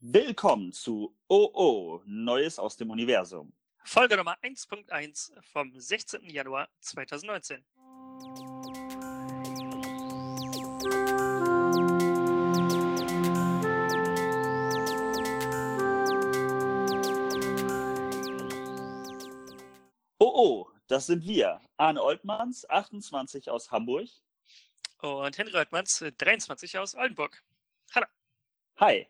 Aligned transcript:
Willkommen 0.00 0.74
zu 0.74 1.16
OO, 1.26 2.02
Neues 2.04 2.58
aus 2.58 2.76
dem 2.76 2.90
Universum. 2.90 3.54
Folge 3.82 4.18
Nummer 4.18 4.36
1.1 4.42 5.32
vom 5.40 5.72
16. 5.74 6.28
Januar 6.28 6.68
2019. 6.80 7.64
OO, 20.18 20.70
das 20.88 21.06
sind 21.06 21.24
wir. 21.24 21.62
Arne 21.78 22.02
Oltmanns, 22.02 22.68
28 22.68 23.50
aus 23.50 23.70
Hamburg. 23.70 24.10
Und 24.98 25.38
Henry 25.38 25.56
Oltmanns, 25.56 26.04
23 26.18 26.76
aus 26.76 26.94
Oldenburg. 26.94 27.42
Hallo. 27.94 28.06
Hi. 28.76 29.08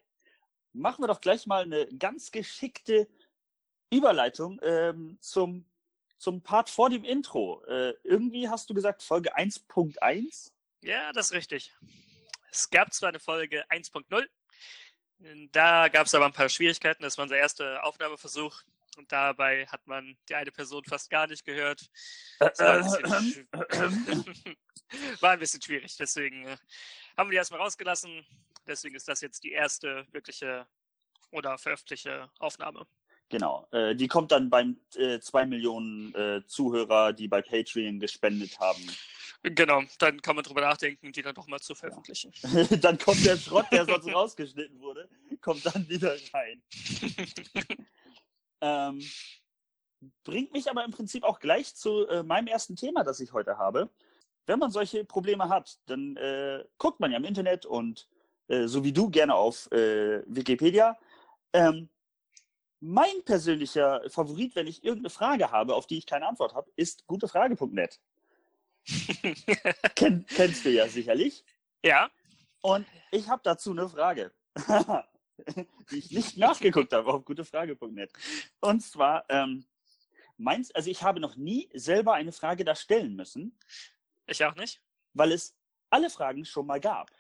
Machen 0.77 1.02
wir 1.02 1.08
doch 1.08 1.20
gleich 1.20 1.46
mal 1.46 1.62
eine 1.62 1.86
ganz 1.98 2.30
geschickte 2.30 3.08
Überleitung 3.90 4.61
ähm, 4.62 5.18
zum, 5.21 5.64
zum 6.18 6.43
Part 6.43 6.71
vor 6.71 6.90
dem 6.90 7.04
Intro. 7.04 7.64
Äh, 7.64 7.94
irgendwie 8.04 8.48
hast 8.48 8.68
du 8.68 8.75
gesagt 8.75 9.03
Folge 9.03 9.36
1.1? 9.36 10.53
Ja, 10.82 11.12
das 11.12 11.26
ist 11.26 11.32
richtig. 11.32 11.75
Es 12.50 12.70
gab 12.70 12.93
zwar 12.93 13.08
eine 13.11 13.20
Folge 13.20 13.64
1.0, 13.70 14.26
da 15.53 15.89
gab 15.89 16.07
es 16.07 16.14
aber 16.14 16.26
ein 16.26 16.32
paar 16.32 16.48
Schwierigkeiten. 16.48 17.03
Das 17.03 17.17
war 17.17 17.25
unser 17.25 17.36
erster 17.36 17.84
Aufnahmeversuch. 17.84 18.62
Und 18.96 19.12
dabei 19.12 19.67
hat 19.67 19.86
man 19.86 20.17
die 20.29 20.34
eine 20.34 20.50
Person 20.50 20.82
fast 20.84 21.11
gar 21.11 21.26
nicht 21.26 21.45
gehört. 21.45 21.90
Das 22.39 22.58
war, 22.58 22.76
ein 22.76 22.84
bisschen, 22.84 23.48
war 25.20 25.32
ein 25.32 25.39
bisschen 25.39 25.61
schwierig. 25.61 25.96
Deswegen 25.96 26.46
äh, 26.46 26.56
haben 27.17 27.29
wir 27.29 27.32
die 27.32 27.36
erstmal 27.36 27.61
rausgelassen. 27.61 28.25
Deswegen 28.66 28.94
ist 28.96 29.08
das 29.08 29.20
jetzt 29.20 29.44
die 29.44 29.52
erste 29.52 30.06
wirkliche 30.12 30.66
oder 31.30 31.58
veröffentlichte 31.58 32.30
Aufnahme. 32.38 32.86
Genau. 33.28 33.66
Äh, 33.72 33.97
die 33.97 34.08
kommt 34.08 34.30
dann 34.33 34.50
beim 34.50 34.78
äh, 34.95 35.19
zwei 35.19 35.47
Millionen 35.47 36.14
äh, 36.14 36.42
Zuhörer, 36.47 37.12
die 37.12 37.28
bei 37.28 37.42
Patreon 37.42 37.98
gespendet 37.98 38.58
haben. 38.61 38.86
Genau, 39.42 39.83
dann 39.98 40.20
kann 40.23 40.34
man 40.36 40.45
drüber 40.45 40.61
nachdenken, 40.61 41.12
die 41.12 41.23
dann 41.23 41.34
doch 41.34 41.47
mal 41.47 41.61
zu 41.61 41.75
veröffentlichen. 41.75 42.33
dann 42.81 42.98
kommt 42.98 43.25
der 43.25 43.36
Schrott, 43.36 43.67
der 43.70 43.84
sonst 43.84 44.12
rausgeschnitten 44.12 44.80
wurde, 44.80 45.08
kommt 45.41 45.64
dann 45.67 45.89
wieder 45.89 46.17
rein. 46.33 46.62
ähm, 48.61 49.01
bringt 50.25 50.53
mich 50.53 50.70
aber 50.70 50.84
im 50.84 50.91
Prinzip 50.91 51.25
auch 51.25 51.39
gleich 51.39 51.75
zu 51.75 52.06
äh, 52.08 52.23
meinem 52.23 52.47
ersten 52.47 52.77
Thema, 52.77 53.05
das 53.05 53.20
ich 53.20 53.33
heute 53.33 53.58
habe. 53.58 53.91
Wenn 54.47 54.58
man 54.58 54.70
solche 54.70 55.05
Probleme 55.05 55.48
hat, 55.48 55.78
dann 55.86 56.17
äh, 56.17 56.64
guckt 56.78 57.01
man 57.01 57.11
ja 57.11 57.17
im 57.17 57.25
Internet 57.25 57.67
und 57.67 58.08
äh, 58.48 58.66
so 58.66 58.84
wie 58.84 58.92
du 58.92 59.11
gerne 59.11 59.34
auf 59.34 59.70
äh, 59.72 60.22
Wikipedia. 60.27 60.98
Ähm, 61.52 61.89
mein 62.80 63.25
persönlicher 63.25 64.02
Favorit, 64.08 64.55
wenn 64.55 64.66
ich 64.66 64.84
irgendeine 64.84 65.11
Frage 65.11 65.50
habe, 65.50 65.75
auf 65.75 65.86
die 65.86 65.98
ich 65.98 66.06
keine 66.06 66.27
Antwort 66.27 66.55
habe, 66.55 66.70
ist 66.77 67.06
gutefrage.net. 67.06 68.00
Ken, 69.97 70.27
kennst 70.28 70.64
du 70.64 70.70
ja 70.70 70.89
sicherlich. 70.89 71.44
Ja. 71.84 72.11
Und 72.62 72.86
ich 73.11 73.28
habe 73.28 73.42
dazu 73.44 73.70
eine 73.70 73.89
Frage, 73.89 74.33
die 75.91 75.98
ich 75.98 76.11
nicht 76.11 76.36
nachgeguckt 76.36 76.92
habe 76.92 77.12
auf 77.12 77.24
gutefrage.net. 77.24 78.12
Und 78.61 78.80
zwar, 78.80 79.24
ähm, 79.28 79.64
meinst, 80.36 80.74
also 80.77 80.91
ich 80.91 81.02
habe 81.02 81.20
noch 81.20 81.36
nie 81.36 81.69
selber 81.74 82.14
eine 82.14 82.33
Frage 82.33 82.64
da 82.64 82.74
stellen 82.74 83.17
müssen. 83.17 83.58
Ich 84.27 84.44
auch 84.44 84.55
nicht. 84.55 84.80
Weil 85.14 85.33
es 85.33 85.56
alle 85.91 86.11
Fragen 86.11 86.44
schon 86.44 86.67
mal 86.67 86.80
gab. 86.80 87.11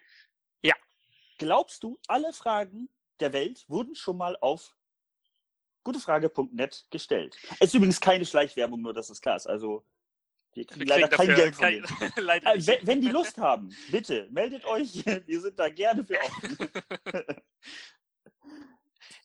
Glaubst 1.38 1.82
du, 1.82 1.98
alle 2.06 2.32
Fragen 2.32 2.88
der 3.20 3.32
Welt 3.32 3.64
wurden 3.68 3.94
schon 3.94 4.16
mal 4.16 4.36
auf 4.40 4.74
gutefrage.net 5.84 6.86
gestellt? 6.90 7.36
Es 7.60 7.68
ist 7.68 7.74
übrigens 7.74 8.00
keine 8.00 8.24
Schleichwerbung, 8.24 8.80
nur 8.80 8.94
dass 8.94 9.10
es 9.10 9.20
klar 9.20 9.36
ist. 9.36 9.46
Also 9.46 9.84
wir 10.56 10.64
kriegen 10.64 10.86
leider 10.86 11.08
kein 11.08 11.34
Geld 11.34 11.54
von 11.54 11.66
denen. 11.66 11.86
leider 12.16 12.54
Äh, 12.54 12.66
wenn, 12.66 12.86
wenn 12.86 13.00
die 13.02 13.08
Lust 13.08 13.36
haben, 13.36 13.76
bitte, 13.90 14.26
meldet 14.30 14.64
euch. 14.64 15.04
Wir 15.26 15.40
sind 15.40 15.58
da 15.58 15.68
gerne 15.68 16.04
für 16.04 16.18
offen. 16.18 16.58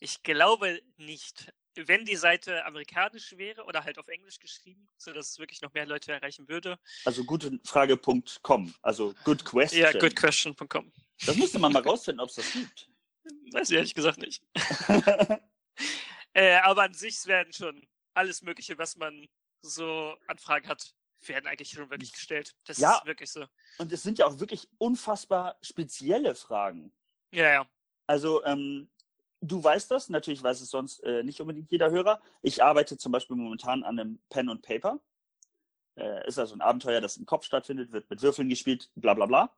Ich 0.02 0.22
glaube 0.24 0.81
nicht. 0.97 1.53
Wenn 1.75 2.03
die 2.03 2.18
Seite 2.18 2.66
amerikanisch 2.66 3.38
wäre 3.38 3.64
oder 3.64 3.85
halt 3.85 3.97
auf 3.97 4.09
Englisch 4.09 4.40
geschrieben, 4.40 4.90
sodass 4.97 5.30
es 5.30 5.40
wirklich 5.40 5.62
noch 5.62 5.74
mehr 5.74 5.85
Leute 5.85 6.12
erreichen 6.12 6.50
würde. 6.50 6.78
Also 7.06 7.24
gutefrage.com, 7.24 8.74
also 8.81 9.14
good 9.24 9.46
question. 9.46 9.81
Ja, 9.81 9.94
goodquestion.com. 9.94 10.91
Das 11.26 11.36
müsste 11.36 11.59
man 11.59 11.72
mal 11.74 11.82
rausfinden, 11.84 12.20
ob 12.22 12.30
es 12.30 12.36
das 12.36 12.52
gibt. 12.52 12.90
Weiß 13.52 13.70
ich 13.70 13.76
ehrlich 13.76 13.94
gesagt 13.94 14.18
nicht. 14.20 14.44
äh, 16.34 16.56
aber 16.58 16.84
an 16.84 16.94
sich 16.94 17.26
werden 17.28 17.54
schon 17.54 17.86
alles 18.14 18.42
Mögliche, 18.42 18.78
was 18.78 18.96
man 18.98 19.28
so 19.62 20.16
Anfragen 20.28 20.68
hat, 20.68 20.94
werden 21.26 21.48
eigentlich 21.48 21.70
schon 21.70 21.90
wirklich 21.90 22.12
gestellt. 22.14 22.56
Das 22.66 22.80
Ja. 22.80 22.98
ist 22.98 23.06
wirklich 23.06 23.32
so. 23.32 23.46
Und 23.78 23.92
es 23.92 24.02
sind 24.02 24.18
ja 24.18 24.26
auch 24.26 24.40
wirklich 24.40 24.68
unfassbar 24.80 25.58
spezielle 25.62 26.34
Fragen. 26.36 26.92
Ja, 27.32 27.52
ja. 27.52 27.70
Also, 28.08 28.44
ähm, 28.44 28.90
du 29.42 29.64
weißt 29.64 29.92
das, 29.92 30.09
natürlich 30.09 30.42
weiß 30.42 30.62
es 30.62 30.70
sonst 30.70 31.02
äh, 31.03 31.24
nicht 31.24 31.40
unbedingt 31.40 31.70
jeder 31.72 31.92
Hörer. 31.92 32.22
Ich 32.42 32.64
arbeite 32.64 32.98
zum 32.98 33.12
Beispiel 33.12 33.36
momentan 33.36 33.84
an 33.84 34.00
einem 34.00 34.22
Pen 34.30 34.50
und 34.50 34.62
Paper. 34.64 35.00
Äh, 35.96 36.28
ist 36.28 36.40
also 36.40 36.56
ein 36.56 36.62
Abenteuer, 36.62 37.02
das 37.02 37.18
im 37.18 37.26
Kopf 37.26 37.46
stattfindet, 37.46 37.92
wird 37.92 38.09
mit 38.09 38.22
Würfeln 38.22 38.50
gespielt, 38.50 38.90
bla 38.96 39.14
bla 39.14 39.26
bla. 39.28 39.56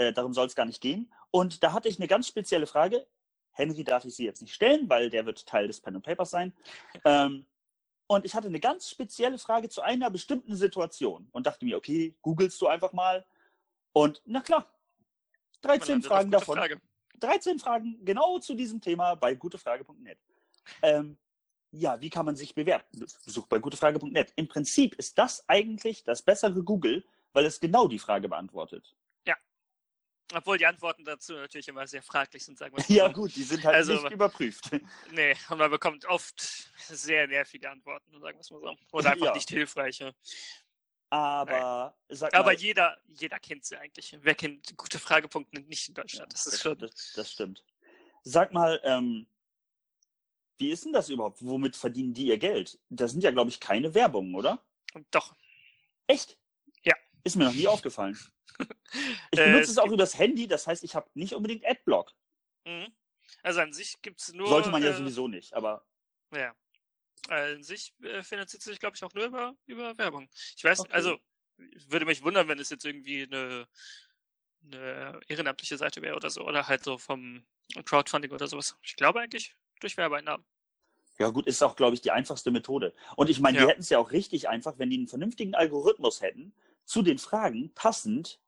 Äh, 0.00 0.14
darum 0.14 0.32
soll 0.32 0.46
es 0.46 0.54
gar 0.54 0.64
nicht 0.64 0.80
gehen. 0.80 1.12
Und 1.30 1.62
da 1.62 1.74
hatte 1.74 1.90
ich 1.90 1.98
eine 1.98 2.08
ganz 2.08 2.26
spezielle 2.26 2.66
Frage. 2.66 3.06
Henry 3.52 3.84
darf 3.84 4.06
ich 4.06 4.16
sie 4.16 4.24
jetzt 4.24 4.40
nicht 4.40 4.54
stellen, 4.54 4.88
weil 4.88 5.10
der 5.10 5.26
wird 5.26 5.44
Teil 5.44 5.66
des 5.66 5.82
Pen 5.82 5.94
und 5.94 6.00
Papers 6.00 6.30
sein. 6.30 6.54
Ähm, 7.04 7.44
und 8.06 8.24
ich 8.24 8.34
hatte 8.34 8.46
eine 8.46 8.60
ganz 8.60 8.88
spezielle 8.88 9.36
Frage 9.36 9.68
zu 9.68 9.82
einer 9.82 10.08
bestimmten 10.08 10.56
Situation 10.56 11.28
und 11.32 11.46
dachte 11.46 11.66
mir, 11.66 11.76
okay, 11.76 12.16
googelst 12.22 12.58
du 12.62 12.68
einfach 12.68 12.94
mal. 12.94 13.26
Und 13.92 14.22
na 14.24 14.40
klar, 14.40 14.72
Man 15.62 15.78
13 15.78 15.92
landet 15.92 16.06
auf 16.06 16.16
Fragen 16.16 16.30
davon. 16.30 16.56
Frage. 16.56 16.80
13 17.18 17.58
Fragen 17.58 18.02
genau 18.02 18.38
zu 18.38 18.54
diesem 18.54 18.80
Thema 18.80 19.16
bei 19.16 19.34
gutefrage.net. 19.34 20.18
Ähm, 20.80 21.18
ja, 21.72 22.00
wie 22.00 22.08
kann 22.08 22.24
man 22.24 22.36
sich 22.36 22.54
bewerben? 22.54 22.84
Besuch 23.26 23.46
bei 23.48 23.58
gutefrage.net. 23.58 24.32
Im 24.36 24.48
Prinzip 24.48 24.94
ist 24.94 25.18
das 25.18 25.46
eigentlich 25.46 26.04
das 26.04 26.22
bessere 26.22 26.64
Google, 26.64 27.04
weil 27.34 27.44
es 27.44 27.60
genau 27.60 27.86
die 27.86 27.98
Frage 27.98 28.30
beantwortet. 28.30 28.96
Obwohl 30.32 30.58
die 30.58 30.66
Antworten 30.66 31.04
dazu 31.04 31.32
natürlich 31.34 31.66
immer 31.68 31.86
sehr 31.86 32.02
fraglich 32.02 32.44
sind, 32.44 32.56
sagen 32.58 32.76
wir 32.76 32.82
mal. 32.82 32.94
Ja, 32.94 33.08
gut, 33.08 33.34
die 33.34 33.42
sind 33.42 33.64
halt 33.64 33.74
Also- 33.76 33.94
nicht 33.94 34.10
überprüft. 34.12 34.70
Nee, 35.12 35.34
und 35.48 35.58
man 35.58 35.70
bekommt 35.70 36.04
oft 36.06 36.40
sehr 36.88 37.26
nervige 37.26 37.68
Antworten, 37.70 38.12
sagen 38.20 38.36
wir 38.38 38.40
es 38.40 38.50
mal 38.50 38.60
so. 38.60 38.76
Oder 38.92 39.10
einfach 39.12 39.26
Ja. 39.26 39.34
nicht 39.34 39.48
hilfreiche. 39.48 40.14
Aber 41.12 41.96
sag 42.08 42.32
Aber 42.34 42.46
mal, 42.52 42.54
jeder, 42.54 42.96
jeder 43.08 43.38
kennt 43.40 43.64
sie 43.64 43.76
eigentlich. 43.76 44.16
Wer 44.20 44.34
kennt 44.36 44.76
gute 44.76 45.00
Fragepunkte 45.00 45.60
nicht 45.62 45.88
in 45.88 45.94
Deutschland? 45.94 46.32
Das 46.32 46.46
ist 46.46 46.62
schon. 46.62 46.78
Das, 46.78 47.12
das 47.16 47.32
stimmt. 47.32 47.64
Sag 48.22 48.52
mal, 48.52 48.80
ähm, 48.84 49.26
wie 50.58 50.70
ist 50.70 50.84
denn 50.84 50.92
das 50.92 51.08
überhaupt? 51.08 51.44
Womit 51.44 51.74
verdienen 51.74 52.14
die 52.14 52.26
ihr 52.26 52.38
Geld? 52.38 52.78
Das 52.90 53.10
sind 53.10 53.24
ja, 53.24 53.32
glaube 53.32 53.50
ich, 53.50 53.58
keine 53.58 53.92
Werbungen, 53.94 54.34
oder? 54.36 54.64
Doch. 55.10 55.34
Echt? 56.06 56.38
Ist 57.24 57.36
mir 57.36 57.44
noch 57.44 57.54
nie 57.54 57.68
aufgefallen. 57.68 58.18
Ich 59.32 59.38
Äh, 59.38 59.44
benutze 59.46 59.62
es 59.64 59.70
es 59.70 59.78
auch 59.78 59.90
übers 59.90 60.18
Handy, 60.18 60.46
das 60.46 60.66
heißt, 60.66 60.84
ich 60.84 60.94
habe 60.94 61.08
nicht 61.14 61.34
unbedingt 61.34 61.64
Adblock. 61.66 62.12
Mhm. 62.66 62.92
Also 63.42 63.60
an 63.60 63.72
sich 63.72 64.02
gibt 64.02 64.20
es 64.20 64.32
nur. 64.34 64.48
Sollte 64.48 64.70
man 64.70 64.82
ja 64.82 64.90
äh, 64.90 64.94
sowieso 64.96 65.28
nicht, 65.28 65.54
aber 65.54 65.86
Ja. 66.32 66.54
Äh, 67.30 67.54
An 67.54 67.62
sich 67.62 67.94
äh, 68.02 68.22
finanziert 68.22 68.62
sich, 68.62 68.78
glaube 68.80 68.96
ich, 68.96 69.04
auch 69.04 69.14
nur 69.14 69.24
über, 69.24 69.54
über 69.66 69.96
Werbung. 69.96 70.28
Ich 70.56 70.64
weiß, 70.64 70.80
Okay. 70.80 70.92
also 70.92 71.18
würde 71.56 72.04
mich 72.06 72.22
wundern, 72.22 72.48
wenn 72.48 72.58
es 72.58 72.68
jetzt 72.70 72.84
irgendwie 72.84 73.22
eine, 73.22 73.66
eine 74.64 75.20
ehrenamtliche 75.28 75.76
Seite 75.78 76.02
wäre 76.02 76.16
oder 76.16 76.30
so. 76.30 76.42
Oder 76.46 76.68
halt 76.68 76.84
so 76.84 76.98
vom 76.98 77.44
Crowdfunding 77.84 78.32
oder 78.32 78.46
sowas. 78.46 78.76
Ich 78.82 78.96
glaube 78.96 79.20
eigentlich 79.20 79.54
durch 79.80 79.96
Werbeeinnahmen. 79.96 80.44
ja 81.18 81.28
gut, 81.30 81.46
ist 81.46 81.62
auch, 81.62 81.76
glaube 81.76 81.94
ich, 81.94 82.00
die 82.02 82.10
einfachste 82.10 82.50
Methode. 82.50 82.94
Und 83.16 83.30
ich 83.30 83.40
meine, 83.40 83.58
Ja. 83.58 83.64
die 83.64 83.70
hätten 83.70 83.80
es 83.82 83.88
ja 83.90 83.98
auch 83.98 84.10
richtig 84.12 84.48
einfach, 84.48 84.78
wenn 84.78 84.90
die 84.90 84.96
einen 84.98 85.08
vernünftigen 85.08 85.54
Algorithmus 85.54 86.20
hätten, 86.20 86.52
zu 86.90 87.02
den 87.02 87.18
Fragen 87.18 87.72
passend, 87.74 88.40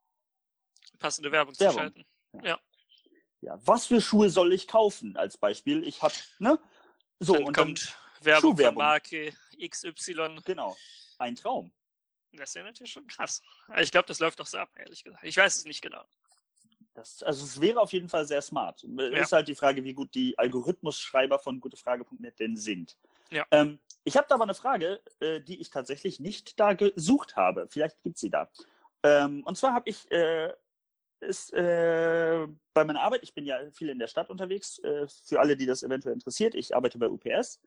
Passende 0.99 1.31
Werbung, 1.31 1.59
Werbung. 1.61 1.75
zu 1.75 1.79
schalten. 1.79 2.05
ja, 3.41 3.59
was 3.65 3.87
für 3.87 4.01
Schuhe 4.01 4.31
soll 4.31 4.53
ich 4.53 4.67
kaufen? 4.67 5.17
Als 5.17 5.39
Beispiel, 5.39 5.85
ich 5.85 6.03
habe, 6.03 6.15
ne? 6.41 6.59
So, 7.21 7.35
dann 7.35 7.45
und 7.45 7.57
kommt 7.57 7.97
Werbung 8.21 8.57
von. 8.57 8.75
Marke 8.75 9.33
XY. 9.65 10.15
dann, 10.15 10.41
genau, 10.45 10.77
ein 11.19 11.37
Traum. 11.37 11.73
Das 12.33 12.55
wäre 12.57 12.67
natürlich 12.67 12.93
schon 12.93 13.07
krass. 13.07 13.43
Ich 13.79 13.93
glaube, 13.93 14.09
das 14.09 14.19
läuft 14.19 14.41
doch 14.41 14.47
so 14.47 14.59
ab, 14.59 14.71
ehrlich 14.75 15.05
gesagt. 15.05 15.23
Ich 15.23 15.37
weiß 15.37 15.57
es 15.57 15.65
nicht 15.65 15.81
genau. 15.81 16.05
Das, 16.95 17.23
also 17.23 17.45
es 17.45 17.61
wäre 17.61 17.81
auf 17.81 17.93
jeden 17.93 18.09
Fall 18.09 18.27
sehr 18.27 18.43
smart. 18.43 18.83
Ja. 18.83 19.07
Ist 19.19 19.33
halt 19.33 19.47
die 19.47 19.55
Frage, 19.55 19.85
wie 19.85 19.95
gut 19.95 20.15
die 20.15 20.37
Algorithmusschreiber 20.37 21.39
von 21.39 21.61
gutefrage.net 21.61 22.41
denn 22.41 22.57
sind. 22.57 22.99
Ja. 23.31 23.47
Ähm, 23.53 23.79
ich 24.05 24.17
habe 24.17 24.27
da 24.29 24.35
aber 24.35 24.45
eine 24.45 24.55
Frage, 24.55 25.01
äh, 25.21 25.41
die 25.41 25.61
ich 25.61 25.71
tatsächlich 25.71 26.21
nicht 26.21 26.59
da 26.59 26.73
gesucht 26.75 27.37
habe. 27.37 27.67
Vielleicht 27.69 28.03
gibt 28.03 28.19
sie 28.19 28.31
da. 28.31 28.51
Ähm, 29.03 29.43
und 29.45 29.57
zwar 29.57 29.75
habe 29.75 29.89
ich 29.89 30.11
äh, 30.11 30.53
ist 31.23 31.53
äh, 31.53 32.47
bei 32.75 32.85
meiner 32.85 33.01
Arbeit, 33.01 33.23
ich 33.23 33.35
bin 33.35 33.47
ja 33.47 33.59
viel 33.71 33.89
in 33.89 33.99
der 33.99 34.09
Stadt 34.09 34.29
unterwegs, 34.29 34.79
äh, 34.81 35.07
für 35.09 35.41
alle, 35.41 35.57
die 35.57 35.67
das 35.67 35.83
eventuell 35.83 36.15
interessiert, 36.15 36.55
ich 36.55 36.75
arbeite 36.75 36.99
bei 36.99 37.09
UPS 37.09 37.61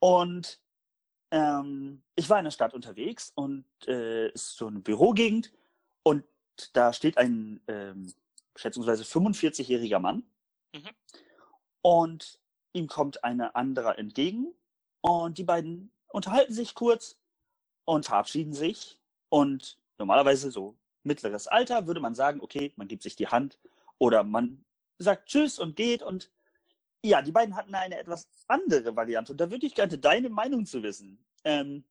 und 0.00 0.60
ähm, 1.30 2.02
ich 2.16 2.28
war 2.30 2.38
in 2.38 2.44
der 2.44 2.50
Stadt 2.50 2.74
unterwegs 2.74 3.32
und 3.34 3.66
äh, 3.86 4.30
ist 4.30 4.56
so 4.56 4.66
eine 4.66 4.80
Bürogegend 4.80 5.52
und 6.02 6.24
da 6.72 6.92
steht 6.92 7.18
ein 7.18 7.60
ähm, 7.68 8.12
schätzungsweise 8.56 9.04
45-jähriger 9.04 9.98
Mann 9.98 10.24
mhm. 10.74 10.90
und 11.82 12.40
ihm 12.72 12.86
kommt 12.86 13.22
eine 13.22 13.54
andere 13.54 13.98
entgegen 13.98 14.54
und 15.08 15.38
die 15.38 15.44
beiden 15.44 15.90
unterhalten 16.08 16.52
sich 16.52 16.74
kurz 16.74 17.16
und 17.86 18.04
verabschieden 18.04 18.52
sich 18.52 19.00
und 19.30 19.78
normalerweise 19.96 20.50
so 20.50 20.76
mittleres 21.02 21.46
Alter 21.46 21.86
würde 21.86 22.00
man 22.00 22.14
sagen, 22.14 22.40
okay, 22.42 22.74
man 22.76 22.88
gibt 22.88 23.02
sich 23.02 23.16
die 23.16 23.28
Hand 23.28 23.58
oder 23.96 24.22
man 24.22 24.64
sagt 24.98 25.28
Tschüss 25.28 25.58
und 25.58 25.76
geht 25.76 26.02
und 26.02 26.30
ja, 27.02 27.22
die 27.22 27.32
beiden 27.32 27.56
hatten 27.56 27.74
eine 27.74 27.98
etwas 27.98 28.28
andere 28.48 28.96
Variante 28.96 29.32
und 29.32 29.40
da 29.40 29.50
würde 29.50 29.66
ich 29.66 29.74
gerne 29.74 29.96
deine 29.96 30.28
Meinung 30.28 30.66
zu 30.66 30.82
wissen. 30.82 31.24
Ähm, 31.44 31.84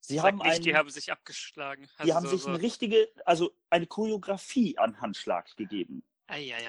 sie 0.00 0.16
Sag 0.16 0.26
haben 0.26 0.38
nicht, 0.38 0.46
einen, 0.46 0.62
die 0.62 0.76
haben 0.76 0.90
sich 0.90 1.10
abgeschlagen. 1.10 1.88
die 1.98 2.02
Also 2.02 2.14
haben 2.14 2.26
so, 2.26 2.36
sich 2.36 2.46
eine 2.46 2.60
richtige, 2.60 3.08
also 3.24 3.50
eine 3.68 3.86
Choreografie 3.86 4.78
an 4.78 5.00
Handschlag 5.00 5.56
gegeben. 5.56 6.04
Eieiei. 6.28 6.60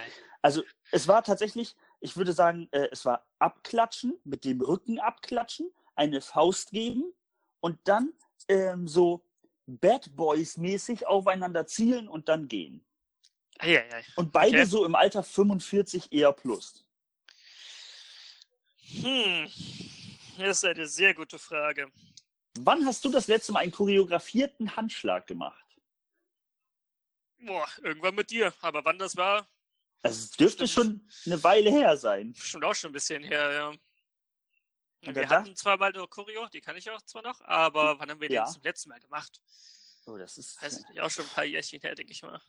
Also 0.42 0.63
es 0.92 1.07
war 1.07 1.24
tatsächlich, 1.24 1.75
ich 1.99 2.17
würde 2.17 2.33
sagen, 2.33 2.67
äh, 2.71 2.87
es 2.91 3.05
war 3.05 3.25
abklatschen, 3.39 4.19
mit 4.23 4.45
dem 4.45 4.61
Rücken 4.61 4.99
abklatschen, 4.99 5.71
eine 5.95 6.21
Faust 6.21 6.71
geben 6.71 7.13
und 7.59 7.79
dann 7.85 8.13
ähm, 8.47 8.87
so 8.87 9.25
Bad 9.67 10.15
Boys 10.15 10.57
mäßig 10.57 11.07
aufeinander 11.07 11.67
zielen 11.67 12.07
und 12.07 12.29
dann 12.29 12.47
gehen. 12.47 12.85
Eieiei. 13.59 14.03
Und 14.15 14.31
beide 14.31 14.59
Okay. 14.59 14.65
so 14.65 14.85
im 14.85 14.95
Alter 14.95 15.23
45 15.23 16.11
eher 16.11 16.31
plus. 16.31 16.85
Hm. 19.01 19.49
Das 20.37 20.57
ist 20.57 20.65
eine 20.65 20.87
sehr 20.87 21.13
gute 21.13 21.37
Frage. 21.37 21.91
Wann 22.59 22.85
hast 22.85 23.03
du 23.05 23.09
das 23.09 23.27
letzte 23.27 23.51
Mal 23.51 23.59
einen 23.59 23.71
choreografierten 23.71 24.75
Handschlag 24.75 25.27
gemacht? 25.27 25.65
Boah, 27.39 27.67
irgendwann 27.83 28.15
mit 28.15 28.31
dir. 28.31 28.53
Aber 28.61 28.83
wann 28.85 28.97
das 28.97 29.15
war, 29.15 29.47
Also 30.01 30.19
es 30.23 30.31
dürfte 30.31 30.67
Stimmt. 30.67 31.03
schon 31.03 31.09
eine 31.33 31.43
Weile 31.43 31.69
her 31.71 31.97
sein. 31.97 32.33
schon 32.35 32.63
auch 32.63 32.73
schon 32.75 32.89
ein 32.91 32.93
bisschen 32.93 33.23
her, 33.23 33.51
ja. 33.51 33.67
Und 35.05 35.15
Wir 35.15 35.29
hatten 35.29 35.55
zwar 35.55 35.77
mal 35.77 35.93
eine 35.93 36.07
Choreo, 36.07 36.47
die 36.49 36.61
kann 36.61 36.75
ich 36.75 36.89
auch 36.89 37.01
zwar 37.03 37.21
noch, 37.21 37.39
aber 37.41 37.99
wann 37.99 38.09
haben 38.09 38.19
wir 38.21 38.29
Ja. 38.29 38.45
den 38.45 38.53
zum 38.53 38.63
letzten 38.63 38.89
Mal 38.89 38.99
gemacht? 38.99 39.41
Oh, 40.05 40.17
das 40.17 40.37
ist 40.37 40.57
ich 40.61 40.87
nicht, 40.89 40.99
auch 41.01 41.09
schon 41.09 41.25
ein 41.25 41.31
paar 41.31 41.45
Jährchen 41.45 41.79
her, 41.81 41.95
denke 41.95 42.11
ich 42.11 42.21
mal. 42.21 42.41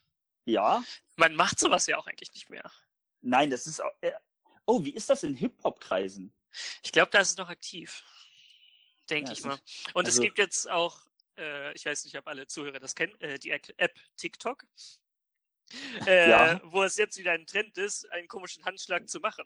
ja, 0.47 0.82
Man 1.17 1.35
macht 1.35 1.58
sowas 1.61 1.87
ja 1.87 1.99
auch 1.99 2.06
eigentlich 2.06 2.32
nicht 2.32 2.50
mehr. 2.50 2.70
nein, 3.20 3.50
das 3.50 3.67
ist 3.67 3.81
auch. 3.81 3.93
Äh, 4.00 4.12
oh, 4.67 4.82
wie 4.85 4.94
ist 4.94 5.11
das 5.11 5.23
in 5.23 5.37
Hip-Hop-Kreisen? 5.37 6.32
Ich 6.82 6.91
glaube, 6.93 7.11
da 7.11 7.20
ist 7.20 7.31
es 7.31 7.37
noch 7.37 7.49
aktiv. 7.49 8.02
Denke 9.08 9.29
Ja, 9.29 9.32
ich 9.32 9.38
es 9.41 9.44
mal. 9.44 9.55
ist- 9.55 9.94
Und 9.94 10.08
es 10.08 10.14
also- 10.14 10.23
gibt 10.23 10.38
jetzt 10.38 10.69
auch, 10.70 11.06
äh, 11.37 11.73
ich 11.75 11.85
weiß 11.87 12.05
nicht, 12.05 12.17
ob 12.17 12.26
alle 12.26 12.47
Zuhörer 12.47 12.81
das 12.81 12.94
kennen, 12.94 13.14
äh, 13.20 13.38
die 13.38 13.50
App 13.50 13.99
TikTok. 14.17 14.64
Äh, 16.07 16.31
Ja. 16.31 16.61
Wo 16.65 16.83
es 16.83 16.97
jetzt 16.97 17.17
wieder 17.19 17.33
ein 17.33 17.47
Trend 17.47 17.77
ist, 17.79 18.11
einen 18.13 18.29
komischen 18.29 18.65
Handschlag 18.65 19.09
zu 19.09 19.21
machen. 19.21 19.45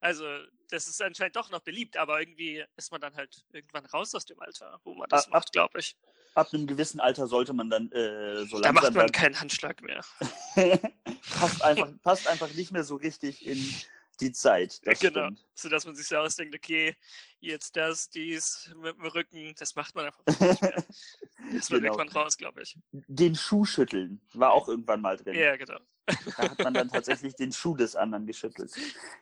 Also, 0.00 0.26
das 0.68 0.86
ist 0.86 1.00
anscheinend 1.00 1.34
doch 1.36 1.50
noch 1.50 1.60
beliebt, 1.60 1.96
aber 1.96 2.20
irgendwie 2.20 2.62
ist 2.76 2.92
man 2.92 3.00
dann 3.00 3.14
halt 3.14 3.42
irgendwann 3.52 3.86
raus 3.86 4.14
aus 4.14 4.26
dem 4.26 4.38
Alter, 4.40 4.78
wo 4.84 4.94
man 4.94 5.08
das 5.08 5.26
Ah, 5.28 5.30
macht, 5.30 5.52
glaube 5.52 5.78
ich. 5.78 5.96
Ab 6.34 6.48
einem 6.52 6.66
gewissen 6.66 7.00
Alter 7.00 7.26
sollte 7.26 7.52
man 7.54 7.70
dann 7.70 7.90
äh, 7.92 8.44
so 8.44 8.60
Da 8.60 8.72
macht 8.72 8.82
langsam 8.84 8.94
man 8.94 9.06
dann- 9.06 9.12
keinen 9.12 9.40
Handschlag 9.40 9.80
mehr. 9.82 10.04
passt, 11.38 11.62
einfach, 11.62 11.88
passt 12.02 12.28
einfach 12.28 12.52
nicht 12.52 12.70
mehr 12.72 12.84
so 12.84 12.96
richtig 12.96 13.46
in 13.46 13.56
die 14.20 14.32
Zeit. 14.32 14.80
Das 14.86 14.98
genau. 15.00 15.26
stimmt. 15.26 15.44
So 15.54 15.68
dass 15.68 15.86
man 15.86 15.94
sich 15.94 16.06
so 16.06 16.16
ausdenkt, 16.16 16.54
okay, 16.54 16.96
jetzt 17.40 17.76
das, 17.76 18.08
dies 18.10 18.70
mit 18.76 18.96
dem 18.96 19.06
Rücken, 19.06 19.54
das 19.58 19.74
macht 19.74 19.94
man 19.94 20.06
einfach 20.06 20.24
nicht 20.26 20.62
mehr. 20.62 20.84
Das 21.52 21.70
wird 21.70 21.82
Genau. 21.82 21.98
irgendwann 21.98 22.22
raus, 22.22 22.38
glaube 22.38 22.62
ich. 22.62 22.78
Den 22.92 23.34
Schuh 23.36 23.66
schütteln 23.66 24.20
war 24.32 24.52
auch 24.52 24.66
irgendwann 24.66 25.02
mal 25.02 25.16
drin. 25.18 25.34
Ja, 25.34 25.56
genau. 25.56 25.78
Da 26.06 26.50
hat 26.50 26.58
man 26.58 26.72
dann 26.72 26.88
tatsächlich 26.88 27.34
den 27.34 27.52
Schuh 27.52 27.76
des 27.76 27.94
anderen 27.96 28.26
geschüttelt. 28.26 28.72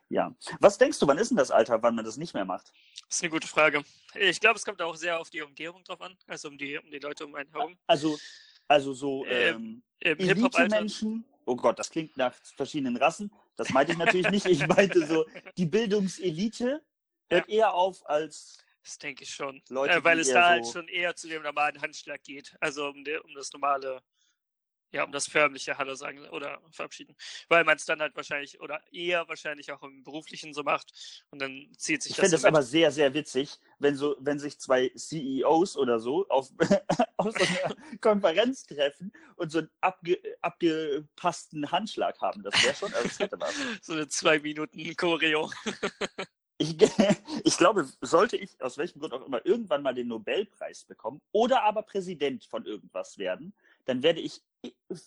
Ja. 0.08 0.32
Was 0.60 0.78
denkst 0.78 1.00
du, 1.00 1.06
wann 1.08 1.18
ist 1.18 1.30
denn 1.30 1.36
das 1.36 1.50
Alter, 1.50 1.82
wann 1.82 1.96
man 1.96 2.04
das 2.04 2.16
nicht 2.16 2.32
mehr 2.34 2.44
macht? 2.44 2.72
Das 3.08 3.16
ist 3.16 3.22
eine 3.22 3.30
gute 3.30 3.48
Frage. 3.48 3.82
Ich 4.14 4.38
glaube, 4.40 4.56
es 4.56 4.64
kommt 4.64 4.80
auch 4.82 4.94
sehr 4.94 5.18
auf 5.18 5.30
die 5.30 5.42
Umgebung 5.42 5.82
drauf 5.82 6.00
an, 6.00 6.16
also 6.28 6.48
um 6.48 6.56
die, 6.56 6.78
um 6.78 6.90
die 6.90 6.98
Leute 7.00 7.26
um 7.26 7.34
einen 7.34 7.50
herum. 7.50 7.76
Also, 7.88 8.16
also 8.68 8.92
so 8.94 9.24
Ähm, 9.26 9.82
ähm, 10.00 10.18
Hip-Hop-Alter. 10.18 10.60
Elite-Menschen. 10.60 11.24
Oh 11.44 11.56
Gott, 11.56 11.76
das 11.78 11.90
klingt 11.90 12.16
nach 12.16 12.34
verschiedenen 12.56 12.96
Rassen. 12.96 13.32
Das 13.56 13.70
meinte 13.70 13.92
ich 13.92 13.98
natürlich 13.98 14.30
nicht. 14.30 14.46
Ich 14.46 14.66
meinte 14.66 15.06
so, 15.06 15.26
die 15.56 15.66
Bildungselite 15.66 16.82
hört 17.30 17.48
eher 17.48 17.74
auf 17.74 18.08
als 18.08 18.58
Das 18.84 18.98
denke 18.98 19.24
ich 19.24 19.30
schon. 19.34 19.62
Leute, 19.68 19.94
äh, 19.94 20.04
weil 20.04 20.18
es 20.18 20.30
da 20.32 20.48
halt 20.48 20.64
so- 20.66 20.72
schon 20.72 20.88
eher 20.88 21.14
zu 21.14 21.28
dem 21.28 21.42
normalen 21.42 21.80
Handschlag 21.80 22.22
geht. 22.22 22.56
Also 22.60 22.88
um, 22.88 23.04
der, 23.04 23.24
um 23.24 23.32
das 23.34 23.52
normale, 23.52 24.02
ja, 24.92 25.04
um 25.04 25.12
das 25.12 25.26
förmliche 25.26 25.78
Hallo 25.78 25.94
sagen 25.94 26.20
oder 26.28 26.60
verabschieden. 26.70 27.16
Weil 27.48 27.64
man 27.64 27.76
es 27.76 27.86
dann 27.86 28.00
halt 28.00 28.14
wahrscheinlich 28.14 28.60
oder 28.60 28.80
eher 28.92 29.26
wahrscheinlich 29.28 29.72
auch 29.72 29.82
im 29.82 30.04
Beruflichen 30.04 30.52
so 30.52 30.62
macht 30.62 30.92
und 31.30 31.40
dann 31.40 31.68
zieht 31.78 32.02
sich 32.02 32.12
Ich 32.12 32.16
das 32.16 32.26
finde 32.26 32.38
so 32.38 32.42
das 32.42 32.44
aber 32.44 32.62
sehr, 32.62 32.90
sehr 32.90 33.14
witzig, 33.14 33.58
wenn 33.78 33.96
so, 33.96 34.16
wenn 34.20 34.38
sich 34.38 34.58
zwei 34.58 34.90
CEOs 34.94 35.76
oder 35.76 35.98
so 35.98 36.28
auf, 36.28 36.50
auf 37.16 37.32
so 37.32 37.44
einer 37.44 37.74
Konferenz 38.00 38.66
treffen 38.66 39.12
und 39.36 39.50
so 39.50 39.60
einen 39.60 39.70
abge, 39.80 40.20
abgepassten 40.42 41.70
Handschlag 41.70 42.20
haben. 42.20 42.42
Das 42.42 42.62
wäre 42.62 42.74
schon, 42.74 42.92
also 42.92 43.08
das 43.08 43.18
hätte 43.18 43.40
was. 43.40 43.54
so 43.82 43.94
eine 43.94 44.08
zwei 44.08 44.38
Minuten 44.40 44.94
Choreo. 44.96 45.50
Ich, 46.58 46.76
ich 47.42 47.56
glaube, 47.58 47.88
sollte 48.02 48.36
ich 48.36 48.60
aus 48.62 48.78
welchem 48.78 49.00
Grund 49.00 49.12
auch 49.14 49.26
immer 49.26 49.44
irgendwann 49.44 49.82
mal 49.82 49.94
den 49.94 50.06
Nobelpreis 50.06 50.84
bekommen 50.84 51.20
oder 51.32 51.64
aber 51.64 51.82
Präsident 51.82 52.44
von 52.44 52.64
irgendwas 52.66 53.18
werden, 53.18 53.52
dann 53.84 54.02
werde 54.02 54.20
ich 54.20 54.42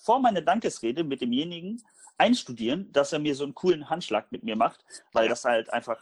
vor 0.03 0.19
meiner 0.19 0.41
Dankesrede 0.41 1.03
mit 1.03 1.21
demjenigen 1.21 1.81
einstudieren, 2.17 2.91
dass 2.93 3.11
er 3.13 3.19
mir 3.19 3.35
so 3.35 3.43
einen 3.43 3.53
coolen 3.55 3.89
Handschlag 3.89 4.31
mit 4.31 4.43
mir 4.43 4.55
macht, 4.55 4.83
weil 5.11 5.25
Ja. 5.25 5.29
das 5.29 5.43
halt 5.45 5.69
einfach, 5.71 6.01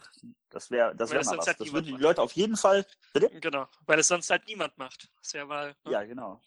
das 0.50 0.70
wäre 0.70 0.94
das 0.94 1.10
Weil 1.10 1.14
wär 1.16 1.20
das 1.20 1.26
mal 1.30 1.38
was. 1.38 1.46
halt 1.48 1.60
Das 1.60 1.66
niemand 1.66 1.86
würde 1.86 1.96
die. 1.98 2.02
Leute 2.02 2.22
auf 2.22 2.32
jeden 2.32 2.56
Fall, 2.56 2.86
bitte? 3.12 3.28
Genau. 3.40 3.66
Weil 3.86 3.98
es 3.98 4.06
sonst 4.08 4.30
halt 4.30 4.46
niemand 4.46 4.76
macht. 4.78 5.08
Das 5.20 5.34
wäre 5.34 5.46
mal. 5.46 5.74
ne? 5.84 5.90
Ja, 5.92 6.04
genau. 6.04 6.40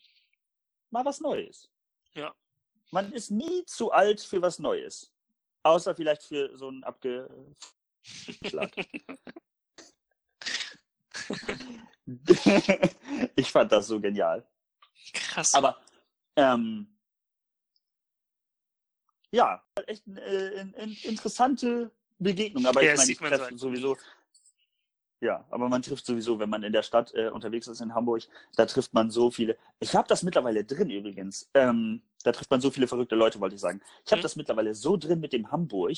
Mal 0.89 1.03
was 1.03 1.19
Neues. 1.19 1.69
Ja. 2.13 2.33
Man 2.91 3.11
ist 3.11 3.29
nie 3.31 3.65
zu 3.65 3.91
alt 3.91 4.21
für 4.21 4.41
was 4.41 4.57
Neues. 4.59 5.11
Außer 5.63 5.93
vielleicht 5.95 6.23
für 6.23 6.57
so 6.57 6.69
einen 6.69 6.83
Abgeschlag. 6.85 7.27
ich 13.35 13.51
fand 13.51 13.71
das 13.71 13.87
so 13.87 13.99
genial. 13.99 14.45
Krass. 15.13 15.53
Aber 15.53 15.77
ähm, 16.37 16.87
ja, 19.31 19.61
echt 19.87 20.03
eine 20.07 20.21
äh, 20.21 20.61
in, 20.61 20.73
in, 20.73 20.97
interessante 21.03 21.91
Begegnung. 22.17 22.65
Aber 22.65 22.81
Ja, 22.81 22.93
ich 22.93 22.97
meine, 22.97 23.11
ich 23.11 23.17
treffe 23.17 23.43
halt 23.43 23.59
sowieso. 23.59 23.97
Ja, 25.19 25.45
aber 25.49 25.67
man 25.67 25.81
trifft 25.81 26.05
sowieso, 26.05 26.37
wenn 26.37 26.49
man 26.49 26.61
in 26.61 26.71
der 26.71 26.83
Stadt 26.83 27.11
äh, 27.15 27.29
unterwegs 27.29 27.67
ist 27.67 27.81
in 27.81 27.95
Hamburg, 27.95 28.23
da 28.55 28.67
trifft 28.67 28.93
man 28.93 29.09
so 29.09 29.31
viele. 29.31 29.57
Ich 29.79 29.95
habe 29.95 30.07
das 30.07 30.21
mittlerweile 30.21 30.63
drin 30.63 30.91
übrigens. 30.91 31.49
Ähm, 31.55 32.03
da 32.23 32.31
trifft 32.31 32.51
man 32.51 32.61
so 32.61 32.69
viele 32.69 32.87
verrückte 32.87 33.15
Leute, 33.15 33.39
wollte 33.39 33.55
ich 33.55 33.61
sagen. 33.61 33.81
Ich 34.05 34.11
habe 34.11 34.19
Mhm. 34.19 34.23
das 34.23 34.35
mittlerweile 34.35 34.75
so 34.75 34.95
drin 34.95 35.19
mit 35.19 35.33
dem 35.33 35.51
Hamburg. 35.51 35.97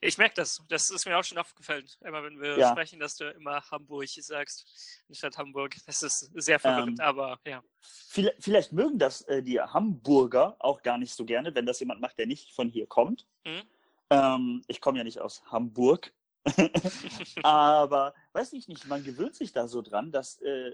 Ich 0.00 0.16
merke 0.18 0.34
das. 0.36 0.62
Das 0.68 0.90
ist 0.90 1.06
mir 1.06 1.18
auch 1.18 1.24
schon 1.24 1.38
aufgefallen. 1.38 1.84
Immer 2.00 2.22
wenn 2.22 2.40
wir 2.40 2.56
Ja. 2.58 2.70
sprechen, 2.70 3.00
dass 3.00 3.16
du 3.16 3.28
immer 3.30 3.60
Hamburg 3.70 4.08
sagst, 4.08 5.02
anstatt 5.08 5.36
Hamburg. 5.38 5.76
Das 5.86 6.02
ist 6.02 6.30
sehr 6.34 6.58
verwirrend, 6.58 7.00
Ähm, 7.00 7.04
aber 7.04 7.40
ja. 7.44 7.62
Viele, 7.80 8.34
vielleicht 8.38 8.72
mögen 8.72 8.98
das 8.98 9.22
äh, 9.22 9.42
die 9.42 9.60
Hamburger 9.60 10.56
auch 10.60 10.82
gar 10.82 10.98
nicht 10.98 11.14
so 11.14 11.24
gerne, 11.24 11.54
wenn 11.54 11.66
das 11.66 11.80
jemand 11.80 12.00
macht, 12.00 12.18
der 12.18 12.26
nicht 12.26 12.52
von 12.52 12.68
hier 12.68 12.86
kommt. 12.86 13.26
Mhm. 13.44 13.62
Ähm, 14.10 14.64
ich 14.68 14.80
komme 14.80 14.98
ja 14.98 15.04
nicht 15.04 15.20
aus 15.20 15.42
Hamburg. 15.46 16.12
Aber 17.42 18.14
weiß 18.32 18.52
ich 18.54 18.68
nicht, 18.68 18.86
man 18.86 19.04
gewöhnt 19.04 19.34
sich 19.34 19.52
da 19.52 19.68
so 19.68 19.82
dran, 19.82 20.10
dass, 20.12 20.40
äh, 20.40 20.72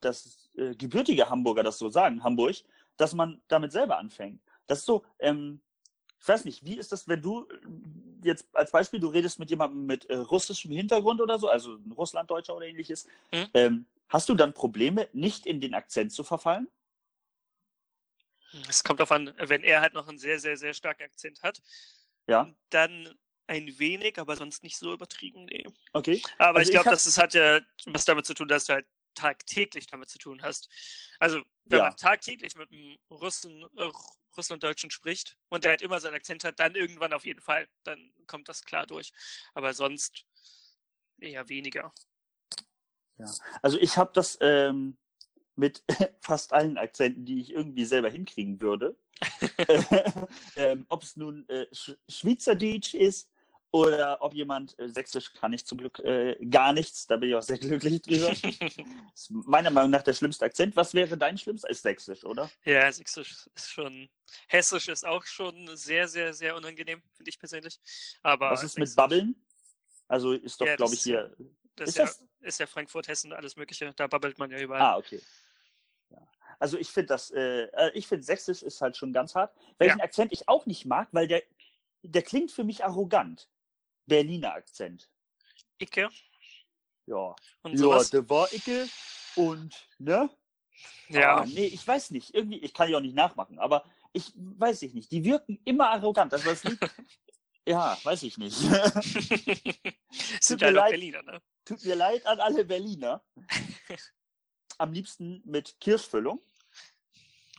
dass 0.00 0.50
äh, 0.56 0.74
gebürtige 0.74 1.28
Hamburger 1.28 1.62
das 1.62 1.78
so 1.78 1.88
sagen, 1.88 2.22
Hamburg, 2.22 2.56
dass 2.96 3.14
man 3.14 3.42
damit 3.48 3.72
selber 3.72 3.98
anfängt. 3.98 4.40
Das 4.66 4.80
ist 4.80 4.86
so, 4.86 5.04
ähm, 5.18 5.60
ich 6.20 6.28
weiß 6.28 6.44
nicht, 6.44 6.64
wie 6.64 6.76
ist 6.76 6.92
das, 6.92 7.06
wenn 7.08 7.22
du 7.22 7.46
jetzt 8.26 8.46
als 8.52 8.70
Beispiel, 8.70 9.00
du 9.00 9.08
redest 9.08 9.38
mit 9.38 9.50
jemandem 9.50 9.86
mit 9.86 10.04
äh, 10.06 10.16
russischem 10.16 10.70
Hintergrund 10.70 11.20
oder 11.20 11.38
so, 11.38 11.48
also 11.48 11.76
ein 11.76 11.92
Russlanddeutscher 11.92 12.54
oder 12.54 12.66
ähnliches, 12.66 13.06
Mhm. 13.32 13.46
ähm, 13.54 13.86
hast 14.08 14.28
du 14.28 14.34
dann 14.34 14.52
Probleme, 14.52 15.08
nicht 15.12 15.46
in 15.46 15.60
den 15.60 15.74
Akzent 15.74 16.12
zu 16.12 16.24
verfallen? 16.24 16.68
Es 18.68 18.84
kommt 18.84 19.00
darauf 19.00 19.12
an, 19.12 19.34
wenn 19.38 19.62
er 19.62 19.80
halt 19.80 19.94
noch 19.94 20.08
einen 20.08 20.18
sehr, 20.18 20.38
sehr, 20.38 20.56
sehr 20.56 20.72
starken 20.74 21.02
Akzent 21.04 21.42
hat, 21.42 21.62
Ja, 22.28 22.52
dann 22.70 23.14
ein 23.46 23.78
wenig, 23.78 24.18
aber 24.18 24.36
sonst 24.36 24.62
nicht 24.62 24.76
so 24.76 24.92
übertrieben. 24.92 25.44
Nee. 25.44 25.64
okay. 25.92 26.20
Aber 26.38 26.58
Also 26.58 26.70
ich 26.70 26.74
glaube, 26.74 26.90
das 26.90 27.06
ist, 27.06 27.18
hat 27.18 27.34
ja 27.34 27.60
was 27.86 28.04
damit 28.04 28.26
zu 28.26 28.34
tun, 28.34 28.48
dass 28.48 28.64
du 28.64 28.74
halt 28.74 28.86
tagtäglich 29.16 29.86
damit 29.88 30.08
zu 30.08 30.18
tun 30.18 30.42
hast. 30.42 30.68
Also, 31.18 31.42
wenn 31.64 31.78
Ja. 31.78 31.84
man 31.88 31.96
tagtäglich 31.96 32.54
mit 32.54 32.70
einem 32.70 32.96
Russen, 33.10 33.62
äh, 33.76 33.90
Russlanddeutschen 34.36 34.90
spricht 34.90 35.36
und 35.48 35.64
der 35.64 35.72
halt 35.72 35.82
immer 35.82 35.98
seinen 35.98 36.14
Akzent 36.14 36.44
hat, 36.44 36.60
dann 36.60 36.74
irgendwann 36.74 37.12
auf 37.12 37.24
jeden 37.24 37.40
Fall, 37.40 37.68
dann 37.84 38.12
kommt 38.26 38.48
das 38.48 38.64
klar 38.64 38.86
durch. 38.86 39.12
Aber 39.54 39.72
sonst 39.74 40.26
eher 41.18 41.48
weniger. 41.48 41.92
Also 43.62 43.78
ich 43.78 43.96
habe 43.96 44.10
das 44.12 44.38
ähm, 44.40 44.98
mit 45.56 45.82
fast 46.20 46.52
allen 46.52 46.78
Akzenten, 46.78 47.24
die 47.24 47.40
ich 47.40 47.50
irgendwie 47.52 47.84
selber 47.84 48.10
hinkriegen 48.10 48.60
würde. 48.60 48.96
ähm, 50.56 50.84
ob 50.88 51.02
es 51.02 51.16
nun 51.16 51.48
äh, 51.48 51.66
Sch 51.72 51.92
Schweizerdeutsch 52.08 52.94
ist 52.94 53.30
oder 53.72 54.22
ob 54.22 54.32
jemand 54.34 54.78
äh, 54.78 54.88
Sächsisch 54.88 55.32
kann 55.34 55.52
ich 55.52 55.66
zum 55.66 55.78
Glück 55.78 55.98
äh, 56.00 56.36
gar 56.46 56.72
nichts. 56.72 57.06
Da 57.06 57.16
bin 57.16 57.28
ich 57.30 57.34
auch 57.34 57.42
sehr 57.42 57.58
glücklich 57.58 58.02
drüber. 58.02 58.28
Das 58.30 58.40
ist 59.14 59.30
meiner 59.30 59.70
Meinung 59.70 59.90
nach 59.90 60.02
der 60.02 60.14
schlimmste 60.14 60.44
Akzent. 60.44 60.76
Was 60.76 60.94
wäre 60.94 61.16
dein 61.18 61.36
schlimmster? 61.36 61.68
Ist 61.68 61.82
Sächsisch, 61.82 62.24
oder? 62.24 62.50
ja, 62.64 62.90
Sächsisch 62.90 63.48
ist 63.54 63.70
schon, 63.70 64.08
Hessisch 64.48 64.88
ist 64.88 65.04
auch 65.06 65.24
schon 65.24 65.76
sehr, 65.76 66.08
sehr, 66.08 66.32
sehr 66.32 66.56
unangenehm, 66.56 67.02
finde 67.14 67.28
ich 67.28 67.38
persönlich. 67.38 67.78
Aber 68.22 68.50
Was 68.50 68.62
ist 68.62 68.78
mit 68.78 68.94
Babbeln? 68.96 69.34
Also 70.08 70.32
ist 70.32 70.60
doch, 70.60 70.66
Ja, 70.66 70.76
glaube 70.76 70.94
ich, 70.94 71.04
ja- 71.04 71.28
hier. 71.36 71.36
Das 71.74 71.90
Ist 71.90 71.98
ja, 71.98 72.04
das- 72.06 72.22
ist 72.40 72.60
ja 72.60 72.66
Frankfurt, 72.66 73.08
Hessen, 73.08 73.32
alles 73.34 73.56
Mögliche. 73.56 73.92
Da 73.94 74.06
babbelt 74.06 74.38
man 74.38 74.50
ja 74.50 74.58
überall. 74.60 74.80
Ah, 74.80 74.96
okay. 74.96 75.20
Ja. 76.10 76.26
Also 76.58 76.78
ich 76.78 76.88
finde 76.88 77.08
das, 77.08 77.30
äh, 77.32 77.64
äh, 77.64 77.90
ich 77.92 78.06
finde 78.06 78.24
Sächsisch 78.24 78.62
ist 78.62 78.80
halt 78.80 78.96
schon 78.96 79.12
ganz 79.12 79.34
hart. 79.34 79.54
Welchen 79.78 80.00
Akzent 80.00 80.32
ich 80.32 80.48
auch 80.48 80.64
nicht 80.64 80.86
mag, 80.86 81.08
weil 81.12 81.26
der, 81.28 81.42
der 82.02 82.22
klingt 82.22 82.50
für 82.52 82.64
mich 82.64 82.82
arrogant. 82.84 83.48
Berliner 84.06 84.54
Akzent. 84.54 85.10
Icke 85.78 86.08
Ja. 87.06 87.34
und 87.62 87.72
Ja, 87.72 87.78
sowas. 87.78 88.10
der 88.10 88.28
war 88.28 88.52
Icke 88.52 88.88
und, 89.34 89.88
ne? 89.98 90.30
Ja, 91.08 91.38
Ah, 91.38 91.46
nee, 91.46 91.66
ich 91.66 91.86
weiß 91.86 92.10
nicht. 92.10 92.34
Irgendwie, 92.34 92.58
ich 92.58 92.74
kann 92.74 92.88
die 92.88 92.96
auch 92.96 93.00
nicht 93.00 93.14
nachmachen, 93.14 93.58
aber 93.58 93.84
ich 94.12 94.32
weiß 94.36 94.82
ich 94.82 94.94
nicht. 94.94 95.10
Die 95.12 95.24
wirken 95.24 95.60
immer 95.64 95.90
arrogant. 95.90 96.32
Also 96.32 96.46
das 96.50 96.64
liegt, 96.64 96.82
ja, 97.66 97.98
weiß 98.02 98.22
ich 98.24 98.38
nicht. 98.38 98.56
sind 100.40 100.60
mir 100.60 100.68
auch 100.68 100.72
leid. 100.72 100.90
Berliner, 100.90 101.22
ne? 101.22 101.42
Tut 101.64 101.84
mir 101.84 101.94
leid 101.94 102.26
an 102.26 102.40
alle 102.40 102.64
Berliner. 102.64 103.24
Am 104.78 104.92
liebsten 104.92 105.42
mit 105.44 105.78
Kirschfüllung. 105.80 106.42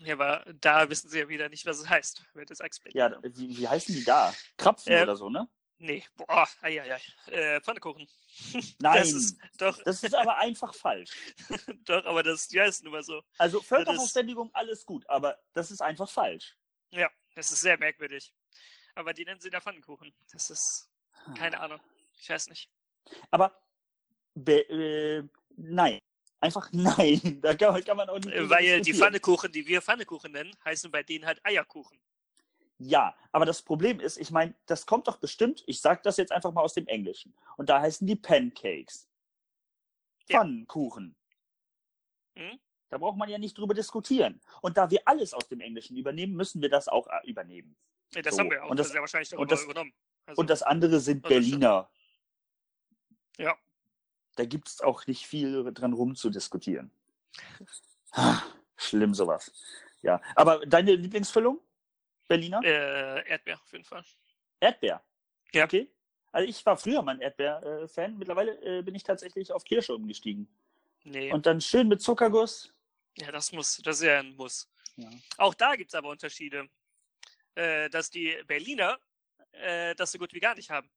Ja, 0.02 0.14
aber 0.14 0.46
da 0.62 0.90
wissen 0.90 1.10
sie 1.10 1.20
ja 1.20 1.28
wieder 1.28 1.50
nicht, 1.50 1.66
was 1.66 1.80
es 1.80 1.90
heißt. 1.90 2.24
Wer 2.34 2.46
das 2.46 2.60
Ja, 2.94 3.18
wie, 3.24 3.58
wie 3.58 3.68
heißen 3.68 3.96
die 3.96 4.04
da? 4.04 4.34
Krapfen 4.58 4.94
Äh, 4.94 5.04
oder 5.04 5.16
so, 5.16 5.30
ne? 5.30 5.50
Nee, 5.80 6.04
boah, 6.16 6.48
eieiei. 6.62 7.00
Äh, 7.28 7.62
Pfannekuchen. 7.62 8.08
Nein. 8.80 8.98
Das 9.00 9.12
ist, 9.12 9.38
doch, 9.58 9.82
Das 9.84 10.04
ist 10.04 10.16
aber 10.16 10.38
einfach 10.38 10.74
falsch. 10.74 11.12
doch, 11.86 12.04
aber 12.06 12.24
das, 12.24 12.48
die 12.48 12.60
heißen 12.60 12.88
immer 12.88 13.04
so. 13.04 13.22
Also 13.38 13.62
Völkerverständigung, 13.62 14.50
alles 14.54 14.86
gut, 14.86 15.08
aber 15.08 15.38
das 15.54 15.70
ist 15.72 15.82
einfach 15.82 16.10
falsch. 16.10 16.56
Ja, 16.92 17.10
das 17.36 17.52
ist 17.52 17.62
sehr 17.62 17.78
merkwürdig. 17.78 18.34
Aber 18.96 19.14
die 19.14 19.26
nennen 19.26 19.40
sie 19.40 19.52
da 19.52 19.62
Pfannkuchen. 19.62 20.12
Das 20.32 20.50
ist, 20.50 20.90
keine 21.38 21.60
Ahnung. 21.60 21.80
Ich 22.20 22.30
weiß 22.30 22.50
nicht. 22.50 22.72
Aber 23.30 23.56
be, 24.34 24.62
äh, 24.70 25.24
nein. 25.56 26.00
Einfach 26.40 26.70
nein. 26.72 27.20
Da 27.42 27.56
kann, 27.56 27.74
man- 27.74 27.84
kann 27.84 27.98
man 27.98 28.10
auch 28.10 28.20
nicht. 28.20 28.34
Äh, 28.34 28.50
Weil 28.50 28.82
die. 28.82 28.94
Pfannekuchen, 28.94 29.52
die 29.52 29.66
wir 29.68 29.82
Pfannekuchen 29.82 30.32
nennen, 30.32 30.56
heißen 30.66 30.90
bei 30.92 31.04
denen 31.04 31.26
halt 31.26 31.44
Eierkuchen. 31.46 32.00
Ja, 32.80 33.16
aber 33.32 33.46
das 33.46 33.62
Problem 33.64 34.00
ist, 34.00 34.18
ich 34.18 34.30
meine, 34.32 34.54
das 34.68 34.86
kommt 34.86 35.08
doch 35.08 35.18
bestimmt, 35.18 35.64
ich 35.66 35.82
sage 35.82 36.02
das 36.04 36.18
jetzt 36.18 36.32
einfach 36.32 36.52
mal 36.52 36.62
aus 36.62 36.74
dem 36.76 36.88
Englischen. 36.88 37.34
Und 37.56 37.70
da 37.70 37.82
heißen 37.82 38.06
die 38.06 38.16
Pancakes. 38.16 39.08
Ja. 40.30 40.40
Pfannkuchen. 40.42 41.16
Hm? 42.36 42.60
Da 42.90 42.98
braucht 43.00 43.18
man 43.18 43.30
ja 43.30 43.38
nicht 43.38 43.58
drüber 43.58 43.74
diskutieren. 43.74 44.40
Und 44.62 44.78
da 44.78 44.90
wir 44.92 45.02
alles 45.06 45.34
aus 45.34 45.48
dem 45.48 45.60
Englischen 45.60 45.98
übernehmen, 45.98 46.36
müssen 46.36 46.62
wir 46.62 46.70
das 46.70 46.88
auch 46.88 47.08
äh, 47.08 47.28
übernehmen. 47.30 47.76
Ja, 48.14 48.22
das 48.22 48.36
So, 48.36 48.42
haben 48.42 48.52
wir 48.52 48.64
auch. 48.64 48.70
und 48.70 48.78
das, 48.78 48.86
das- 48.88 48.92
ist 48.92 48.96
ja 48.96 49.02
wahrscheinlich 49.02 49.30
darüber 49.30 49.42
und 49.42 49.52
das- 49.52 49.64
übernommen. 49.64 49.94
Also, 50.28 50.40
Und 50.42 50.50
das 50.50 50.62
andere 50.62 51.00
sind 51.00 51.24
das 51.26 51.32
stimmt. 51.32 51.46
Berliner. 51.50 51.90
Ja. 53.38 53.58
Da 54.36 54.46
gibt 54.46 54.68
es 54.68 54.82
auch 54.82 55.08
nicht 55.08 55.26
viel 55.26 55.72
dran 55.74 55.94
rumzudiskutieren. 55.94 56.92
Ah, 58.12 58.42
Schlimm 58.76 59.14
sowas. 59.14 59.52
Ja, 60.02 60.22
aber 60.36 60.66
deine 60.66 60.96
Lieblingsfüllung? 60.96 61.60
Berliner? 62.28 62.62
äh, 62.64 63.30
Erdbeer 63.30 63.60
auf 63.62 63.72
jeden 63.72 63.86
Fall. 63.86 64.04
Erdbeer. 64.60 65.04
Ja. 65.54 65.66
Okay. 65.66 65.92
Also 66.32 66.50
ich 66.50 66.66
war 66.66 66.78
früher 66.78 67.02
mal 67.02 67.16
ein 67.16 67.22
Erdbeer-Fan. 67.22 68.18
Mittlerweile 68.18 68.62
äh, 68.62 68.82
bin 68.82 68.96
ich 68.96 69.04
tatsächlich 69.04 69.52
auf 69.52 69.64
Kirsche 69.64 69.96
umgestiegen. 69.96 70.48
Nee. 71.04 71.32
Und 71.32 71.46
dann 71.46 71.62
schön 71.62 71.88
mit 71.88 72.02
Zuckerguss. 72.02 72.74
Ja, 73.18 73.32
das 73.32 73.52
muss, 73.52 73.78
das 73.78 73.98
ist 73.98 74.04
ja 74.04 74.20
ein 74.20 74.36
Muss. 74.36 74.70
Ja. 74.98 75.10
Auch 75.38 75.54
da 75.54 75.76
gibt 75.76 75.92
es 75.92 75.96
aber 75.96 76.10
Unterschiede. 76.10 76.68
Äh, 77.56 77.90
dass 77.90 78.12
die 78.12 78.38
Berliner 78.46 79.00
äh, 79.54 79.96
das 79.96 80.12
so 80.12 80.20
gut 80.20 80.34
wie 80.34 80.40
gar 80.40 80.54
nicht 80.54 80.70
haben. 80.70 80.90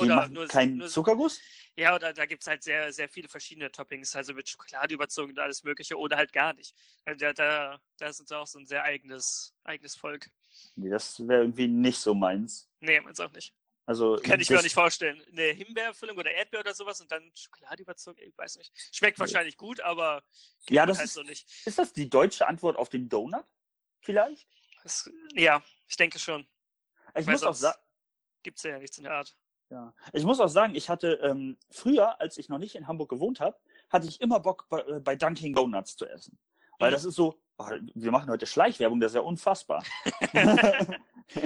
Die 0.00 0.06
machen 0.06 0.32
nur, 0.32 0.46
keinen 0.46 0.76
nur, 0.78 0.88
Zuckerguss? 0.88 1.40
Ja, 1.76 1.94
oder 1.94 2.12
da 2.12 2.26
gibt 2.26 2.42
es 2.42 2.46
halt 2.46 2.62
sehr, 2.62 2.92
sehr 2.92 3.08
viele 3.08 3.28
verschiedene 3.28 3.70
Toppings, 3.70 4.14
also 4.14 4.32
mit 4.32 4.48
Schokolade 4.48 4.94
überzogen 4.94 5.32
und 5.32 5.38
alles 5.38 5.64
Mögliche 5.64 5.98
oder 5.98 6.16
halt 6.16 6.32
gar 6.32 6.54
nicht. 6.54 6.74
Also 7.04 7.18
da, 7.18 7.32
da, 7.32 7.80
da 7.96 8.12
sind 8.12 8.28
sie 8.28 8.38
auch 8.38 8.46
so 8.46 8.58
ein 8.58 8.66
sehr 8.66 8.84
eigenes, 8.84 9.54
eigenes 9.64 9.96
Volk. 9.96 10.30
Nee, 10.76 10.90
das 10.90 11.26
wäre 11.26 11.40
irgendwie 11.42 11.68
nicht 11.68 11.98
so 11.98 12.14
meins. 12.14 12.68
Nee, 12.80 13.00
meins 13.00 13.20
auch 13.20 13.32
nicht. 13.32 13.54
Also 13.86 14.16
Kann 14.22 14.38
ich 14.38 14.50
mir 14.50 14.58
auch 14.58 14.62
nicht 14.62 14.74
vorstellen. 14.74 15.22
Eine 15.32 15.44
Himbeerfüllung 15.52 16.18
oder 16.18 16.30
Erdbeer 16.30 16.60
oder 16.60 16.74
sowas 16.74 17.00
und 17.00 17.10
dann 17.10 17.32
Schokolade 17.34 17.82
überzogen, 17.82 18.20
ich 18.22 18.36
weiß 18.36 18.56
nicht. 18.58 18.70
Schmeckt 18.94 19.16
Nee. 19.16 19.20
wahrscheinlich 19.22 19.56
gut, 19.56 19.80
aber 19.80 20.22
Ja, 20.68 20.82
geht 20.84 20.90
das 20.90 20.98
halt 20.98 21.06
ist, 21.06 21.14
so 21.14 21.22
nicht. 21.22 21.48
ist 21.66 21.78
das 21.78 21.92
die 21.94 22.08
deutsche 22.10 22.46
Antwort 22.46 22.76
auf 22.76 22.90
den 22.90 23.08
Donut? 23.08 23.44
Vielleicht? 24.02 24.46
Das, 24.82 25.10
ja, 25.32 25.62
ich 25.88 25.96
denke 25.96 26.18
schon. 26.18 26.46
Ich 27.16 27.26
Weil 27.26 27.32
muss 27.32 27.42
auch 27.42 27.54
sagen, 27.54 27.78
Gibt 28.42 28.58
es 28.58 28.62
ja 28.64 28.78
nichts 28.78 28.96
in 28.98 29.04
der 29.04 29.14
Art. 29.14 29.36
Ja. 29.70 29.92
Ich 30.12 30.22
muss 30.24 30.38
auch 30.40 30.48
sagen, 30.48 30.74
ich 30.74 30.88
hatte 30.88 31.14
ähm, 31.22 31.58
früher, 31.70 32.20
als 32.20 32.38
ich 32.38 32.48
noch 32.48 32.58
nicht 32.58 32.74
in 32.76 32.86
Hamburg 32.86 33.08
gewohnt 33.10 33.40
habe, 33.40 33.58
hatte 33.90 34.06
ich 34.06 34.20
immer 34.20 34.38
Bock, 34.40 34.66
bei, 34.68 34.80
äh, 34.82 35.00
bei 35.00 35.16
Dunkin' 35.16 35.52
Donuts 35.54 35.96
zu 35.96 36.06
essen. 36.06 36.38
Weil 36.78 36.90
Mhm. 36.90 36.94
das 36.94 37.04
ist 37.04 37.14
so, 37.16 37.40
wir 37.94 38.10
machen 38.12 38.30
heute 38.30 38.46
Schleichwerbung, 38.46 39.00
das 39.00 39.12
ist 39.12 39.16
ja 39.16 39.20
unfassbar. 39.22 39.82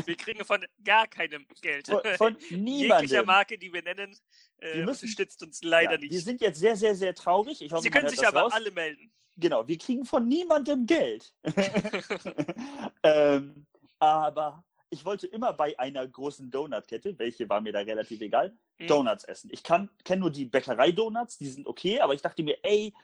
Wir 0.07 0.15
kriegen 0.17 0.45
von 0.45 0.65
gar 0.85 1.09
keinem 1.09 1.45
Geld. 1.61 1.89
von, 1.89 2.01
von 2.17 2.37
Jeglicher 2.39 2.57
niemandem. 2.57 3.27
Marke, 3.27 3.59
die 3.59 3.73
wir 3.73 3.83
nennen, 3.83 4.17
äh, 4.59 4.77
Wir 4.77 4.85
müssen- 4.85 5.07
unterstützt 5.07 5.43
uns 5.43 5.61
leider 5.65 5.95
Ja, 5.95 5.99
nicht. 5.99 6.13
Wir 6.13 6.21
sind 6.21 6.41
jetzt 6.41 6.61
sehr, 6.61 6.77
sehr, 6.77 6.95
sehr 6.95 7.13
traurig. 7.17 7.61
Hoffe, 7.73 7.83
Sie 7.83 7.91
können 7.91 8.09
sich 8.09 8.25
aber 8.25 8.43
raus. 8.43 8.53
alle 8.53 8.71
melden. 8.71 9.11
Genau, 9.37 9.67
wir 9.67 9.77
kriegen 9.79 10.05
von 10.05 10.29
niemandem 10.29 10.87
Geld. 10.87 11.35
ähm, 13.03 13.67
aber 13.99 14.63
ich 14.91 15.05
wollte 15.05 15.27
immer 15.27 15.53
bei 15.53 15.77
einer 15.79 16.07
großen 16.07 16.49
Donutkette, 16.51 17.19
welche 17.19 17.49
war 17.49 17.61
mir 17.61 17.73
da 17.73 17.81
relativ 17.81 18.21
egal, 18.21 18.57
Mhm. 18.79 18.87
Donuts 18.87 19.25
essen. 19.25 19.51
Ich 19.53 19.63
kenne 19.63 19.89
nur 20.17 20.31
die 20.31 20.45
Bäckerei-Donuts, 20.47 21.39
die 21.39 21.47
sind 21.49 21.67
okay, 21.67 22.01
aber 22.01 22.15
ich 22.15 22.23
dachte 22.23 22.43
mir, 22.43 22.57
ey, 22.63 22.95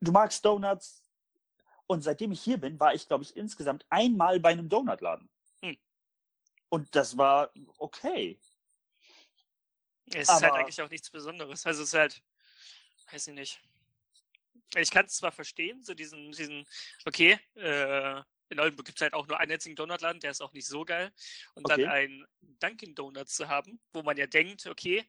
du 0.00 0.12
magst 0.12 0.44
Donuts. 0.44 1.02
Und 1.88 2.02
seitdem 2.02 2.30
ich 2.32 2.40
hier 2.42 2.58
bin, 2.58 2.78
war 2.78 2.94
ich, 2.94 3.08
glaube 3.08 3.24
ich, 3.24 3.34
insgesamt 3.36 3.84
einmal 3.88 4.38
bei 4.40 4.50
einem 4.50 4.68
Donutladen. 4.68 5.28
Hm. 5.62 5.76
Und 6.68 6.94
das 6.94 7.16
war 7.16 7.50
okay. 7.78 8.38
Es 10.12 10.22
ist 10.22 10.28
halt 10.28 10.44
Aber- 10.44 10.54
eigentlich 10.56 10.80
auch 10.82 10.90
nichts 10.90 11.10
Besonderes. 11.10 11.66
Also 11.66 11.82
es 11.82 11.88
ist 11.88 11.98
halt, 11.98 12.22
weiß 13.10 13.28
ich 13.28 13.34
nicht. 13.34 13.60
Ich 14.76 14.90
kann 14.90 15.06
es 15.06 15.16
zwar 15.16 15.32
verstehen, 15.32 15.82
so 15.82 15.94
diesen, 15.94 16.30
diesen, 16.30 16.66
okay, 17.06 17.40
äh, 17.54 18.22
in 18.50 18.60
Oldenburg 18.60 18.84
gibt 18.86 18.98
es 18.98 19.02
halt 19.02 19.14
auch 19.14 19.26
nur 19.26 19.40
einen 19.40 19.52
einzigen 19.52 19.76
Donutladen, 19.76 20.20
der 20.20 20.30
ist 20.30 20.42
auch 20.42 20.52
nicht 20.52 20.66
so 20.66 20.84
geil. 20.84 21.10
Und 21.54 21.64
Okay. 21.64 21.82
dann 21.82 21.90
einen 21.90 22.26
Dunkin' 22.60 22.94
Donuts 22.94 23.34
zu 23.34 23.48
haben, 23.48 23.80
wo 23.92 24.02
man 24.02 24.18
ja 24.18 24.26
denkt, 24.26 24.66
okay, 24.66 25.06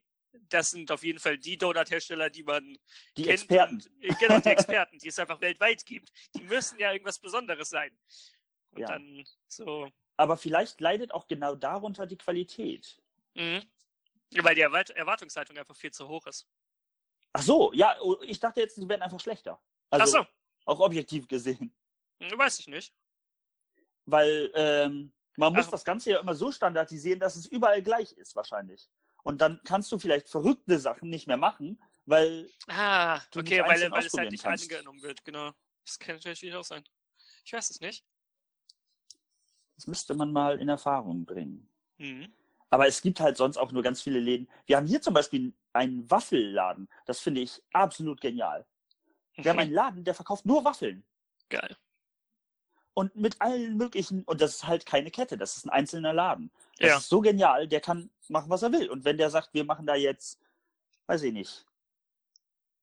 das 0.49 0.71
sind 0.71 0.91
auf 0.91 1.03
jeden 1.03 1.19
Fall 1.19 1.37
die 1.37 1.57
Donut-Hersteller, 1.57 2.29
die 2.29 2.43
man 2.43 2.77
Die 3.17 3.23
kennt 3.23 3.33
Experten. 3.41 3.75
Und, 3.75 4.03
äh, 4.03 4.13
genau, 4.19 4.39
die 4.39 4.49
Experten, 4.49 4.97
die 4.99 5.07
es 5.07 5.19
einfach 5.19 5.41
weltweit 5.41 5.85
gibt. 5.85 6.11
Die 6.35 6.43
müssen 6.43 6.79
ja 6.79 6.91
irgendwas 6.91 7.19
Besonderes 7.19 7.69
sein. 7.69 7.97
Und 8.71 8.81
Ja. 8.81 8.87
dann 8.87 9.23
so, 9.47 9.89
Aber 10.17 10.37
vielleicht 10.37 10.79
leidet 10.81 11.11
auch 11.13 11.27
genau 11.27 11.55
darunter 11.55 12.05
die 12.05 12.17
Qualität. 12.17 13.01
mhm. 13.35 13.63
Weil 14.41 14.53
die 14.53 14.61
Erwart 14.61 14.91
Erwartungshaltung 14.91 15.57
einfach 15.57 15.75
viel 15.75 15.91
zu 15.91 16.07
hoch 16.07 16.27
ist. 16.27 16.47
Ach 17.33 17.41
so, 17.41 17.73
ja, 17.73 17.99
oh, 18.01 18.21
ich 18.21 18.39
dachte 18.39 18.59
jetzt, 18.61 18.75
sie 18.75 18.87
werden 18.87 19.01
einfach 19.01 19.19
schlechter. 19.19 19.59
Also 19.89 20.19
Ach 20.19 20.25
so, 20.25 20.27
auch 20.65 20.79
objektiv 20.81 21.27
gesehen. 21.27 21.75
hm, 22.21 22.37
weiß 22.37 22.59
ich 22.59 22.67
nicht. 22.67 22.93
Weil 24.05 24.51
ähm, 24.53 25.11
man 25.35 25.53
muss 25.53 25.65
Ach. 25.67 25.71
das 25.71 25.83
Ganze 25.83 26.11
ja 26.11 26.19
immer 26.19 26.35
so 26.35 26.51
standardisieren, 26.51 27.19
dass 27.19 27.35
es 27.35 27.47
überall 27.47 27.81
gleich 27.81 28.11
ist, 28.13 28.35
wahrscheinlich. 28.35 28.87
Und 29.23 29.41
dann 29.41 29.59
kannst 29.65 29.91
du 29.91 29.99
vielleicht 29.99 30.29
verrückte 30.29 30.79
Sachen 30.79 31.09
nicht 31.09 31.27
mehr 31.27 31.37
machen, 31.37 31.81
weil 32.05 32.49
Ah, 32.67 33.19
okay, 33.35 33.61
weil, 33.61 33.91
weil 33.91 34.05
es 34.05 34.13
halt 34.13 34.31
nicht 34.31 34.43
kannst. 34.43 34.71
angenommen 34.71 35.01
wird, 35.01 35.23
genau. 35.25 35.51
Das 35.85 35.99
kann 35.99 36.15
natürlich 36.23 36.55
auch 36.55 36.63
sein. 36.63 36.83
Ich 37.45 37.53
weiß 37.53 37.69
es 37.71 37.79
nicht. 37.81 38.03
das 39.75 39.87
müsste 39.87 40.13
man 40.13 40.31
mal 40.33 40.59
in 40.59 40.67
Erfahrung 40.69 41.25
bringen. 41.25 41.69
Mhm. 41.97 42.33
Aber 42.69 42.87
es 42.87 43.01
gibt 43.01 43.19
halt 43.19 43.37
sonst 43.37 43.57
auch 43.57 43.71
nur 43.71 43.81
ganz 43.81 44.01
viele 44.01 44.19
Läden. 44.19 44.47
Wir 44.65 44.77
haben 44.77 44.85
hier 44.87 45.01
zum 45.01 45.13
Beispiel 45.13 45.53
einen 45.73 46.09
Waffelladen. 46.11 46.87
Das 47.05 47.19
finde 47.19 47.41
ich 47.41 47.61
absolut 47.73 48.19
genial. 48.21 48.65
Wir 49.35 49.51
haben 49.51 49.59
einen 49.59 49.71
Laden, 49.73 50.03
der 50.03 50.13
verkauft 50.13 50.45
nur 50.45 50.63
Waffeln. 50.65 51.03
Geil. 51.49 51.75
Und 52.93 53.15
mit 53.15 53.39
allen 53.41 53.77
möglichen, 53.77 54.23
und 54.25 54.41
das 54.41 54.55
ist 54.55 54.67
halt 54.67 54.85
keine 54.85 55.09
Kette, 55.11 55.37
das 55.37 55.55
ist 55.55 55.65
ein 55.65 55.69
einzelner 55.69 56.11
Laden. 56.13 56.51
Das 56.77 56.89
Ja. 56.89 56.97
ist 56.97 57.07
so 57.09 57.21
genial, 57.21 57.67
der 57.67 57.79
kann 57.79 58.09
machen, 58.29 58.49
was 58.49 58.61
er 58.63 58.71
will. 58.71 58.89
Und 58.89 59.03
wenn 59.05 59.17
der 59.17 59.29
sagt, 59.29 59.53
wir 59.53 59.63
machen 59.63 59.85
da 59.85 59.95
jetzt, 59.95 60.39
weiß 61.07 61.23
ich 61.23 61.33
nicht, 61.33 61.65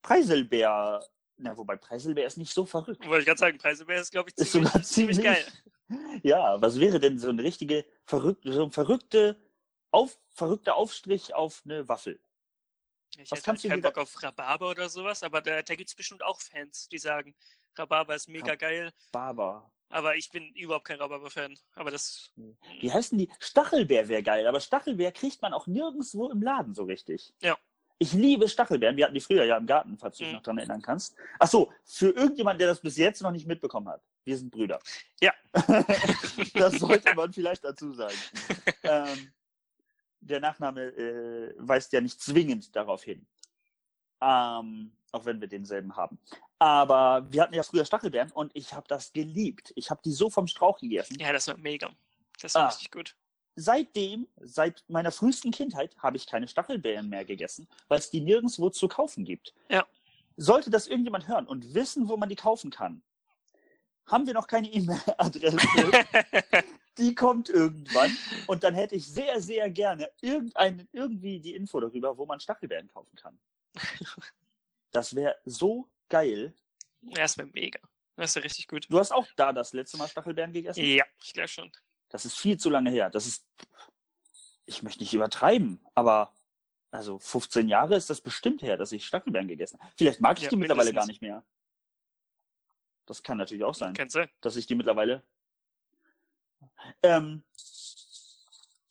Preiselbeer, 0.03 1.05
na, 1.37 1.57
wobei 1.57 1.77
Preiselbeer 1.77 2.27
ist 2.27 2.39
nicht 2.39 2.53
so 2.53 2.65
verrückt. 2.65 3.05
Wollte 3.07 3.21
ich 3.21 3.27
gerade 3.27 3.39
sagen, 3.39 3.59
Preiselbeer 3.59 4.01
ist, 4.01 4.11
glaube 4.11 4.31
ich, 4.31 4.37
Ist 4.39 4.53
ziemlich, 4.53 4.71
sogar 4.71 4.85
ziemlich 4.85 5.17
ziemlich- 5.17 5.35
geil. 5.35 5.47
Ja, 6.25 6.61
was 6.61 6.81
wäre 6.81 6.99
denn 6.99 7.17
so 7.17 7.29
eine 7.29 7.45
richtige, 7.45 7.85
verrückte, 8.07 8.53
so 8.53 8.65
ein 8.65 8.73
verrückte, 8.73 9.41
auf, 9.93 10.19
verrückter 10.31 10.75
Aufstrich 10.75 11.33
auf 11.33 11.63
eine 11.65 11.89
Waffel? 11.89 12.19
Ich 13.17 13.31
Was 13.31 13.39
hätte 13.39 13.43
kannst 13.45 13.63
halt 13.65 13.71
keinen 13.71 13.83
Bock 13.83 13.99
auf 13.99 14.21
Rhabarber 14.21 14.71
oder 14.71 14.89
sowas, 14.89 15.23
aber 15.23 15.41
da, 15.41 15.63
da 15.63 15.75
gibt 15.77 15.89
es 15.89 15.95
bestimmt 15.95 16.25
auch 16.25 16.41
Fans, 16.41 16.89
die 16.89 16.99
sagen, 16.99 17.37
Rhabarber 17.77 18.17
ist 18.17 18.29
mega 18.29 18.53
Rhab- 18.53 18.59
geil, 18.59 18.93
Barber. 19.13 19.71
Aber 19.89 20.17
ich 20.17 20.31
bin 20.31 20.53
überhaupt 20.55 20.87
kein 20.87 20.99
Rhabarber-Fan. 21.01 21.59
Aber 21.75 21.91
das, 21.91 22.31
Wie 22.81 22.93
heißen 22.93 23.17
die? 23.19 23.31
Stachelbeer 23.41 24.09
wäre 24.09 24.23
geil, 24.23 24.47
aber 24.47 24.61
Stachelbeer 24.61 25.13
kriegt 25.13 25.41
man 25.43 25.53
auch 25.53 25.67
nirgendwo 25.67 26.31
im 26.31 26.43
Laden 26.43 26.75
so 26.75 26.85
richtig. 26.85 27.33
Ja. 27.41 27.57
Ich 27.99 28.13
liebe 28.13 28.47
Stachelbeeren. 28.49 28.97
Wir 28.99 29.05
hatten 29.07 29.15
die 29.15 29.21
früher 29.23 29.45
ja 29.45 29.57
im 29.57 29.67
Garten, 29.67 29.97
falls 29.97 30.19
du 30.19 30.25
dich 30.25 30.33
Mhm. 30.33 30.37
noch 30.37 30.43
dran 30.43 30.59
erinnern 30.59 30.83
kannst. 30.83 31.17
Ach 31.39 31.49
so, 31.49 31.73
für 31.85 32.11
irgendjemand, 32.11 32.61
der 32.61 32.69
das 32.69 32.81
bis 32.83 32.97
jetzt 32.99 33.23
noch 33.23 33.31
nicht 33.31 33.47
mitbekommen 33.47 33.89
hat. 33.89 34.03
Wir 34.25 34.37
sind 34.37 34.51
Brüder. 34.51 34.81
Ja. 35.21 35.33
das 36.55 36.75
sollte 36.75 37.15
man 37.15 37.33
vielleicht 37.33 37.65
dazu 37.65 37.93
sagen. 37.93 38.17
ähm, 38.83 39.33
der 40.21 40.41
Nachname 40.41 40.83
äh, 40.89 41.55
weist 41.59 41.93
ja 41.93 42.01
nicht 42.01 42.21
zwingend 42.21 42.75
darauf 42.77 43.03
hin. 43.05 43.27
Ähm, 44.21 44.93
auch 45.13 45.25
wenn 45.25 45.41
wir 45.41 45.49
denselben 45.49 45.97
haben. 45.97 46.19
Aber 46.59 47.27
wir 47.31 47.43
hatten 47.43 47.55
ja 47.55 47.63
früher 47.63 47.85
Stachelbeeren 47.85 48.33
und 48.33 48.51
ich 48.55 48.73
habe 48.73 48.87
das 48.89 49.13
geliebt. 49.13 49.73
Ich 49.77 49.91
habe 49.91 50.01
die 50.05 50.13
so 50.13 50.31
vom 50.31 50.47
Strauch 50.47 50.79
gegessen. 50.79 51.19
ja, 51.19 51.33
das 51.33 51.49
war 51.49 51.57
mega. 51.57 51.91
Das 52.41 52.55
war 52.55 52.65
Ah. 52.65 52.69
richtig 52.69 52.91
gut. 52.91 53.17
seitdem, 53.59 54.29
seit 54.41 54.85
meiner 54.89 55.11
frühesten 55.11 55.51
Kindheit, 55.51 55.97
habe 55.99 56.17
ich 56.19 56.27
keine 56.27 56.47
Stachelbeeren 56.47 57.09
mehr 57.09 57.25
gegessen, 57.25 57.67
weil 57.89 57.99
es 57.99 58.11
die 58.11 58.21
nirgendwo 58.21 58.69
zu 58.69 58.87
kaufen 58.89 59.25
gibt. 59.25 59.55
Ja. 59.71 59.87
Sollte 60.37 60.69
das 60.69 60.87
irgendjemand 60.89 61.27
hören 61.29 61.47
und 61.47 61.73
wissen, 61.73 62.09
wo 62.09 62.19
man 62.19 62.29
die 62.29 62.37
kaufen 62.37 62.71
kann, 62.71 63.03
haben 64.07 64.27
wir 64.27 64.35
noch 64.35 64.47
keine 64.47 64.69
E-Mail-Adresse. 64.71 65.57
die 66.99 67.15
kommt 67.15 67.49
irgendwann 67.49 68.15
und 68.47 68.63
dann 68.63 68.75
hätte 68.75 68.95
ich 68.95 69.07
sehr, 69.07 69.41
sehr 69.41 69.71
gerne 69.71 70.11
irgendwie 70.21 71.41
die 71.41 71.55
Info 71.55 71.81
darüber, 71.81 72.17
wo 72.19 72.27
man 72.27 72.39
Stachelbeeren 72.41 72.89
kaufen 72.89 73.17
kann. 73.17 73.39
Das 74.97 75.15
wäre 75.15 75.37
so 75.45 75.91
geil. 76.09 76.55
ja, 77.03 77.17
das 77.23 77.37
war 77.37 77.45
mega. 77.53 77.79
Das 78.17 78.31
ist 78.31 78.37
ja 78.37 78.41
richtig 78.43 78.67
gut. 78.67 78.87
Du 78.89 78.99
hast 78.99 79.13
auch 79.13 79.27
da 79.37 79.53
das 79.53 79.75
letzte 79.75 79.99
Mal 79.99 80.09
Stachelbeeren 80.09 80.55
gegessen? 80.55 80.83
Ja, 80.83 81.05
ich 81.23 81.35
glaube 81.35 81.49
schon. 81.49 81.71
Das 82.09 82.25
ist 82.25 82.39
viel 82.39 82.57
zu 82.57 82.71
lange 82.71 82.91
her. 82.91 83.11
Das 83.11 83.27
ist, 83.27 83.47
ich 84.65 84.83
möchte 84.83 85.01
nicht 85.03 85.13
übertreiben, 85.13 85.85
aber 85.95 86.33
also 86.91 87.19
15 87.19 87.69
Jahre 87.69 87.95
ist 87.95 88.09
das 88.09 88.23
bestimmt 88.23 88.63
her, 88.63 88.79
dass 88.79 88.91
ich 88.93 89.07
Stachelbeeren 89.07 89.49
gegessen 89.49 89.79
habe. 89.81 89.93
Vielleicht 89.99 90.21
mag 90.23 90.39
ich 90.39 90.45
Ja, 90.45 90.49
die 90.51 90.57
mittlerweile 90.57 90.87
mindestens. 90.93 91.07
gar 91.07 91.13
nicht 91.13 91.21
mehr. 91.21 91.45
Das 93.05 93.23
kann 93.23 93.37
natürlich 93.37 93.65
auch 93.65 93.75
sein, 93.75 93.93
Kennst 93.93 94.15
du? 94.17 94.27
dass 94.41 94.57
ich 94.57 94.67
die 94.67 94.77
mittlerweile. 94.77 95.23
Ähm, 97.03 97.45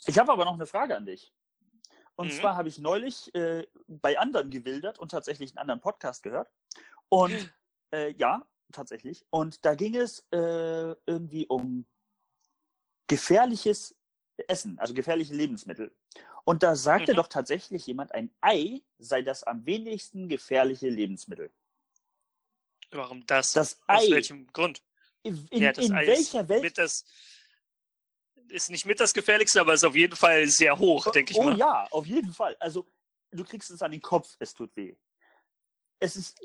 ich 0.05 0.19
habe 0.19 0.31
aber 0.31 0.45
noch 0.45 0.53
eine 0.53 0.67
Frage 0.67 0.95
an 0.95 1.07
dich. 1.07 1.33
Und 2.15 2.27
Mhm. 2.27 2.31
zwar 2.31 2.55
habe 2.55 2.69
ich 2.69 2.79
neulich 2.79 3.33
äh, 3.35 3.67
bei 3.87 4.17
anderen 4.17 4.49
gewildert 4.49 4.99
und 4.99 5.11
tatsächlich 5.11 5.51
einen 5.51 5.57
anderen 5.59 5.81
Podcast 5.81 6.23
gehört. 6.23 6.49
Und 7.09 7.53
äh, 7.91 8.13
ja, 8.13 8.47
tatsächlich. 8.71 9.25
Und 9.29 9.65
da 9.65 9.75
ging 9.75 9.95
es 9.95 10.25
äh, 10.31 10.95
irgendwie 11.05 11.47
um 11.47 11.85
gefährliches 13.07 13.95
Essen, 14.47 14.79
also 14.79 14.93
gefährliche 14.93 15.33
Lebensmittel. 15.33 15.95
Und 16.43 16.63
da 16.63 16.75
sagte 16.75 17.13
Mhm. 17.13 17.17
doch 17.17 17.27
tatsächlich 17.27 17.85
jemand, 17.87 18.13
ein 18.13 18.33
Ei 18.41 18.81
sei 18.97 19.21
das 19.21 19.43
am 19.43 19.65
wenigsten 19.65 20.29
gefährliche 20.29 20.89
Lebensmittel. 20.89 21.51
Warum 22.91 23.25
das? 23.25 23.53
Das 23.53 23.81
Aus 23.87 24.03
Ei. 24.05 24.11
welchem 24.11 24.47
Grund? 24.47 24.83
In, 25.23 25.47
ja, 25.51 25.71
in 25.71 25.91
welcher 25.91 26.47
Welt? 26.49 26.61
Mit 26.61 26.77
das, 26.77 27.03
ist 28.49 28.69
nicht 28.69 28.85
mit 28.85 28.99
das 28.99 29.13
gefährlichste, 29.13 29.61
aber 29.61 29.73
ist 29.73 29.83
auf 29.83 29.95
jeden 29.95 30.15
Fall 30.15 30.47
sehr 30.47 30.77
hoch, 30.77 31.11
denke 31.11 31.31
ich 31.33 31.37
oh 31.39 31.43
mal. 31.43 31.57
ja, 31.57 31.87
auf 31.91 32.05
jeden 32.05 32.33
Fall. 32.33 32.55
Also 32.59 32.87
du 33.31 33.43
kriegst 33.43 33.69
es 33.71 33.81
an 33.81 33.91
den 33.91 34.01
Kopf, 34.01 34.35
es 34.39 34.53
tut 34.53 34.75
weh. 34.75 34.95
Es 35.99 36.15
ist 36.15 36.39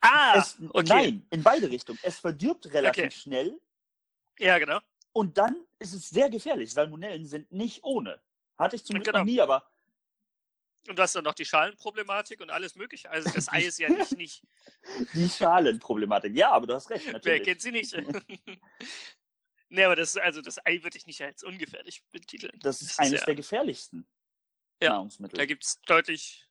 Ah, 0.00 0.34
es, 0.38 0.56
okay. 0.70 0.84
nein, 0.88 1.26
in 1.30 1.42
beide 1.42 1.68
Richtungen. 1.70 1.98
Es 2.02 2.18
verdirbt 2.18 2.66
relativ 2.72 3.04
Okay. 3.04 3.10
schnell 3.10 3.60
Ja, 4.38 4.58
genau. 4.58 4.80
und 5.12 5.36
dann 5.38 5.56
ist 5.78 5.92
es 5.94 6.08
sehr 6.08 6.30
gefährlich. 6.30 6.72
Salmonellen 6.72 7.26
sind 7.26 7.50
nicht 7.52 7.82
ohne. 7.84 8.20
Hatte 8.58 8.76
ich 8.76 8.84
zum 8.84 8.94
Glück 8.94 9.06
Genau. 9.06 9.18
noch 9.18 9.24
nie, 9.24 9.40
aber 9.40 9.68
Und 10.88 10.98
du 10.98 11.02
hast 11.02 11.14
dann 11.14 11.24
noch 11.24 11.34
die 11.34 11.44
Schalenproblematik 11.44 12.40
und 12.40 12.50
alles 12.50 12.74
mögliche. 12.76 13.10
Also 13.10 13.30
das 13.30 13.48
Ei 13.52 13.62
ist 13.64 13.78
ja 13.78 13.88
nicht, 13.88 14.12
nicht 14.16 14.42
die 15.14 15.28
Schalenproblematik. 15.28 16.36
Ja, 16.36 16.50
aber 16.52 16.66
du 16.66 16.74
hast 16.74 16.90
recht, 16.90 17.06
wer 17.06 17.12
natürlich. 17.14 17.42
kennt 17.44 17.60
sie 17.60 17.70
nicht? 17.72 17.92
nee, 19.72 19.84
aber 19.84 19.96
das, 19.96 20.16
also 20.16 20.40
das 20.42 20.64
Ei 20.66 20.82
würde 20.82 20.96
ich 20.96 21.06
nicht 21.06 21.20
als 21.22 21.42
ungefährlich 21.42 22.04
betiteln. 22.12 22.58
Das 22.60 22.80
ist 22.80 22.90
Das 22.90 22.92
ist 22.92 22.98
eines 23.00 23.20
ja- 23.20 23.26
der 23.26 23.34
gefährlichsten 23.34 24.06
Ja, 24.80 24.90
Nahrungsmittel. 24.90 25.36
Da 25.38 25.46
gibt 25.46 25.64
es 25.64 25.80
deutlich 25.82 26.48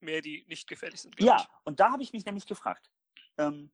mehr, 0.00 0.20
die 0.20 0.44
nicht 0.48 0.68
gefährlich 0.68 1.00
sind. 1.00 1.18
Ja, 1.20 1.48
und 1.64 1.80
da 1.80 1.90
habe 1.92 2.02
ich 2.02 2.12
mich 2.12 2.24
nämlich 2.24 2.46
gefragt. 2.46 2.90
Ähm, 3.38 3.70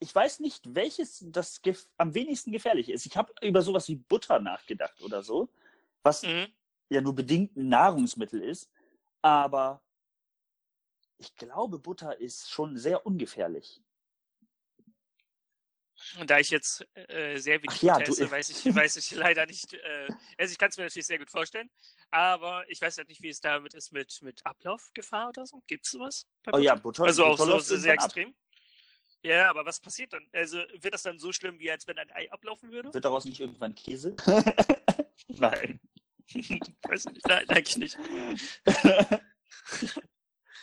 ich 0.00 0.12
weiß 0.14 0.40
nicht, 0.40 0.74
welches 0.74 1.24
das 1.28 1.60
am 1.96 2.14
wenigsten 2.14 2.50
gefährlich 2.50 2.88
ist. 2.88 3.06
Ich 3.06 3.16
habe 3.16 3.32
über 3.40 3.62
sowas 3.62 3.86
wie 3.88 3.96
Butter 3.96 4.40
nachgedacht 4.40 5.00
oder 5.00 5.22
so, 5.22 5.48
was. 6.02 6.22
Mhm. 6.22 6.52
ja 6.90 7.00
nur 7.00 7.14
bedingt 7.14 7.56
ein 7.56 7.68
Nahrungsmittel 7.68 8.42
ist. 8.42 8.68
Aber 9.22 9.82
ich 11.18 11.34
glaube, 11.36 11.78
Butter 11.78 12.18
ist 12.20 12.50
schon 12.50 12.76
sehr 12.76 13.06
ungefährlich. 13.06 13.80
Und 16.18 16.30
da 16.30 16.38
ich 16.38 16.50
jetzt 16.50 16.86
äh, 16.94 17.38
sehr 17.38 17.62
wenig 17.62 17.78
Ach 17.78 17.82
ja, 17.82 18.00
esse, 18.00 18.30
weiß 18.30 18.50
ich, 18.50 18.64
weiß 18.74 18.96
ich 18.96 19.10
leider 19.12 19.46
nicht. 19.46 19.74
Äh, 19.74 20.08
also 20.38 20.52
ich 20.52 20.58
kann 20.58 20.70
es 20.70 20.76
mir 20.76 20.84
natürlich 20.84 21.06
sehr 21.06 21.18
gut 21.18 21.30
vorstellen, 21.30 21.70
aber 22.10 22.68
ich 22.68 22.80
weiß 22.80 22.98
halt 22.98 23.08
nicht, 23.08 23.22
wie 23.22 23.28
es 23.28 23.40
damit 23.40 23.74
ist 23.74 23.92
mit, 23.92 24.20
mit 24.22 24.44
Ablaufgefahr 24.44 25.28
oder 25.30 25.46
so. 25.46 25.62
Gibt 25.66 25.86
es 25.86 25.92
sowas? 25.92 26.26
Oh 26.52 26.58
ja, 26.58 26.74
Butter? 26.74 27.04
Also 27.04 27.24
auch 27.24 27.36
Butter 27.36 27.60
so 27.60 27.76
sehr, 27.76 27.94
ab. 27.94 28.04
extrem. 28.04 28.34
Ja, 29.24 29.48
aber 29.50 29.64
was 29.64 29.78
passiert 29.78 30.12
dann? 30.12 30.26
Also 30.32 30.58
wird 30.80 30.94
das 30.94 31.02
dann 31.02 31.18
so 31.18 31.32
schlimm, 31.32 31.58
wie 31.60 31.70
als 31.70 31.86
wenn 31.86 31.98
ein 31.98 32.10
Ei 32.12 32.30
ablaufen 32.32 32.72
würde? 32.72 32.92
Wird 32.92 33.04
daraus 33.04 33.24
nicht 33.24 33.40
irgendwann 33.40 33.74
Käse? 33.74 34.16
Nein. 35.28 35.80
weiß 36.82 37.04
nicht. 37.06 37.26
Nein, 37.26 37.48
eigentlich 37.48 37.76
nicht. 37.76 37.98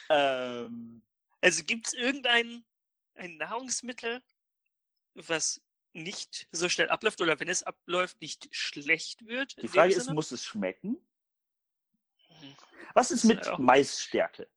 ähm, 0.09 1.01
Also 1.41 1.63
gibt 1.63 1.87
es 1.87 1.93
irgendein 1.93 2.65
ein 3.19 3.37
Nahrungsmittel, 3.37 4.21
was 5.27 5.61
nicht 5.93 6.47
so 6.51 6.69
schnell 6.69 6.89
abläuft 6.89 7.21
oder 7.21 7.39
wenn 7.39 7.49
es 7.49 7.63
abläuft, 7.63 8.21
nicht 8.21 8.47
schlecht 8.51 9.25
wird? 9.25 9.61
die 9.61 9.67
Frage 9.67 9.93
ist, 9.93 10.09
muss 10.11 10.31
es 10.31 10.45
schmecken? 10.45 10.97
Hm. 12.27 12.55
Was 12.93 13.11
ist 13.11 13.23
ist 13.23 13.29
mit 13.29 13.45
ja 13.45 13.57
Maisstärke? 13.57 14.47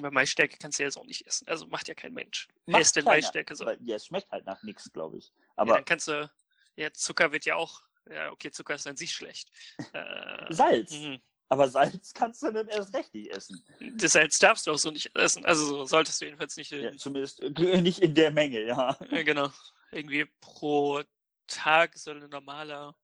Bei 0.00 0.10
Maisstärke 0.10 0.58
kannst 0.58 0.78
du 0.78 0.82
ja 0.82 0.90
so 0.90 1.02
nicht 1.04 1.26
essen. 1.26 1.48
Also 1.48 1.66
macht 1.66 1.88
ja 1.88 1.94
kein 1.94 2.12
Mensch. 2.12 2.48
Wer 2.66 2.72
Macht 2.72 2.82
isst 2.82 2.96
denn 2.96 3.04
keiner, 3.04 3.16
Maisstärke 3.16 3.56
so? 3.56 3.64
Weil, 3.64 3.78
ja, 3.80 3.96
es 3.96 4.06
schmeckt 4.06 4.30
halt 4.30 4.44
nach 4.44 4.62
nichts, 4.62 4.92
glaube 4.92 5.16
ich. 5.16 5.28
ja, 5.28 5.42
Aber 5.56 5.74
dann 5.74 5.84
kannst 5.84 6.08
du, 6.08 6.30
ja, 6.76 6.92
Zucker 6.92 7.32
wird 7.32 7.46
ja 7.46 7.56
auch, 7.56 7.82
ja, 8.10 8.30
okay, 8.30 8.50
Zucker 8.50 8.74
ist 8.74 8.86
an 8.86 8.96
sich 8.96 9.12
schlecht. 9.12 9.50
Äh, 9.94 10.52
Salz. 10.52 10.92
mhm. 10.92 11.20
Aber 11.50 11.68
Salz 11.68 12.12
kannst 12.12 12.42
du 12.42 12.52
dann 12.52 12.68
erst 12.68 12.94
recht 12.94 13.14
nicht 13.14 13.30
essen. 13.30 13.64
Das 13.94 14.12
Salz 14.12 14.38
darfst 14.38 14.66
du 14.66 14.72
auch 14.72 14.78
so 14.78 14.90
nicht 14.90 15.14
essen. 15.16 15.44
Also 15.46 15.64
so 15.66 15.84
solltest 15.86 16.20
du 16.20 16.26
jedenfalls 16.26 16.56
nicht. 16.56 16.70
Ja, 16.72 16.90
in- 16.90 16.98
zumindest 16.98 17.40
äh, 17.40 17.50
nicht 17.80 18.00
in 18.00 18.14
der 18.14 18.30
Menge, 18.30 18.60
ja. 18.62 18.98
Ja, 19.10 19.22
genau. 19.22 19.50
Irgendwie 19.90 20.26
pro 20.40 21.02
Tag 21.46 21.96
soll 21.96 22.22
ein 22.22 22.28
normaler, 22.28 22.94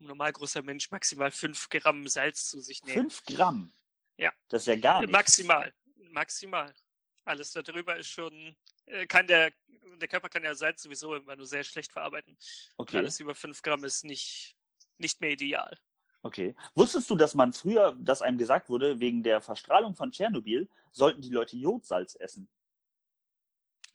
ein 0.00 0.06
normal 0.06 0.32
großer 0.32 0.62
Mensch 0.62 0.90
maximal 0.90 1.30
5 1.30 1.68
Gramm 1.68 2.08
Salz 2.08 2.48
zu 2.50 2.60
sich 2.60 2.82
nehmen. 2.82 3.02
Fünf 3.10 3.22
Gramm. 3.24 3.72
Ja. 4.16 4.32
Das 4.48 4.62
ist 4.62 4.66
ja 4.66 4.76
gar 4.76 5.00
nichts. 5.00 5.12
Maximal. 5.12 5.72
Maximal. 6.10 6.74
Alles 7.24 7.52
darüber 7.52 7.96
ist 7.96 8.08
schon, 8.08 8.56
äh, 8.86 9.06
kann 9.06 9.26
der, 9.28 9.52
der 10.00 10.08
Körper 10.08 10.28
kann 10.28 10.42
ja 10.42 10.54
Salz 10.56 10.82
sowieso 10.82 11.14
immer 11.14 11.36
nur 11.36 11.46
sehr 11.46 11.62
schlecht 11.62 11.92
verarbeiten. 11.92 12.32
Und 12.76 12.88
Okay. 12.88 12.98
Alles 12.98 13.20
über 13.20 13.36
5 13.36 13.62
Gramm 13.62 13.84
ist 13.84 14.04
nicht, 14.04 14.56
nicht 14.98 15.20
mehr 15.20 15.30
ideal. 15.30 15.78
Okay. 16.24 16.54
Wusstest 16.74 17.08
du, 17.10 17.16
dass 17.16 17.34
man 17.34 17.52
früher, 17.52 17.94
dass 18.00 18.22
einem 18.22 18.38
gesagt 18.38 18.70
wurde, 18.70 18.98
wegen 18.98 19.22
der 19.22 19.40
Verstrahlung 19.42 19.94
von 19.94 20.10
Tschernobyl 20.10 20.68
sollten 20.90 21.20
die 21.20 21.28
Leute 21.28 21.54
Jodsalz 21.56 22.16
essen? 22.18 22.48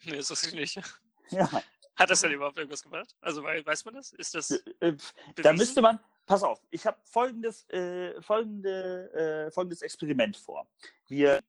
Nee, 0.04 0.18
ist 0.18 0.32
das 0.32 0.52
nicht. 0.54 0.80
Ja. 1.32 1.48
Hat 1.96 2.10
das 2.10 2.22
denn 2.22 2.32
überhaupt 2.32 2.58
irgendwas 2.58 2.82
gemacht? 2.82 3.16
Also 3.22 3.44
wei- 3.44 3.64
weiß 3.64 3.86
man 3.86 3.94
das? 3.96 4.14
Ist 4.14 4.34
das 4.34 4.50
Äh, 4.80 4.94
pf, 4.94 5.14
Da 5.36 5.54
müsste 5.54 5.80
man, 5.80 6.00
pass 6.26 6.42
auf, 6.42 6.60
ich 6.72 6.88
habe 6.88 6.98
folgendes, 7.04 7.70
äh, 7.70 8.20
folgende, 8.22 9.12
äh, 9.48 9.52
folgendes 9.52 9.84
Experiment 9.84 10.36
vor. 10.38 10.68
Wir 11.08 11.40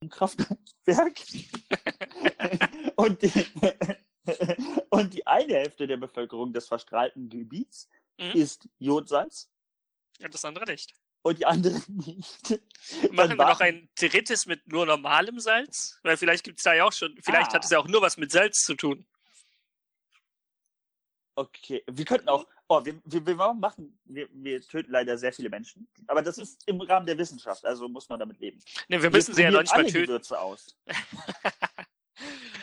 Atomkraftwerk. 0.02 1.14
und, 2.96 3.22
die, 3.22 3.46
und 4.90 5.14
die 5.14 5.26
eine 5.26 5.54
Hälfte 5.54 5.86
der 5.86 5.96
Bevölkerung 5.96 6.52
des 6.52 6.66
verstrahlten 6.66 7.28
Gebiets 7.28 7.88
Mhm. 8.18 8.32
ist 8.32 8.66
Jodsalz 8.78 9.50
Ja, 10.18 10.28
das 10.28 10.44
andere 10.44 10.64
nicht. 10.66 10.94
und 11.22 11.38
die 11.38 11.46
andere 11.46 11.80
nicht. 11.88 12.60
Machen 13.12 13.36
wir 13.38 13.46
noch 13.48 13.60
ein 13.60 13.88
drittes 13.98 14.46
mit 14.46 14.66
nur 14.68 14.86
normalem 14.86 15.40
Salz? 15.40 15.98
Weil 16.02 16.16
vielleicht 16.16 16.44
gibt 16.44 16.58
es 16.58 16.64
da 16.64 16.74
ja 16.74 16.84
auch 16.84 16.92
schon, 16.92 17.16
vielleicht 17.22 17.50
Ah. 17.50 17.54
hat 17.54 17.64
es 17.64 17.70
ja 17.70 17.78
auch 17.78 17.88
nur 17.88 18.00
was 18.02 18.16
mit 18.16 18.30
Salz 18.32 18.62
zu 18.64 18.74
tun. 18.74 19.06
Okay, 21.38 21.84
wir 21.86 22.04
könnten 22.06 22.30
auch, 22.30 22.46
oh, 22.68 22.82
wir, 22.82 22.98
wir, 23.04 23.26
wir 23.26 23.34
machen, 23.52 23.98
wir, 24.06 24.26
wir 24.32 24.62
töten 24.62 24.90
leider 24.90 25.18
sehr 25.18 25.34
viele 25.34 25.50
Menschen, 25.50 25.86
aber 26.06 26.22
das 26.22 26.38
ist 26.38 26.62
im 26.66 26.80
Rahmen 26.80 27.04
der 27.04 27.18
Wissenschaft, 27.18 27.62
also 27.66 27.86
muss 27.90 28.08
man 28.08 28.18
damit 28.18 28.38
leben. 28.40 28.58
Ne, 28.88 29.02
wir 29.02 29.10
müssen 29.10 29.34
sie 29.34 29.42
ja 29.42 29.50
noch 29.50 29.60
nicht 29.60 29.74
mal 29.74 29.84
töten. 29.84 30.06
Gewürze 30.06 30.40
aus. 30.40 30.74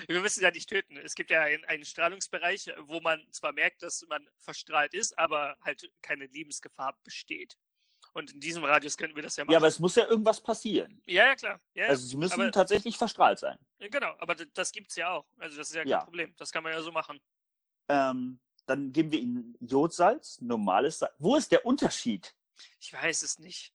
wir 0.07 0.21
müssen 0.21 0.39
sie 0.39 0.43
ja 0.45 0.51
nicht 0.51 0.69
töten. 0.69 0.97
Es 0.97 1.15
gibt 1.15 1.29
ja 1.29 1.41
einen, 1.41 1.85
Strahlungsbereich, 1.85 2.71
wo 2.85 2.99
man 3.01 3.25
zwar 3.31 3.53
merkt, 3.53 3.83
dass 3.83 4.05
man 4.07 4.27
verstrahlt 4.37 4.93
ist, 4.93 5.17
aber 5.17 5.57
halt 5.61 5.89
keine 6.01 6.25
Lebensgefahr 6.27 6.97
besteht. 7.03 7.57
Und 8.13 8.31
in 8.31 8.39
diesem 8.39 8.63
Radius 8.63 8.95
könnten 8.95 9.15
wir 9.15 9.23
das 9.23 9.35
ja 9.37 9.43
machen. 9.43 9.53
Ja, 9.53 9.57
aber 9.57 9.67
es 9.67 9.79
muss 9.79 9.95
ja 9.95 10.05
irgendwas 10.07 10.41
passieren. 10.41 11.01
ja, 11.05 11.25
ja, 11.27 11.35
klar. 11.35 11.59
Ja, 11.73 11.87
Also 11.87 12.05
sie 12.05 12.17
müssen 12.17 12.41
aber- 12.41 12.51
tatsächlich 12.51 12.97
verstrahlt 12.97 13.39
sein. 13.39 13.57
genau, 13.79 14.13
aber 14.19 14.35
das 14.35 14.71
gibt's 14.71 14.95
ja 14.95 15.09
auch. 15.11 15.25
Also 15.37 15.57
das 15.57 15.69
ist 15.69 15.75
ja 15.75 15.81
kein 15.81 15.89
Ja. 15.89 16.03
Problem. 16.03 16.33
Das 16.37 16.51
kann 16.51 16.63
man 16.63 16.73
ja 16.73 16.81
so 16.81 16.91
machen. 16.91 17.19
Ähm, 17.89 18.39
dann 18.65 18.93
geben 18.93 19.11
wir 19.11 19.19
ihnen 19.19 19.57
Jodsalz, 19.61 20.39
normales 20.41 20.99
Salz. 20.99 21.13
Wo 21.17 21.35
ist 21.35 21.51
der 21.51 21.65
Unterschied? 21.65 22.35
Ich 22.79 22.93
weiß 22.93 23.23
es 23.23 23.39
nicht. 23.39 23.73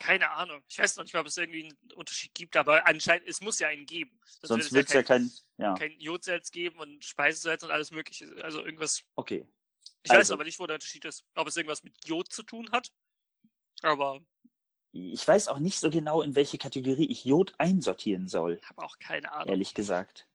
Keine 0.00 0.30
Ahnung. 0.30 0.62
Ich 0.68 0.78
weiß 0.78 0.96
noch 0.96 1.04
nicht 1.04 1.12
mal, 1.12 1.20
ob 1.20 1.26
es 1.26 1.36
irgendwie 1.36 1.64
einen 1.66 1.92
Unterschied 1.94 2.34
gibt, 2.34 2.56
aber 2.56 2.86
anscheinend, 2.86 3.28
es 3.28 3.40
muss 3.40 3.58
ja 3.60 3.68
einen 3.68 3.86
geben. 3.86 4.18
Sonst 4.42 4.72
wird 4.72 4.72
wird 4.72 4.88
es 4.88 4.94
ja 4.94 5.02
kein, 5.02 5.30
ja, 5.58 5.74
kein 5.74 5.92
Jodsalz 6.00 6.50
geben 6.50 6.80
und 6.80 7.04
Speisesalz 7.04 7.62
und 7.62 7.70
alles 7.70 7.90
mögliche. 7.90 8.26
Also 8.42 8.64
irgendwas. 8.64 9.04
okay. 9.14 9.46
Ich 10.02 10.10
weiß 10.10 10.16
Also- 10.18 10.34
aber 10.34 10.44
nicht, 10.44 10.58
wo 10.58 10.66
der 10.66 10.74
Unterschied 10.76 11.04
ist. 11.04 11.24
Ob 11.34 11.46
es 11.46 11.56
irgendwas 11.56 11.82
mit 11.84 11.94
Jod 12.06 12.32
zu 12.32 12.42
tun 12.42 12.70
hat. 12.72 12.90
Aber 13.82 14.20
Ich 14.92 15.26
weiß 15.28 15.48
auch 15.48 15.58
nicht 15.58 15.78
so 15.78 15.90
genau, 15.90 16.22
in 16.22 16.34
welche 16.34 16.56
Kategorie 16.58 17.06
ich 17.10 17.24
Jod 17.26 17.54
einsortieren 17.58 18.26
soll, 18.26 18.58
habe 18.64 18.82
auch 18.82 18.98
keine 18.98 19.30
Ahnung. 19.30 19.48
ehrlich 19.50 19.74
gesagt. 19.74 20.26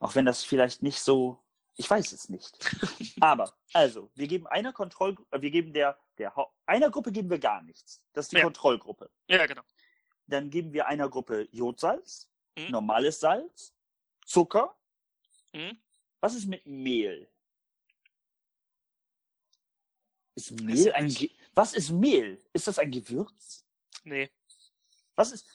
Auch 0.00 0.14
wenn 0.16 0.26
das 0.26 0.42
vielleicht 0.44 0.82
nicht 0.82 1.00
so, 1.00 1.38
ich 1.76 1.88
weiß 1.88 2.12
es 2.12 2.28
nicht. 2.28 2.58
Aber, 3.22 3.56
also, 3.72 4.10
wir 4.14 4.26
geben 4.28 4.46
einer 4.48 4.72
Kontroll, 4.72 5.16
äh, 5.30 5.40
wir 5.40 5.50
geben 5.50 5.72
der, 5.72 5.98
der, 6.20 6.36
Hau- 6.36 6.52
einer 6.66 6.90
Gruppe 6.90 7.10
geben 7.10 7.30
wir 7.30 7.38
gar 7.38 7.62
nichts. 7.62 8.02
Das 8.12 8.26
ist 8.26 8.32
die 8.32 8.36
Ja. 8.36 8.42
Kontrollgruppe. 8.44 9.10
Ja, 9.26 9.46
genau. 9.46 9.62
Dann 10.26 10.50
geben 10.50 10.72
wir 10.72 10.86
einer 10.86 11.08
Gruppe 11.08 11.48
Jodsalz, 11.50 12.28
Mhm. 12.56 12.70
normales 12.70 13.18
Salz, 13.20 13.74
Zucker. 14.26 14.76
Mhm. 15.52 15.80
Was 16.20 16.34
ist 16.34 16.46
mit 16.46 16.64
Mehl? 16.66 17.28
Ist 20.34 20.52
Mehl 20.60 20.76
ich 20.88 20.94
ein. 20.94 21.08
Ge 21.08 21.30
Was 21.54 21.74
ist 21.74 21.90
Mehl? 21.90 22.40
Ist 22.52 22.66
das 22.68 22.78
ein 22.78 22.90
Gewürz? 22.90 23.64
Nee. 24.04 24.30
Was 25.16 25.32
ist? 25.32 25.46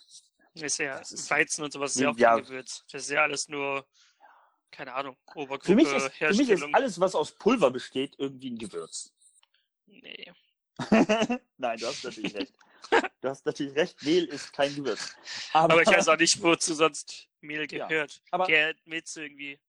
Ist 0.56 0.78
ja 0.80 0.98
Das 1.00 1.12
ist- 1.12 1.30
Weizen 1.30 1.64
und 1.64 1.72
sowas 1.72 1.96
ist 1.96 2.02
ja 2.02 2.10
auch 2.12 2.18
Ja. 2.18 2.36
Gewürz. 2.38 2.86
Das 2.92 3.04
ist 3.04 3.10
ja 3.12 3.22
alles 3.24 3.48
nur, 3.48 3.88
keine 4.72 4.94
Ahnung, 4.94 5.18
Obergruppe, 5.36 5.66
Für 5.66 5.76
mich, 5.76 5.88
ist, 5.92 6.12
für 6.16 6.34
mich 6.34 6.50
ist 6.50 6.64
alles, 6.74 7.00
was 7.00 7.16
aus 7.16 7.32
Pulver 7.34 7.72
besteht, 7.72 8.16
irgendwie 8.18 8.50
ein 8.52 8.58
Gewürz. 8.58 9.12
nee. 9.86 10.34
Nein, 11.58 11.78
du 11.80 11.88
hast 11.88 12.04
natürlich 12.04 12.36
recht. 12.36 12.54
Du 13.22 13.30
hast 13.30 13.46
natürlich 13.46 13.76
recht, 13.76 14.02
Mehl 14.04 14.26
ist 14.26 14.54
kein 14.54 14.76
Gewürz. 14.76 15.16
Aber, 15.54 15.74
Aber 15.74 15.82
ich 15.82 15.88
weiß 15.88 16.08
auch 16.10 16.18
nicht, 16.18 16.42
wozu 16.44 16.74
sonst 16.76 17.28
Mehl 17.42 17.72
Ja. 17.72 17.88
gehört. 17.88 18.22
Aber- 18.32 18.46
Gehört 18.46 18.86
Mehl 18.86 19.04
zu 19.04 19.24
irgendwie 19.24 19.60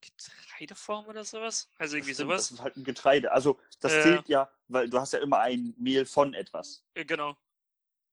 Getreideform 0.00 1.06
oder 1.06 1.24
sowas? 1.24 1.68
Also 1.78 1.96
irgendwie 1.96 2.14
Stimmt, 2.14 2.30
sowas? 2.30 2.42
Das 2.48 2.50
ist 2.58 2.60
halt 2.62 2.76
ein 2.76 2.84
Getreide. 2.84 3.32
Also 3.32 3.58
das 3.80 3.92
Ja. 3.92 4.02
zählt 4.02 4.28
ja, 4.28 4.50
weil 4.68 4.88
du 4.90 4.98
hast 4.98 5.12
ja 5.12 5.20
immer 5.20 5.38
ein 5.40 5.74
Mehl 5.78 6.06
von 6.06 6.34
etwas. 6.34 6.84
Äh, 6.94 7.04
Genau, 7.04 7.36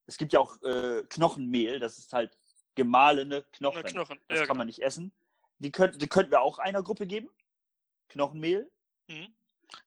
Es 0.06 0.18
gibt 0.18 0.34
ja 0.34 0.40
auch 0.40 0.60
äh, 0.64 1.04
Knochenmehl, 1.10 1.80
das 1.80 1.98
ist 2.00 2.14
halt 2.14 2.36
gemahlene 2.76 3.44
Knochen. 3.54 3.82
Knochen. 3.84 3.94
Knochen. 3.94 4.20
Das 4.28 4.40
Ja, 4.40 4.46
kann 4.48 4.58
man 4.58 4.66
nicht 4.68 4.80
essen. 4.80 5.12
Die, 5.60 5.72
könnt, 5.72 6.02
die 6.02 6.08
könnten 6.08 6.32
wir 6.32 6.42
auch 6.42 6.58
einer 6.58 6.82
Gruppe 6.82 7.06
geben. 7.06 7.30
Knochenmehl. 8.08 8.72
Mhm. 9.08 9.34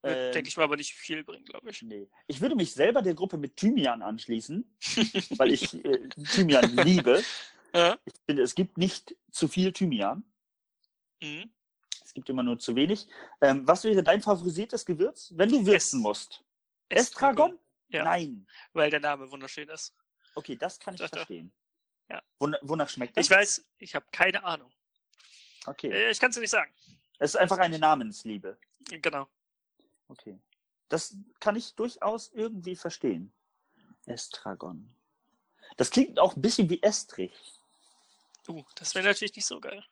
Ähm, 0.04 0.32
Denke 0.32 0.48
ich 0.48 0.56
mal, 0.56 0.64
aber 0.64 0.76
nicht 0.76 0.94
viel 0.94 1.24
bringen, 1.24 1.44
glaube 1.44 1.70
ich. 1.70 1.82
Nee. 1.82 2.08
Ich 2.26 2.40
würde 2.40 2.54
mich 2.54 2.72
selber 2.72 3.02
der 3.02 3.14
Gruppe 3.14 3.36
mit 3.36 3.56
Thymian 3.56 4.02
anschließen, 4.02 4.64
weil 5.38 5.52
ich 5.52 5.74
äh, 5.84 6.08
Thymian 6.32 6.76
liebe. 6.78 7.22
Ja. 7.74 7.96
Ich 8.04 8.12
finde, 8.26 8.42
es 8.42 8.54
gibt 8.54 8.76
nicht 8.76 9.16
zu 9.30 9.48
viel 9.48 9.72
Thymian. 9.72 10.22
Mhm. 11.22 11.50
Es 12.04 12.12
gibt 12.12 12.28
immer 12.28 12.42
nur 12.42 12.58
zu 12.58 12.76
wenig. 12.76 13.06
Ähm, 13.40 13.66
was 13.66 13.82
wäre 13.84 14.02
dein 14.02 14.20
favorisiertes 14.20 14.84
Gewürz, 14.84 15.32
wenn 15.36 15.48
du 15.48 15.64
würzen 15.64 16.00
Es- 16.00 16.02
musst? 16.02 16.44
Estragon? 16.90 17.58
Ja. 17.88 18.04
Nein. 18.04 18.46
Weil 18.74 18.90
der 18.90 19.00
Name 19.00 19.30
wunderschön 19.30 19.70
ist. 19.70 19.94
Okay, 20.34 20.54
das 20.54 20.78
kann 20.78 20.92
ich 20.96 21.00
doch. 21.00 21.08
verstehen. 21.08 21.50
Ja. 22.10 22.22
Won 22.38 22.54
wonach 22.60 22.90
schmeckt 22.90 23.16
das? 23.16 23.24
Ich 23.24 23.30
weiß, 23.30 23.64
ich 23.78 23.94
habe 23.94 24.04
keine 24.12 24.44
Ahnung. 24.44 24.70
Okay. 25.64 25.88
Äh, 25.90 26.10
Ich 26.10 26.20
kann 26.20 26.28
es 26.28 26.34
dir 26.34 26.42
nicht 26.42 26.50
sagen. 26.50 26.70
Es 27.20 27.30
ist 27.30 27.36
einfach 27.36 27.56
eine 27.56 27.78
Namensliebe. 27.78 28.58
Genau. 28.90 29.28
Okay. 30.12 30.38
Das 30.88 31.16
kann 31.40 31.56
ich 31.56 31.74
durchaus 31.74 32.30
irgendwie 32.32 32.76
verstehen. 32.76 33.32
Estragon. 34.04 34.94
Das 35.78 35.90
klingt 35.90 36.18
auch 36.18 36.36
ein 36.36 36.42
bisschen 36.42 36.68
wie 36.68 36.82
Estrich. 36.82 37.32
Uh, 38.46 38.62
das 38.74 38.94
wäre 38.94 39.06
natürlich 39.06 39.34
nicht 39.34 39.46
so 39.46 39.58
geil. 39.60 39.82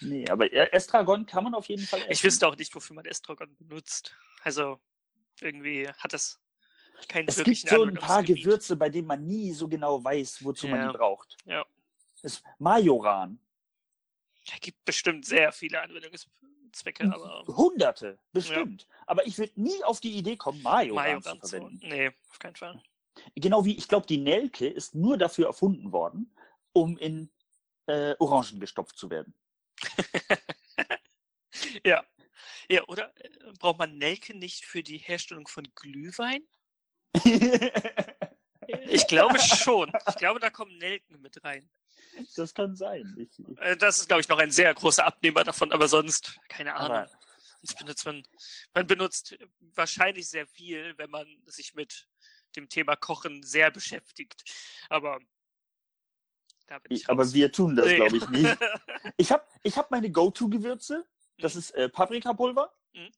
Nee, 0.00 0.28
aber 0.28 0.52
E- 0.52 0.70
Estragon 0.72 1.26
kann 1.26 1.42
man 1.44 1.54
auf 1.54 1.66
jeden 1.68 1.84
Fall 1.84 2.00
essen. 2.00 2.12
Ich 2.12 2.22
wüsste 2.22 2.46
auch 2.46 2.56
nicht, 2.56 2.74
wofür 2.74 2.94
man 2.94 3.06
Estragon 3.06 3.56
benutzt. 3.56 4.14
Also, 4.42 4.78
irgendwie 5.40 5.88
hat 5.88 6.12
das 6.12 6.38
keinen 7.08 7.26
Es 7.28 7.36
gibt 7.36 7.46
wirklichen 7.48 7.68
so 7.68 7.82
ein 7.84 7.94
paar. 7.94 8.22
Gewürze, 8.22 8.76
bei 8.76 8.88
denen 8.88 9.08
man 9.08 9.26
nie 9.26 9.52
so 9.52 9.66
genau 9.66 10.02
weiß, 10.04 10.44
wozu 10.44 10.68
man 10.68 10.80
Ja. 10.80 10.92
die 10.92 10.98
braucht. 10.98 11.36
Ja. 11.44 11.66
Das 12.22 12.42
Majoran. 12.58 13.40
Es 14.46 14.60
gibt 14.60 14.84
bestimmt 14.84 15.24
sehr 15.26 15.50
viele 15.50 15.80
Anwendungszwecke, 15.80 16.46
Mhm. 16.84 17.12
aber 17.12 17.44
Hunderte, 17.46 18.18
bestimmt. 18.32 18.86
Aber 19.06 19.26
ich 19.26 19.38
würde 19.38 19.60
nie 19.60 19.82
auf 19.84 20.00
die 20.00 20.16
Idee 20.16 20.36
kommen, 20.36 20.62
Majoran, 20.62 21.20
Majoran 21.20 21.40
zu 21.40 21.48
verwenden. 21.48 21.80
Nee, 21.82 22.10
auf 22.30 22.38
keinen 22.38 22.56
Fall. 22.56 22.82
Genau 23.34 23.64
wie, 23.64 23.76
ich 23.76 23.88
glaube, 23.88 24.06
die 24.06 24.18
Nelke 24.18 24.66
ist 24.66 24.94
nur 24.94 25.16
dafür 25.16 25.46
erfunden 25.46 25.92
worden, 25.92 26.34
um 26.72 26.98
in 26.98 27.30
äh, 27.86 28.14
Orangen 28.18 28.60
gestopft 28.60 28.96
zu 28.96 29.10
werden. 29.10 29.34
Ja. 31.84 32.04
Ja, 32.68 32.84
oder 32.88 33.12
äh, 33.16 33.28
braucht 33.58 33.78
man 33.78 33.96
Nelke 33.96 34.36
nicht 34.36 34.66
für 34.66 34.82
die 34.82 34.98
Herstellung 34.98 35.48
von 35.48 35.66
Glühwein? 35.74 36.46
Ich 38.88 39.06
glaube 39.06 39.38
schon. 39.38 39.92
Ich 40.08 40.16
glaube, 40.16 40.40
da 40.40 40.50
kommen 40.50 40.76
Nelken 40.78 41.20
mit 41.20 41.42
rein. 41.44 41.70
Das 42.36 42.54
kann 42.54 42.74
sein. 42.76 43.14
Ich, 43.18 43.38
ich, 43.38 43.58
Äh, 43.58 43.76
Das 43.76 43.98
ist, 43.98 44.08
glaube 44.08 44.20
ich, 44.22 44.28
noch 44.28 44.38
ein 44.38 44.50
sehr 44.50 44.72
großer 44.74 45.04
Abnehmer 45.06 45.44
davon, 45.44 45.72
aber 45.72 45.88
sonst, 45.88 46.38
keine 46.48 46.74
Ahnung. 46.74 46.96
aber 46.98 47.10
Das 47.62 47.74
benutzt 47.74 48.04
man, 48.06 48.22
man 48.74 48.86
benutzt 48.86 49.36
wahrscheinlich 49.74 50.28
sehr 50.28 50.46
viel, 50.46 50.96
wenn 50.98 51.10
man 51.10 51.26
sich 51.46 51.74
mit 51.74 52.06
dem 52.54 52.68
Thema 52.68 52.96
Kochen 52.96 53.42
sehr 53.42 53.70
beschäftigt. 53.70 54.44
Aber 54.88 55.18
da 56.66 56.78
bin 56.78 56.96
ich 56.96 57.08
aber 57.08 57.32
wir 57.32 57.52
tun 57.52 57.76
das, 57.76 57.86
Nee. 57.86 57.96
glaube 57.96 58.16
ich, 58.16 58.28
nicht. 58.28 58.58
Ich 59.18 59.30
habe 59.32 59.44
ich 59.62 59.76
hab 59.78 59.90
meine 59.90 60.10
Go-To-Gewürze. 60.10 61.06
Das 61.38 61.54
ist 61.54 61.70
äh, 61.72 61.88
Paprikapulver. 61.88 62.72
Mhm. 62.94 63.12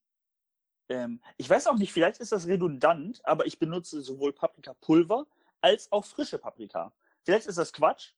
Ähm, 0.90 1.22
ich 1.36 1.48
weiß 1.48 1.66
auch 1.68 1.76
nicht, 1.76 1.92
vielleicht 1.92 2.20
ist 2.20 2.32
das 2.32 2.46
redundant, 2.46 3.24
aber 3.24 3.46
ich 3.46 3.58
benutze 3.58 4.00
sowohl 4.02 4.32
Paprikapulver 4.32 5.26
als 5.60 5.90
auch 5.92 6.04
frische 6.04 6.38
Paprika. 6.38 6.92
Vielleicht 7.24 7.46
ist 7.46 7.58
das 7.58 7.72
Quatsch, 7.72 8.12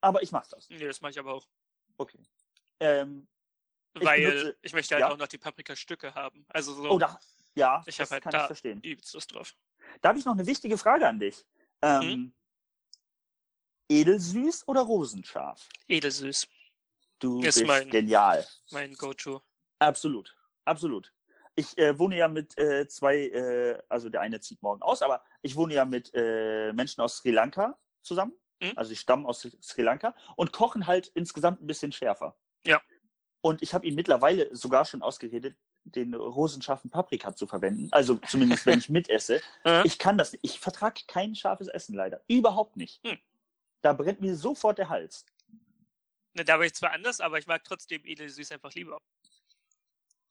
aber 0.00 0.22
ich 0.22 0.32
mache 0.32 0.48
das. 0.50 0.68
nee, 0.68 0.78
das 0.86 1.00
mache 1.00 1.12
ich 1.12 1.18
aber 1.18 1.34
auch. 1.34 1.46
Okay. 1.96 2.18
Ähm, 2.80 3.26
Ich 3.94 4.04
Weil 4.04 4.20
benutze- 4.20 4.56
ich 4.62 4.72
möchte 4.72 4.94
halt 4.94 5.00
ja. 5.02 5.10
auch 5.10 5.16
noch 5.18 5.26
die 5.26 5.38
Paprikastücke 5.38 6.14
haben. 6.14 6.44
Also 6.48 6.74
so 6.74 6.90
oh, 6.90 6.98
da, 6.98 7.18
ja, 7.54 7.82
Ich 7.86 7.96
das 7.96 8.10
halt 8.10 8.22
kann 8.22 8.32
da- 8.32 8.42
ich 8.42 8.46
verstehen. 8.46 8.80
Lust 9.12 9.34
drauf. 9.34 9.54
Da 10.00 10.10
habe 10.10 10.18
ich 10.18 10.24
noch 10.24 10.34
eine 10.34 10.46
wichtige 10.46 10.78
Frage 10.78 11.06
an 11.08 11.18
dich. 11.18 11.44
Ähm, 11.82 12.00
Mhm. 12.00 12.32
Edelsüß 13.88 14.68
oder 14.68 14.82
Rosenscharf? 14.82 15.68
Edelsüß, 15.88 16.46
Du 17.18 17.40
Ist 17.42 17.56
bist 17.56 17.66
mein- 17.66 17.90
genial. 17.90 18.46
mein 18.70 18.94
Go-To. 18.94 19.42
Absolut, 19.78 20.34
absolut. 20.64 21.12
Ich 21.56 21.76
äh, 21.76 21.98
wohne 21.98 22.16
ja 22.16 22.28
mit 22.28 22.56
äh, 22.56 22.86
zwei, 22.88 23.16
äh, 23.28 23.82
also 23.88 24.08
der 24.08 24.20
eine 24.22 24.40
zieht 24.40 24.62
morgen 24.62 24.80
aus, 24.82 25.02
aber 25.02 25.22
ich 25.42 25.56
wohne 25.56 25.74
ja 25.74 25.84
mit 25.84 26.10
äh, 26.14 26.72
Menschen 26.72 27.00
aus 27.02 27.16
Sri 27.18 27.32
Lanka 27.32 27.76
zusammen. 28.02 28.32
Mhm. 28.60 28.72
Also 28.76 28.92
ich 28.92 29.00
stamme 29.00 29.26
aus 29.26 29.40
Sri 29.62 29.82
Lanka 29.82 30.14
und 30.36 30.52
kochen 30.52 30.86
halt 30.86 31.08
insgesamt 31.14 31.62
ein 31.62 31.66
bisschen 31.66 31.92
schärfer. 31.92 32.36
Ja. 32.66 32.80
Und 33.40 33.62
ich 33.62 33.72
habe 33.74 33.86
ihn 33.86 33.94
mittlerweile 33.94 34.54
sogar 34.54 34.84
schon 34.84 35.02
ausgeredet, 35.02 35.56
den 35.84 36.14
rosenscharfen 36.14 36.90
Paprika 36.90 37.34
zu 37.34 37.46
verwenden. 37.46 37.88
Also 37.90 38.16
zumindest, 38.16 38.66
wenn 38.66 38.78
ich 38.78 38.88
mitesse. 38.90 39.40
Ich 39.84 39.98
kann 39.98 40.18
das 40.18 40.32
nicht. 40.32 40.44
Ich 40.44 40.60
vertrage 40.60 41.02
kein 41.06 41.34
scharfes 41.34 41.68
Essen 41.68 41.94
leider. 41.94 42.22
Überhaupt 42.28 42.76
nicht. 42.76 43.02
Hm. 43.04 43.18
da 43.80 43.94
brennt 43.94 44.20
mir 44.20 44.36
sofort 44.36 44.76
der 44.76 44.90
Hals. 44.90 45.24
Ne, 46.34 46.44
da 46.44 46.58
bin 46.58 46.66
ich 46.66 46.74
zwar 46.74 46.92
anders, 46.92 47.20
aber 47.20 47.38
ich 47.38 47.46
mag 47.46 47.64
trotzdem 47.64 48.04
edelsüß 48.04 48.52
einfach 48.52 48.72
lieber. 48.74 48.98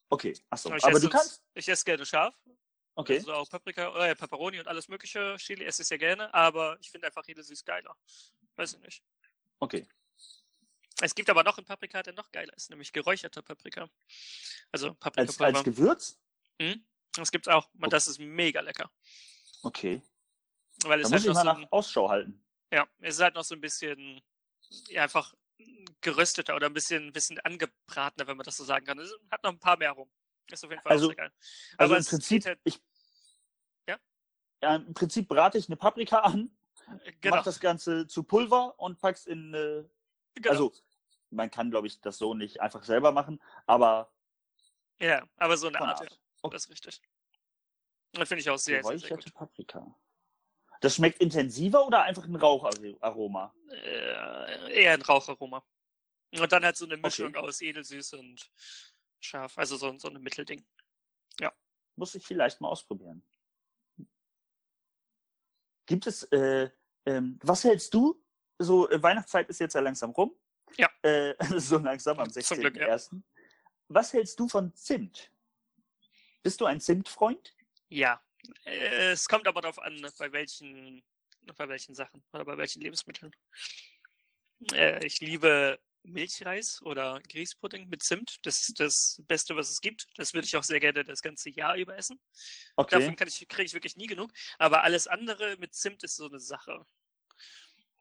Okay, 0.09 0.33
achso. 0.49 0.73
Ich 0.73 0.83
Aber 0.83 0.99
du 0.99 1.09
kannst. 1.09 1.43
Ich 1.53 1.67
esse 1.67 1.85
gerne 1.85 2.05
scharf. 2.05 2.35
Okay. 2.99 3.17
Also 3.19 3.33
auch 3.33 3.49
Paprika, 3.49 3.95
äh, 4.09 4.13
Pepperoni 4.15 4.59
und 4.59 4.67
alles 4.67 4.89
mögliche. 4.89 5.35
Chili 5.37 5.63
esse 5.63 5.83
ich 5.83 5.87
sehr 5.87 5.97
gerne, 5.97 6.33
aber 6.33 6.77
ich 6.81 6.91
finde 6.91 7.07
einfach 7.07 7.25
edelsüß 7.25 7.63
geiler. 7.63 7.95
Weiß 8.57 8.73
ich 8.73 8.79
nicht. 8.81 9.03
Okay. 9.59 9.87
Es 11.01 11.15
gibt 11.15 11.29
aber 11.29 11.43
noch 11.45 11.57
einen 11.57 11.65
Paprika, 11.65 12.03
der 12.03 12.11
noch 12.13 12.29
geiler 12.29 12.53
ist, 12.57 12.69
nämlich 12.69 12.91
geräucherter 12.91 13.41
Paprika. 13.41 13.89
Also 14.73 14.89
Als, 14.89 14.97
Paprikapulver. 14.99 15.45
als 15.59 15.63
Gewürz? 15.63 16.19
Mhm. 16.59 16.85
Das 17.13 17.31
gibt's 17.31 17.47
auch. 17.47 17.69
Und 17.79 17.93
das 17.93 18.07
ist 18.07 18.19
mega 18.19 18.59
lecker. 18.59 18.91
Okay. 19.63 20.01
Weil 20.83 20.99
Da 21.01 21.05
es 21.05 21.09
muss 21.09 21.11
halt 21.13 21.21
ich 21.21 21.27
noch 21.27 21.33
mal 21.45 21.55
so 21.55 21.61
nach 21.61 21.71
Ausschau 21.71 22.09
halten. 22.09 22.45
ja, 22.73 22.85
es 22.99 23.15
ist 23.15 23.21
halt 23.21 23.35
noch 23.35 23.45
so 23.45 23.55
ein 23.55 23.61
bisschen 23.61 24.21
ja, 24.89 25.03
einfach 25.03 25.33
gerösteter 26.01 26.53
oder 26.55 26.67
ein 26.67 26.73
bisschen, 26.73 27.07
ein 27.07 27.13
bisschen 27.13 27.39
angebratener, 27.39 28.27
wenn 28.27 28.35
man 28.37 28.43
das 28.43 28.57
so 28.57 28.65
sagen 28.65 28.85
kann. 28.85 28.99
Es 28.99 29.13
hat 29.31 29.41
noch 29.43 29.51
ein 29.51 29.59
paar 29.59 29.77
mehr 29.77 29.91
rum. 29.91 30.11
Ist 30.51 30.63
auf 30.65 30.69
jeden 30.71 30.81
Fall 30.81 30.91
Also- 30.91 31.05
auch 31.05 31.09
sehr 31.09 31.15
geil. 31.15 31.31
Also 31.77 31.93
Aber 31.93 31.95
im 31.95 32.01
es 32.01 32.09
Prinzip, 32.09 32.45
halt- 32.45 32.59
ich? 32.65 32.81
Ja, 34.61 34.75
im 34.75 34.93
Prinzip 34.93 35.27
brate 35.27 35.57
ich 35.57 35.67
eine 35.67 35.75
Paprika 35.77 36.19
an, 36.19 36.51
Genau. 37.21 37.35
mach 37.35 37.43
das 37.43 37.59
Ganze 37.59 38.07
zu 38.07 38.23
Pulver 38.23 38.79
und 38.79 38.99
pack's 38.99 39.25
in, 39.27 39.53
äh, 39.53 39.83
genau. 40.35 40.49
also 40.49 40.73
man 41.29 41.51
kann, 41.51 41.69
glaube 41.69 41.85
ich, 41.87 42.01
das 42.01 42.17
so 42.17 42.33
nicht 42.33 42.61
einfach 42.61 42.83
selber 42.83 43.11
machen, 43.11 43.39
aber 43.67 44.11
ja, 44.99 45.23
aber 45.37 45.55
so 45.55 45.67
eine 45.67 45.79
Art, 45.79 46.01
Art. 46.01 46.11
ja. 46.11 46.17
Okay. 46.41 46.55
Das 46.55 46.65
ist 46.65 46.71
richtig. 46.71 47.01
Das 48.13 48.27
finde 48.27 48.41
ich 48.41 48.49
auch 48.49 48.57
sehr, 48.57 48.83
sehr, 48.83 48.97
sehr 48.97 49.17
gut. 49.17 49.33
Paprika. 49.33 49.95
Das 50.81 50.95
schmeckt 50.95 51.21
intensiver 51.21 51.85
oder 51.85 52.03
einfach 52.03 52.25
ein 52.25 52.35
Raucharoma? 52.35 53.53
Äh, 53.69 54.81
eher 54.81 54.93
ein 54.93 55.01
Raucharoma. 55.01 55.63
Und 56.31 56.51
dann 56.51 56.63
halt 56.63 56.77
so 56.77 56.85
eine 56.85 56.97
Mischung 56.97 57.35
aus 57.35 57.61
edelsüß 57.61 58.13
und 58.13 58.49
scharf. 59.19 59.57
Also 59.57 59.77
so, 59.77 59.97
so 59.97 60.09
ein 60.09 60.21
Mittelding. 60.21 60.65
Muss 61.95 62.15
ich 62.15 62.25
vielleicht 62.25 62.61
mal 62.61 62.69
ausprobieren. 62.69 63.21
Gibt 65.89 66.05
es, 66.05 66.21
äh, 66.25 66.69
ähm, 67.07 67.39
was 67.41 67.63
hältst 67.63 67.95
du? 67.95 68.23
So, 68.59 68.87
äh, 68.91 69.01
Weihnachtszeit 69.01 69.49
ist 69.49 69.59
jetzt 69.59 69.73
ja 69.73 69.81
langsam 69.81 70.11
rum. 70.11 70.35
Ja. 70.77 70.87
Äh, 71.01 71.33
so 71.59 71.79
langsam 71.79 72.19
am 72.19 72.29
Zum 72.29 72.59
Glück, 72.59 72.75
ja. 72.75 72.93
16.01. 72.93 73.23
Was 73.87 74.13
hältst 74.13 74.39
du 74.39 74.47
von 74.47 74.71
Zimt? 74.75 75.31
Bist 76.43 76.61
du 76.61 76.65
ein 76.65 76.79
Zimtfreund? 76.79 77.55
Ja. 77.87 78.21
Äh, 78.65 79.13
es 79.13 79.27
kommt 79.27 79.47
aber 79.47 79.61
darauf 79.61 79.79
an, 79.79 79.99
bei 80.19 80.31
welchen, 80.31 81.01
bei 81.57 81.67
welchen 81.67 81.95
Sachen 81.95 82.23
oder 82.33 82.45
bei 82.45 82.55
welchen 82.55 82.83
Lebensmitteln. 82.83 83.35
Äh, 84.71 85.03
ich 85.03 85.21
liebe 85.21 85.79
Milchreis 86.03 86.81
oder 86.81 87.21
Grießpudding 87.29 87.89
mit 87.89 88.03
Zimt. 88.03 88.37
Das 88.43 88.67
ist 88.67 88.79
das 88.79 89.21
Beste, 89.27 89.55
was 89.55 89.69
es 89.69 89.81
gibt. 89.81 90.07
Das 90.15 90.33
würde 90.33 90.45
ich 90.45 90.55
auch 90.55 90.63
sehr 90.63 90.79
gerne 90.79 91.03
das 91.03 91.21
ganze 91.21 91.49
Jahr 91.49 91.75
über 91.75 91.97
essen. 91.97 92.19
Okay. 92.75 92.99
Davon 92.99 93.15
ich, 93.27 93.47
kriege 93.47 93.65
ich 93.65 93.73
wirklich 93.73 93.95
nie 93.97 94.07
genug. 94.07 94.31
Aber 94.57 94.83
alles 94.83 95.07
andere 95.07 95.57
mit 95.57 95.73
Zimt 95.73 96.03
ist 96.03 96.15
so 96.15 96.27
eine 96.27 96.39
Sache. 96.39 96.85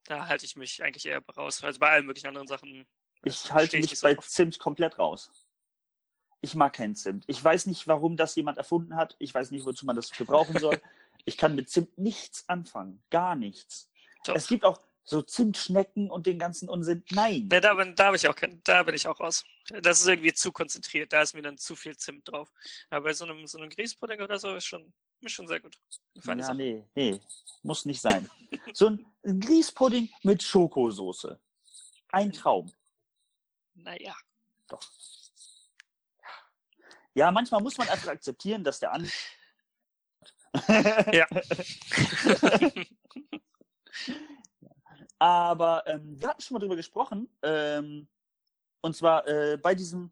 Da 0.04 0.26
halte 0.26 0.46
ich 0.46 0.56
mich 0.56 0.82
eigentlich 0.82 1.06
eher 1.06 1.22
raus. 1.37 1.62
Also 1.62 1.78
bei 1.78 1.90
allen 1.90 2.06
möglichen 2.06 2.28
anderen 2.28 2.48
Sachen. 2.48 2.87
Ich 3.24 3.46
äh, 3.46 3.48
halte 3.50 3.68
stehe 3.68 3.82
mich 3.82 3.98
so 3.98 4.06
bei 4.06 4.14
drauf. 4.14 4.28
Zimt 4.28 4.58
komplett 4.58 4.98
raus. 4.98 5.30
Ich 6.40 6.54
mag 6.54 6.72
keinen 6.72 6.94
Zimt. 6.94 7.24
Ich 7.26 7.42
weiß 7.42 7.66
nicht, 7.66 7.87
warum 7.88 8.16
das 8.16 8.37
jemand 8.37 8.58
erfunden 8.58 8.96
hat. 8.96 9.16
Ich 9.18 9.34
weiß 9.34 9.50
nicht, 9.50 9.66
wozu 9.66 9.87
man 9.87 9.96
das 9.96 10.11
gebrauchen 10.11 10.58
soll. 10.58 10.80
Ich 11.24 11.37
kann 11.37 11.54
mit 11.54 11.68
Zimt 11.68 11.98
nichts 11.98 12.48
anfangen. 12.48 13.02
Gar 13.11 13.34
nichts. 13.34 13.90
Doch. 14.24 14.34
Es 14.34 14.46
gibt 14.46 14.64
auch 14.64 14.80
so 15.09 15.23
Zimtschnecken 15.23 16.11
und 16.11 16.27
den 16.27 16.38
ganzen 16.38 16.68
Unsinn. 16.68 17.03
Nein. 17.12 17.49
Ne, 17.51 17.62
da, 17.62 17.73
bin, 17.73 17.94
da, 17.94 18.09
hab 18.09 18.14
ich 18.14 18.29
auch 18.29 18.35
da 18.64 18.83
bin 18.83 18.94
ich 18.94 19.09
auch 19.09 19.18
raus. 19.21 19.42
Das 19.83 20.01
ist 20.01 20.07
irgendwie 20.07 20.35
zu 20.35 20.53
konzentriert. 20.53 21.14
Da 21.14 21.23
ist 21.23 21.35
mir 21.35 21.40
dann 21.40 21.57
zu 21.57 21.75
viel 21.77 21.97
Zimt 21.97 22.29
drauf. 22.29 22.53
Aber 22.90 23.05
bei 23.05 23.14
so 23.14 23.25
einem, 23.25 23.47
so 23.47 23.57
einem 23.57 23.71
Grießpudding 23.71 24.21
oder 24.21 24.38
so 24.38 24.55
ist 24.55 24.66
schon, 24.66 24.92
ist 25.23 25.33
schon 25.33 25.49
sehr 25.49 25.61
gut. 25.61 25.79
Feine 26.21 26.42
Ja, 26.42 26.49
Sache. 26.49 26.59
nee, 26.59 26.85
nee. 26.94 27.18
Muss 27.62 27.87
nicht 27.87 28.03
sein. 28.03 28.29
so 28.75 28.88
ein, 28.88 29.07
ein 29.25 29.40
Grießpudding 29.40 30.11
mit 30.25 30.42
Schokosoße. 30.42 31.40
Ein 32.11 32.31
Traum. 32.31 32.71
Naja. 33.77 34.14
Doch. 34.68 34.83
Ja, 37.14 37.31
manchmal 37.31 37.62
muss 37.62 37.79
man 37.79 37.88
einfach 37.88 38.09
akzeptieren, 38.09 38.62
dass 38.62 38.79
der 38.79 38.92
andere. 38.92 39.12
Ja. 41.12 41.27
Aber 45.18 45.87
ähm, 45.87 46.20
wir 46.20 46.28
hatten 46.28 46.42
schon 46.42 46.54
mal 46.54 46.61
drüber 46.61 46.76
gesprochen. 46.76 47.28
Ähm, 47.42 48.09
und 48.81 48.94
zwar 48.94 49.26
äh, 49.26 49.57
bei 49.57 49.74
diesem 49.74 50.11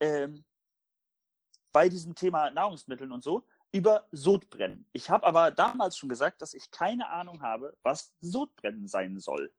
ähm, 0.00 0.44
bei 1.72 1.88
diesem 1.88 2.14
Thema 2.14 2.50
Nahrungsmitteln 2.50 3.12
und 3.12 3.22
so 3.22 3.46
über 3.72 4.08
Sodbrennen. 4.10 4.86
Ich 4.92 5.10
habe 5.10 5.26
aber 5.26 5.50
damals 5.50 5.96
schon 5.96 6.08
gesagt, 6.08 6.42
dass 6.42 6.54
ich 6.54 6.70
keine 6.70 7.08
Ahnung 7.08 7.40
habe, 7.42 7.76
was 7.82 8.12
Sodbrennen 8.20 8.88
sein 8.88 9.20
soll. 9.20 9.52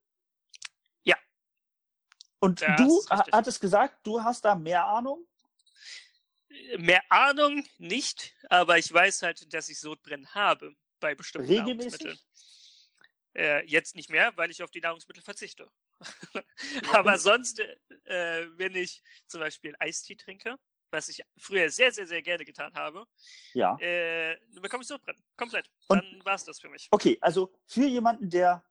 Ja. 1.03 1.15
Und 2.39 2.61
Das 2.61 2.75
du 2.75 3.01
hattest 3.09 3.61
gesagt, 3.61 4.05
du 4.05 4.21
hast 4.21 4.43
da 4.43 4.55
mehr 4.55 4.85
Ahnung. 4.85 5.25
Mehr 6.77 7.01
Ahnung 7.09 7.65
nicht, 7.77 8.35
aber 8.49 8.77
ich 8.77 8.91
weiß 8.91 9.21
halt, 9.21 9.53
dass 9.53 9.69
ich 9.69 9.79
Sodbrennen 9.79 10.27
habe 10.35 10.75
bei 10.99 11.15
bestimmten 11.15 11.55
Nahrungsmitteln. 11.55 12.19
Äh, 13.33 13.65
jetzt 13.65 13.95
nicht 13.95 14.09
mehr, 14.09 14.35
weil 14.35 14.51
ich 14.51 14.61
auf 14.61 14.71
die 14.71 14.81
Nahrungsmittel 14.81 15.23
verzichte. 15.23 15.69
aber 16.93 17.17
sonst, 17.17 17.59
äh, 17.59 18.47
wenn 18.57 18.75
ich 18.75 19.01
zum 19.27 19.39
Beispiel 19.39 19.75
Eistee 19.79 20.15
trinke, 20.15 20.57
was 20.89 21.07
ich 21.07 21.21
früher 21.37 21.69
sehr, 21.69 21.91
sehr, 21.93 22.05
sehr 22.05 22.21
gerne 22.21 22.43
getan 22.43 22.73
habe, 22.73 23.05
Ja. 23.53 23.77
äh, 23.79 24.37
bekomme 24.59 24.81
ich 24.81 24.87
Sodbrennen. 24.87 25.23
Komplett. 25.37 25.69
Und- 25.87 25.99
Dann 26.03 26.25
war 26.25 26.35
es 26.35 26.43
das 26.43 26.59
für 26.59 26.67
mich. 26.69 26.89
Okay, 26.91 27.17
also 27.21 27.53
für 27.65 27.85
jemanden, 27.85 28.29
der 28.29 28.65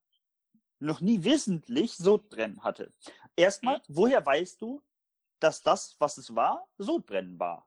noch 0.79 1.01
nie 1.01 1.23
wissentlich 1.25 1.97
Sodbrennen 1.97 2.63
hatte. 2.63 2.93
Erstmal, 3.37 3.79
Mhm. 3.79 3.83
woher 3.89 4.25
weißt 4.25 4.61
du, 4.61 4.83
dass 5.39 5.63
das, 5.63 5.97
was 5.99 6.19
es 6.19 6.35
war, 6.35 6.69
Sodbrennen 6.77 7.39
war? 7.39 7.67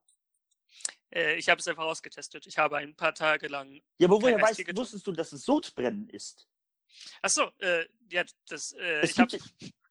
Äh, 1.12 1.36
ich 1.38 1.50
habe 1.50 1.60
es 1.60 1.68
einfach 1.68 1.86
ausgetestet. 1.86 2.46
Ich 2.46 2.58
habe 2.60 2.78
ein 2.78 2.96
paar 2.96 3.14
Tage 3.16 3.48
lang. 3.48 3.82
Ja, 3.98 4.08
aber 4.08 4.22
woher 4.22 4.40
weißt, 4.42 4.76
wusstest 4.76 5.06
du, 5.08 5.12
dass 5.12 5.32
es 5.32 5.44
Sodbrennen 5.46 6.10
ist? 6.10 6.48
Achso, 7.22 7.52
äh, 7.60 7.88
ja, 8.12 8.24
das. 8.48 8.74
Äh, 8.74 9.02
Es 9.02 9.16
gibt, 9.16 9.40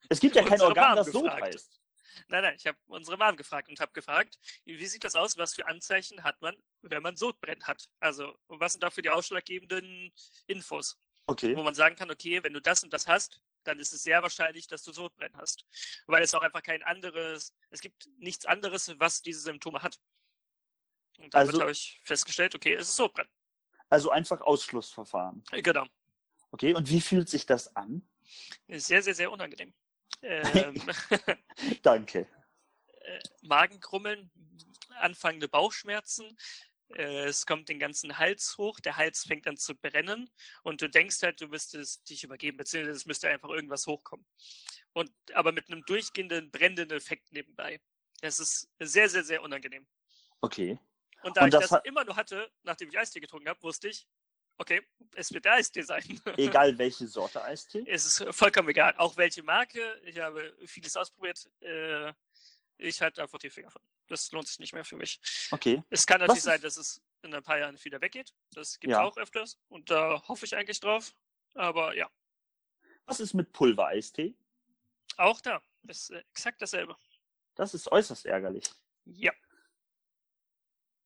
es 0.09 0.21
gibt 0.21 0.37
ja 0.37 0.43
kein 0.45 0.61
Organ, 0.61 0.89
Mom 0.89 0.97
das 0.97 1.13
gefragt. 1.13 1.43
heißt. 1.43 1.81
Nein, 2.29 2.43
nein, 2.43 2.55
ich 2.57 2.67
habe 2.67 2.79
unsere 2.87 3.17
Mom 3.17 3.37
gefragt 3.37 3.69
und 3.69 3.81
habe 3.81 3.93
gefragt, 3.93 4.39
wie 4.65 4.87
sieht 4.87 5.03
das 5.05 5.15
aus, 5.15 5.37
was 5.39 5.55
für 5.55 5.67
Anzeichen 5.67 6.23
hat 6.23 6.41
man, 6.43 6.55
wenn 6.83 7.03
man 7.03 7.17
Sodbrennen 7.17 7.65
hat? 7.67 7.89
Also, 8.01 8.37
was 8.49 8.73
sind 8.73 8.83
dafür 8.83 9.03
die 9.03 9.11
ausschlaggebenden 9.11 10.13
Infos, 10.47 10.99
Okay. 11.27 11.57
wo 11.57 11.63
man 11.63 11.75
sagen 11.75 11.97
kann, 11.97 12.11
okay, 12.11 12.43
wenn 12.43 12.53
du 12.53 12.61
das 12.61 12.83
und 12.85 12.93
das 12.93 13.07
hast, 13.07 13.41
dann 13.65 13.79
ist 13.79 13.93
es 13.93 14.03
sehr 14.03 14.23
wahrscheinlich, 14.23 14.67
dass 14.67 14.83
du 14.83 14.93
Sodbrennen 14.93 15.37
hast. 15.39 15.65
Weil 16.07 16.23
es 16.23 16.35
auch 16.35 16.43
einfach 16.43 16.63
kein 16.63 16.83
anderes, 16.83 17.55
es 17.71 17.81
gibt 17.81 18.07
nichts 18.19 18.45
anderes, 18.45 18.93
was 18.99 19.23
diese 19.23 19.41
Symptome 19.41 19.83
hat. 19.83 19.99
Und 21.19 21.33
damit 21.33 21.49
Also- 21.51 21.61
habe 21.63 21.73
ich 21.73 22.01
festgestellt, 22.05 22.55
okay, 22.55 22.75
es 22.75 22.89
ist 22.89 22.97
Sodbrennen. 22.97 23.31
Also 23.89 24.11
einfach 24.11 24.41
Ausschlussverfahren. 24.41 25.45
Äh, 25.53 25.63
Genau. 25.63 25.87
Okay, 26.53 26.75
und 26.75 26.89
wie 26.91 27.01
fühlt 27.01 27.29
sich 27.29 27.47
das 27.47 27.75
an? 27.75 28.07
Sehr, 28.69 29.03
sehr, 29.03 29.15
sehr 29.15 29.33
unangenehm. 29.33 29.75
Ähm, 30.25 30.75
Danke. 31.83 32.29
äh, 33.01 33.19
Magenkrummeln, 33.41 34.31
anfangende 35.01 35.49
Bauchschmerzen. 35.49 36.37
Äh, 36.95 37.25
es 37.25 37.45
kommt 37.45 37.69
den 37.69 37.81
ganzen 37.81 38.19
Hals 38.19 38.57
hoch, 38.57 38.79
der 38.79 38.99
Hals 38.99 39.25
fängt 39.25 39.49
an 39.49 39.57
zu 39.57 39.75
brennen 39.75 40.31
und 40.63 40.81
du 40.81 40.89
denkst 40.89 41.23
halt, 41.23 41.41
du 41.41 41.49
müsstest 41.49 42.09
dich 42.09 42.23
übergeben, 42.23 42.57
beziehungsweise 42.57 42.97
es 42.97 43.07
müsste 43.07 43.31
einfach 43.31 43.49
irgendwas 43.49 43.87
hochkommen. 43.89 44.25
Und 44.93 45.11
aber 45.35 45.51
mit 45.51 45.69
einem 45.69 45.85
durchgehenden, 45.87 46.53
brennenden 46.53 46.91
Effekt 46.91 47.33
nebenbei. 47.33 47.81
Das 48.21 48.39
ist 48.39 48.69
sehr, 48.79 49.09
sehr, 49.09 49.25
sehr 49.25 49.43
unangenehm. 49.43 49.89
Okay. 50.41 50.79
Und 51.23 51.37
da 51.37 51.43
Und 51.43 51.49
ich 51.49 51.53
das 51.59 51.71
das 51.71 51.81
immer 51.85 52.05
nur 52.05 52.15
hatte, 52.15 52.53
nachdem 52.63 52.91
ich 52.91 52.99
Eistee 52.99 53.21
getrunken 53.21 53.49
habe, 53.49 53.63
wusste 53.63 53.89
ich, 53.89 54.07
okay, 54.59 54.81
es 55.15 55.33
wird 55.33 55.45
der 55.45 55.55
Eistee 55.55 55.83
sein. 55.83 56.03
Egal 56.37 56.77
welche 56.79 57.07
Sorte 57.07 57.43
Eistee. 57.43 57.85
Es 57.87 58.07
ist 58.07 58.25
vollkommen 58.35 58.69
egal, 58.71 58.95
auch 58.97 59.17
welche 59.17 59.43
Marke. 59.43 60.01
Ich 60.05 60.19
habe 60.19 60.55
vieles 60.67 60.97
ausprobiert. 60.97 61.49
Äh, 61.61 62.13
ich 62.79 63.01
halte 63.01 63.23
einfach 63.23 63.39
die 63.39 63.51
Finger 63.51 63.71
von. 63.71 63.83
Das 64.09 64.31
lohnt 64.33 64.49
sich 64.49 64.59
nicht 64.59 64.73
mehr 64.75 64.85
für 64.85 64.97
mich. 64.97 65.21
Okay. 65.53 65.83
Es 65.91 66.07
kann 66.07 66.21
natürlich 66.21 66.39
ist- 66.39 66.45
sein, 66.45 66.61
dass 66.61 66.77
es 66.77 67.01
in 67.23 67.33
ein 67.35 67.43
paar 67.43 67.59
Jahren 67.59 67.83
wieder 67.85 68.01
weggeht. 68.01 68.35
Das 68.55 68.79
gibt 68.81 68.93
es 68.93 68.99
Ja. 68.99 69.05
auch 69.05 69.17
öfters. 69.17 69.59
Und 69.69 69.91
da 69.91 70.23
hoffe 70.29 70.45
ich 70.45 70.57
eigentlich 70.57 70.81
drauf. 70.81 71.15
Aber 71.55 71.95
ja, 71.95 72.11
Was 73.07 73.21
ist 73.21 73.35
mit 73.35 73.53
Pulvereistee? 73.53 74.35
auch 75.19 75.41
da 75.41 75.63
ist 75.87 76.11
exakt 76.11 76.63
dasselbe. 76.63 76.97
Das 77.55 77.75
ist 77.75 77.91
äußerst 77.93 78.25
ärgerlich. 78.27 78.65
Ja, 79.05 79.33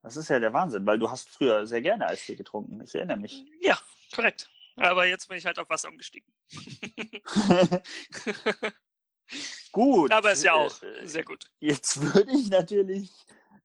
Das 0.07 0.17
ist 0.17 0.29
ja 0.29 0.39
der 0.39 0.53
Wahnsinn, 0.53 0.87
weil 0.87 1.01
du 1.01 1.11
hast 1.11 1.29
früher 1.29 1.67
sehr 1.67 1.83
gerne 1.83 2.07
Eistee 2.07 2.37
getrunken. 2.37 2.81
Ich 2.81 2.95
erinnere 2.95 3.17
mich. 3.17 3.45
ja, 3.61 3.77
korrekt. 4.15 4.49
Aber 4.77 5.05
jetzt 5.05 5.29
bin 5.29 5.37
ich 5.37 5.45
halt 5.45 5.59
auf 5.59 5.69
Wasser 5.69 5.89
umgestiegen. 5.89 6.33
gut. 9.73 10.13
Aber 10.13 10.31
ist 10.31 10.45
ja 10.45 10.53
auch 10.53 10.81
äh, 10.81 11.05
sehr 11.09 11.25
gut. 11.25 11.51
Jetzt 11.59 12.01
würde 12.01 12.31
ich 12.31 12.51
natürlich 12.51 13.11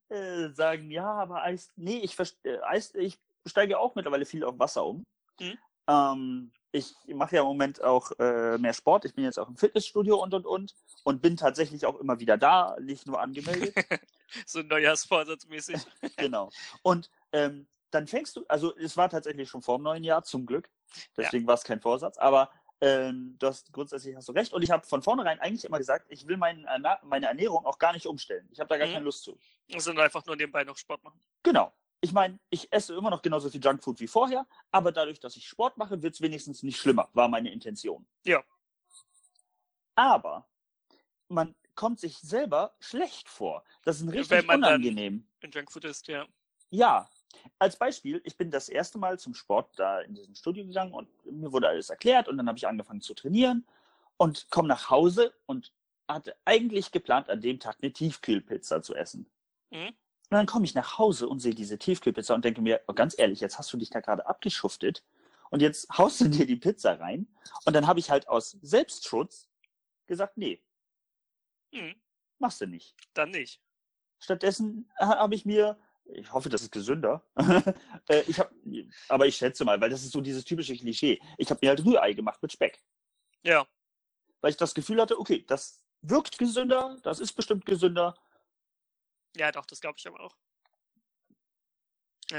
äh, 0.09 0.49
sagen, 0.49 0.89
ja, 0.89 1.13
aber 1.13 1.43
Eis, 1.43 1.69
nee, 1.75 1.99
ich, 1.99 2.17
äh, 2.43 2.57
Eis, 2.63 2.95
ich 2.95 3.19
steige 3.45 3.77
auch 3.77 3.93
mittlerweile 3.93 4.25
viel 4.25 4.43
auf 4.43 4.57
Wasser 4.57 4.83
um. 4.83 5.05
Mhm. 5.39 5.59
Ähm, 5.87 6.51
ich 6.71 6.95
mache 7.05 7.35
ja 7.35 7.41
im 7.43 7.49
Moment 7.49 7.83
auch 7.83 8.13
äh, 8.17 8.57
mehr 8.57 8.73
Sport. 8.73 9.05
Ich 9.05 9.13
bin 9.13 9.25
jetzt 9.25 9.37
auch 9.37 9.49
im 9.49 9.57
Fitnessstudio 9.57 10.15
und 10.15 10.33
und 10.33 10.47
und 10.47 10.73
und 11.03 11.21
bin 11.21 11.37
tatsächlich 11.37 11.85
auch 11.85 11.99
immer 11.99 12.19
wieder 12.19 12.39
da, 12.39 12.77
nicht 12.81 13.05
nur 13.05 13.21
angemeldet. 13.21 13.75
So 14.45 14.61
Neujahrsvorsatzmäßig. 14.61 15.77
genau. 16.17 16.49
Und 16.83 17.09
ähm, 17.31 17.67
dann 17.91 18.07
fängst 18.07 18.35
du, 18.35 18.45
also 18.47 18.75
es 18.77 18.95
war 18.97 19.09
tatsächlich 19.09 19.49
schon 19.49 19.61
vor 19.61 19.77
dem 19.77 19.83
neuen 19.83 20.03
Jahr, 20.03 20.23
zum 20.23 20.45
Glück. 20.45 20.69
Deswegen 21.17 21.47
war 21.47 21.55
es 21.55 21.63
kein 21.63 21.79
Vorsatz, 21.81 22.17
aber 22.17 22.49
ähm, 22.81 23.35
du 23.39 23.47
hast 23.47 23.71
grundsätzlich 23.71 24.15
hast 24.15 24.27
du 24.27 24.31
recht. 24.33 24.53
Und 24.53 24.61
ich 24.63 24.71
habe 24.71 24.85
von 24.85 25.01
vornherein 25.03 25.39
eigentlich 25.39 25.65
immer 25.65 25.77
gesagt, 25.77 26.05
ich 26.09 26.25
will 26.27 26.37
mein, 26.37 26.65
Erna- 26.65 26.99
meine 27.03 27.27
Ernährung 27.27 27.65
auch 27.65 27.77
gar 27.77 27.93
nicht 27.93 28.07
umstellen. 28.07 28.47
Ich 28.51 28.59
habe 28.59 28.67
da 28.69 28.77
gar 28.77 28.87
Mhm. 28.87 28.93
keine 28.93 29.05
Lust 29.05 29.23
zu. 29.23 29.37
Sondern 29.77 30.05
einfach 30.05 30.25
nur 30.25 30.35
nebenbei 30.35 30.63
noch 30.63 30.77
Sport 30.77 31.03
machen. 31.03 31.19
Genau. 31.43 31.71
Ich 32.03 32.11
meine, 32.11 32.39
ich 32.49 32.71
esse 32.73 32.95
immer 32.95 33.11
noch 33.11 33.21
genauso 33.21 33.49
viel 33.49 33.63
Junkfood 33.63 33.99
wie 33.99 34.07
vorher, 34.07 34.47
aber 34.71 34.91
dadurch, 34.91 35.19
dass 35.19 35.35
ich 35.35 35.47
Sport 35.47 35.77
mache, 35.77 36.01
wird 36.01 36.15
es 36.15 36.21
wenigstens 36.21 36.63
nicht 36.63 36.79
schlimmer, 36.79 37.07
war 37.13 37.27
meine 37.27 37.51
Intention. 37.51 38.07
Ja. 38.25 38.43
Aber 39.95 40.47
man 41.27 41.53
kommt 41.75 41.99
sich 41.99 42.17
selber 42.19 42.73
schlecht 42.79 43.29
vor. 43.29 43.63
Das 43.83 43.97
ist 43.97 44.03
ein 44.03 44.11
Wenn 44.11 44.19
richtig 44.19 44.45
man 44.47 44.61
dann- 44.61 44.73
unangenehm. 44.75 45.27
In 45.41 45.51
Junkfood 45.51 45.85
ist, 45.85 46.07
ja. 46.07 46.25
Ja, 46.69 47.09
als 47.59 47.77
Beispiel, 47.77 48.21
ich 48.23 48.37
bin 48.37 48.51
das 48.51 48.69
erste 48.69 48.97
Mal 48.97 49.19
zum 49.19 49.33
Sport 49.33 49.71
da 49.77 49.99
in 50.01 50.13
diesem 50.13 50.35
Studio 50.35 50.65
gegangen 50.65 50.93
und 50.93 51.07
mir 51.25 51.51
wurde 51.51 51.67
alles 51.67 51.89
erklärt 51.89 52.27
und 52.27 52.37
dann 52.37 52.47
habe 52.47 52.57
ich 52.57 52.67
angefangen 52.67 53.01
zu 53.01 53.13
trainieren 53.13 53.65
und 54.17 54.49
komme 54.51 54.67
nach 54.67 54.89
Hause 54.89 55.33
und 55.45 55.73
hatte 56.07 56.35
eigentlich 56.45 56.91
geplant, 56.91 57.29
an 57.29 57.41
dem 57.41 57.59
Tag 57.59 57.77
eine 57.81 57.91
Tiefkühlpizza 57.91 58.81
zu 58.83 58.95
essen. 58.95 59.29
Mhm. 59.69 59.87
Und 59.87 60.37
dann 60.37 60.45
komme 60.45 60.65
ich 60.65 60.75
nach 60.75 60.97
Hause 60.97 61.27
und 61.27 61.39
sehe 61.39 61.55
diese 61.55 61.77
Tiefkühlpizza 61.77 62.33
und 62.33 62.45
denke 62.45 62.61
mir, 62.61 62.81
oh, 62.87 62.93
ganz 62.93 63.17
ehrlich, 63.17 63.39
jetzt 63.41 63.57
hast 63.57 63.71
du 63.73 63.77
dich 63.77 63.89
da 63.89 63.99
gerade 63.99 64.25
abgeschuftet 64.27 65.03
und 65.49 65.61
jetzt 65.61 65.89
haust 65.97 66.21
du 66.21 66.29
dir 66.29 66.45
die 66.45 66.55
Pizza 66.55 66.99
rein. 66.99 67.27
Und 67.65 67.73
dann 67.75 67.87
habe 67.87 67.99
ich 67.99 68.09
halt 68.09 68.27
aus 68.29 68.57
Selbstschutz 68.61 69.49
gesagt, 70.05 70.37
nee, 70.37 70.61
Mhm. 71.71 71.95
machst 72.39 72.61
du 72.61 72.67
nicht. 72.67 72.95
Dann 73.13 73.31
nicht. 73.31 73.61
Stattdessen 74.19 74.91
ha- 74.99 75.17
habe 75.19 75.35
ich 75.35 75.45
mir, 75.45 75.79
ich 76.05 76.31
hoffe, 76.31 76.49
das 76.49 76.61
ist 76.61 76.71
gesünder, 76.71 77.25
äh, 78.09 78.21
ich 78.27 78.39
habe, 78.39 78.53
aber 79.09 79.25
ich 79.27 79.35
schätze 79.37 79.65
mal, 79.65 79.79
weil 79.81 79.89
das 79.89 80.03
ist 80.03 80.11
so 80.11 80.21
dieses 80.21 80.43
typische 80.45 80.75
Klischee. 80.75 81.19
Ich 81.37 81.49
habe 81.49 81.59
mir 81.61 81.69
halt 81.69 81.83
Rührei 81.83 82.13
gemacht 82.13 82.41
mit 82.41 82.51
Speck, 82.51 82.83
Ja. 83.43 83.67
weil 84.41 84.51
ich 84.51 84.57
das 84.57 84.73
Gefühl 84.75 85.01
hatte, 85.01 85.17
okay, 85.19 85.43
das 85.47 85.83
wirkt 86.01 86.37
gesünder, 86.37 86.97
das 87.03 87.19
ist 87.19 87.33
bestimmt 87.33 87.65
gesünder. 87.65 88.15
Ja, 89.35 89.51
doch, 89.51 89.65
das 89.65 89.79
glaube 89.81 89.97
ich 89.97 90.07
aber 90.07 90.19
auch. 90.19 90.35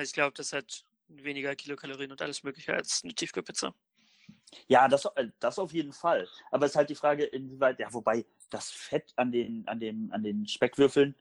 Ich 0.03 0.13
glaube, 0.13 0.33
das 0.35 0.53
hat 0.53 0.85
weniger 1.09 1.55
Kilokalorien 1.55 2.11
und 2.13 2.23
alles 2.23 2.43
mögliche 2.43 2.73
als 2.75 3.03
eine 3.05 3.15
Tiefkühlpizza. 3.15 3.75
Ja, 4.67 4.89
das, 4.89 5.05
äh, 5.17 5.29
das 5.39 5.59
auf 5.59 5.73
jeden 5.73 5.93
Fall. 5.93 6.29
Aber 6.51 6.67
es 6.67 6.73
ist 6.73 6.77
halt 6.77 6.91
die 6.91 6.95
Frage, 6.95 7.25
inwieweit, 7.25 7.79
ja, 7.79 7.93
wobei 7.93 8.25
das 8.53 8.71
Fett 8.71 9.13
an 9.17 9.33
den, 9.33 9.67
an 9.67 9.81
dem, 9.81 10.13
an 10.13 10.23
den 10.23 10.47
Speckwürfeln, 10.47 11.15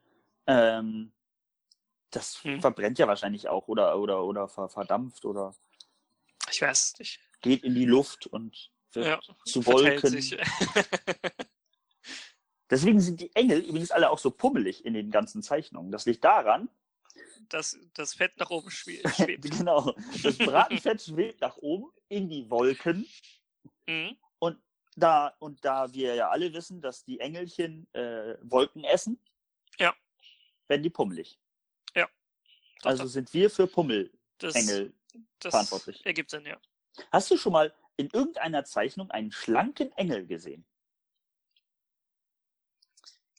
ähm, 0.48 1.12
das 2.10 2.44
Hm. 2.44 2.60
verbrennt 2.60 3.00
ja 3.00 3.08
wahrscheinlich 3.08 3.48
auch 3.48 3.68
oder, 3.68 3.98
oder, 3.98 4.24
oder 4.24 4.48
ver, 4.50 4.68
verdampft 4.70 5.24
oder 5.26 5.56
Ich 6.52 6.62
weiß 6.62 6.92
es 6.94 7.00
nicht. 7.00 7.20
geht 7.42 7.64
in 7.64 7.74
die 7.74 7.86
Luft 7.86 8.28
und 8.28 8.72
wird 8.92 9.08
Ja, 9.08 9.20
zu 9.46 9.66
Wolken. 9.66 10.14
Deswegen 12.70 13.00
sind 13.02 13.20
die 13.20 13.36
Engel 13.36 13.60
übrigens 13.62 13.92
alle 13.92 14.10
auch 14.10 14.20
so 14.20 14.32
pummelig 14.32 14.86
in 14.86 14.94
den 14.94 15.12
ganzen 15.12 15.42
Zeichnungen. 15.44 15.92
Das 15.92 16.06
liegt 16.06 16.24
daran, 16.24 16.70
dass 17.50 17.78
das 17.94 18.14
Fett 18.14 18.38
nach 18.38 18.50
oben 18.50 18.70
schwe- 18.70 19.06
schwebt. 19.16 19.44
genau, 19.52 19.94
das 20.24 20.38
Bratenfett 20.38 21.02
schwebt 21.06 21.42
nach 21.42 21.58
oben 21.58 21.92
in 22.10 22.30
die 22.30 22.50
Wolken. 22.50 23.08
Mhm. 23.88 24.18
Da, 25.02 25.36
und 25.40 25.66
da 25.66 25.92
wir 25.94 26.14
ja 26.16 26.30
alle 26.30 26.54
wissen, 26.54 26.80
dass 26.82 27.04
die 27.04 27.20
Engelchen 27.20 27.92
äh, 27.94 28.38
Wolken 28.44 28.84
essen, 28.84 29.20
Ja. 29.80 29.96
werden 30.68 30.84
die 30.84 30.90
pummelig. 30.90 31.40
Doch, 31.94 32.10
Also 32.90 33.04
doch. 33.04 33.10
sind 33.12 33.32
wir 33.34 33.50
für 33.52 33.68
Pummelengel 33.68 34.10
das, 34.40 34.54
das 35.40 35.52
verantwortlich. 35.52 36.04
ergibt 36.04 36.32
Sinn, 36.32 36.46
ja. 36.48 36.60
Hast 37.12 37.30
du 37.30 37.38
schon 37.38 37.54
mal 37.54 37.72
in 37.98 38.10
irgendeiner 38.10 38.64
Zeichnung 38.66 39.12
einen 39.12 39.32
schlanken 39.32 39.92
Engel 39.98 40.26
gesehen? 40.26 40.66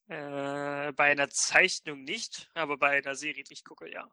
Äh, 0.09 0.93
bei 0.93 1.11
einer 1.11 1.29
Zeichnung 1.31 2.05
nicht, 2.05 2.51
aber 2.55 2.77
bei 2.77 2.99
einer 2.99 3.15
Serie, 3.17 3.43
die 3.45 3.53
ich 3.55 3.65
gucke, 3.65 3.91
ja. 3.91 4.09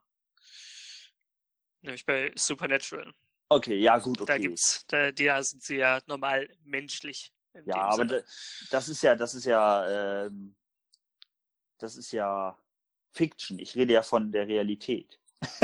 Nämlich 1.81 2.05
bei 2.05 2.31
Supernatural. 2.35 3.13
Okay, 3.49 3.75
ja, 3.77 3.97
gut, 3.99 4.19
Da 4.19 4.23
okay. 4.23 4.39
gibt's, 4.39 4.85
da, 4.87 5.11
da 5.11 5.43
sind 5.43 5.61
sie 5.63 5.77
ja 5.77 6.01
normal 6.07 6.49
menschlich. 6.63 7.31
Ja, 7.65 7.75
aber 7.75 7.95
Sinne. 8.07 8.23
das 8.71 8.89
ist 8.89 9.01
ja, 9.01 9.15
das 9.15 9.33
ist 9.33 9.45
ja, 9.45 10.25
ähm, 10.25 10.55
das 11.77 11.95
ist 11.95 12.11
ja 12.11 12.57
Fiction. 13.13 13.59
Ich 13.59 13.75
rede 13.75 13.93
ja 13.93 14.03
von 14.03 14.31
der 14.31 14.47
Realität. 14.47 15.19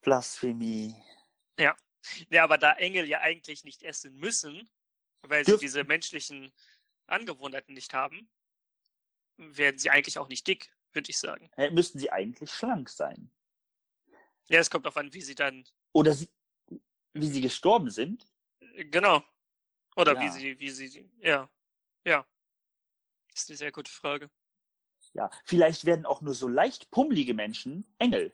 Blasphemie. 0.00 0.94
Ja, 2.30 2.42
aber 2.42 2.58
da 2.58 2.72
Engel 2.72 3.06
ja 3.06 3.20
eigentlich 3.20 3.62
nicht 3.62 3.84
essen 3.84 4.16
müssen, 4.16 4.68
weil 5.22 5.44
sie 5.44 5.52
Dürf- 5.52 5.60
diese 5.60 5.84
menschlichen 5.84 6.52
Angewohnheiten 7.06 7.74
nicht 7.74 7.94
haben, 7.94 8.28
werden 9.36 9.78
sie 9.78 9.90
eigentlich 9.90 10.18
auch 10.18 10.26
nicht 10.28 10.46
dick, 10.48 10.74
würde 10.92 11.10
ich 11.10 11.18
sagen. 11.18 11.48
Äh, 11.56 11.70
müssten 11.70 12.00
sie 12.00 12.10
eigentlich 12.10 12.50
schlank 12.52 12.88
sein. 12.88 13.30
Ja, 14.48 14.58
es 14.58 14.68
kommt 14.68 14.84
darauf 14.84 14.96
an, 14.96 15.12
wie 15.14 15.22
sie 15.22 15.36
dann. 15.36 15.64
Oder 15.92 16.12
sie, 16.12 16.28
wie 17.14 17.26
sie 17.26 17.40
gestorben 17.40 17.90
sind. 17.90 18.26
Genau. 18.90 19.22
Oder 19.96 20.18
wie 20.18 20.24
Ja. 20.26 20.32
sie, 20.32 20.58
wie 20.58 20.70
sie. 20.70 21.10
Ja. 21.20 21.48
Ja. 22.04 22.26
Das 23.30 23.42
ist 23.42 23.50
eine 23.50 23.56
sehr 23.58 23.72
gute 23.72 23.90
Frage. 23.90 24.30
Ja, 25.14 25.30
vielleicht 25.44 25.84
werden 25.84 26.06
auch 26.06 26.20
nur 26.22 26.34
so 26.34 26.48
leicht 26.48 26.90
pummelige 26.90 27.34
Menschen 27.34 27.84
Engel. 27.98 28.32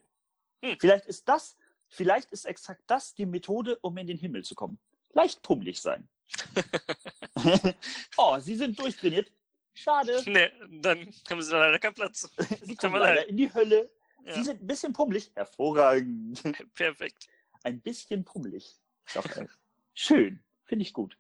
Hm. 0.65 0.77
Vielleicht 0.79 1.07
ist 1.07 1.29
das, 1.29 1.57
vielleicht 1.89 2.31
ist 2.31 2.45
exakt 2.45 2.83
das 2.87 3.15
die 3.15 3.27
Methode, 3.27 3.79
um 3.81 3.97
in 3.97 4.07
den 4.07 4.19
Himmel 4.19 4.45
zu 4.45 4.55
kommen. 4.55 4.79
Leicht 5.13 5.43
pummelig 5.43 5.81
sein. 5.81 6.09
oh, 8.17 8.39
sie 8.39 8.57
sind 8.57 8.79
durchtrainiert. 8.79 9.33
Schade. 9.75 10.23
Ne, 10.27 10.53
dann 10.83 11.13
haben 11.31 11.43
sie 11.43 11.53
leider 11.53 11.79
keinen 11.79 11.95
Platz. 11.95 12.29
Sie 12.63 12.77
kommen 12.77 12.97
leider 13.01 13.21
leid. 13.23 13.29
in 13.29 13.37
die 13.37 13.53
Hölle. 13.53 13.91
Ja, 14.25 14.35
Sie 14.35 14.43
sind 14.45 14.61
ein 14.63 14.67
bisschen 14.67 14.93
pummelig. 14.93 15.31
Hervorragend. 15.35 16.43
perfekt. 16.75 17.29
Ein 17.63 17.81
bisschen 17.81 18.25
pummelig. 18.25 18.77
Äh, 19.15 19.47
schön. 19.95 20.43
Finde 20.65 20.83
ich 20.83 20.93
gut. 20.93 21.19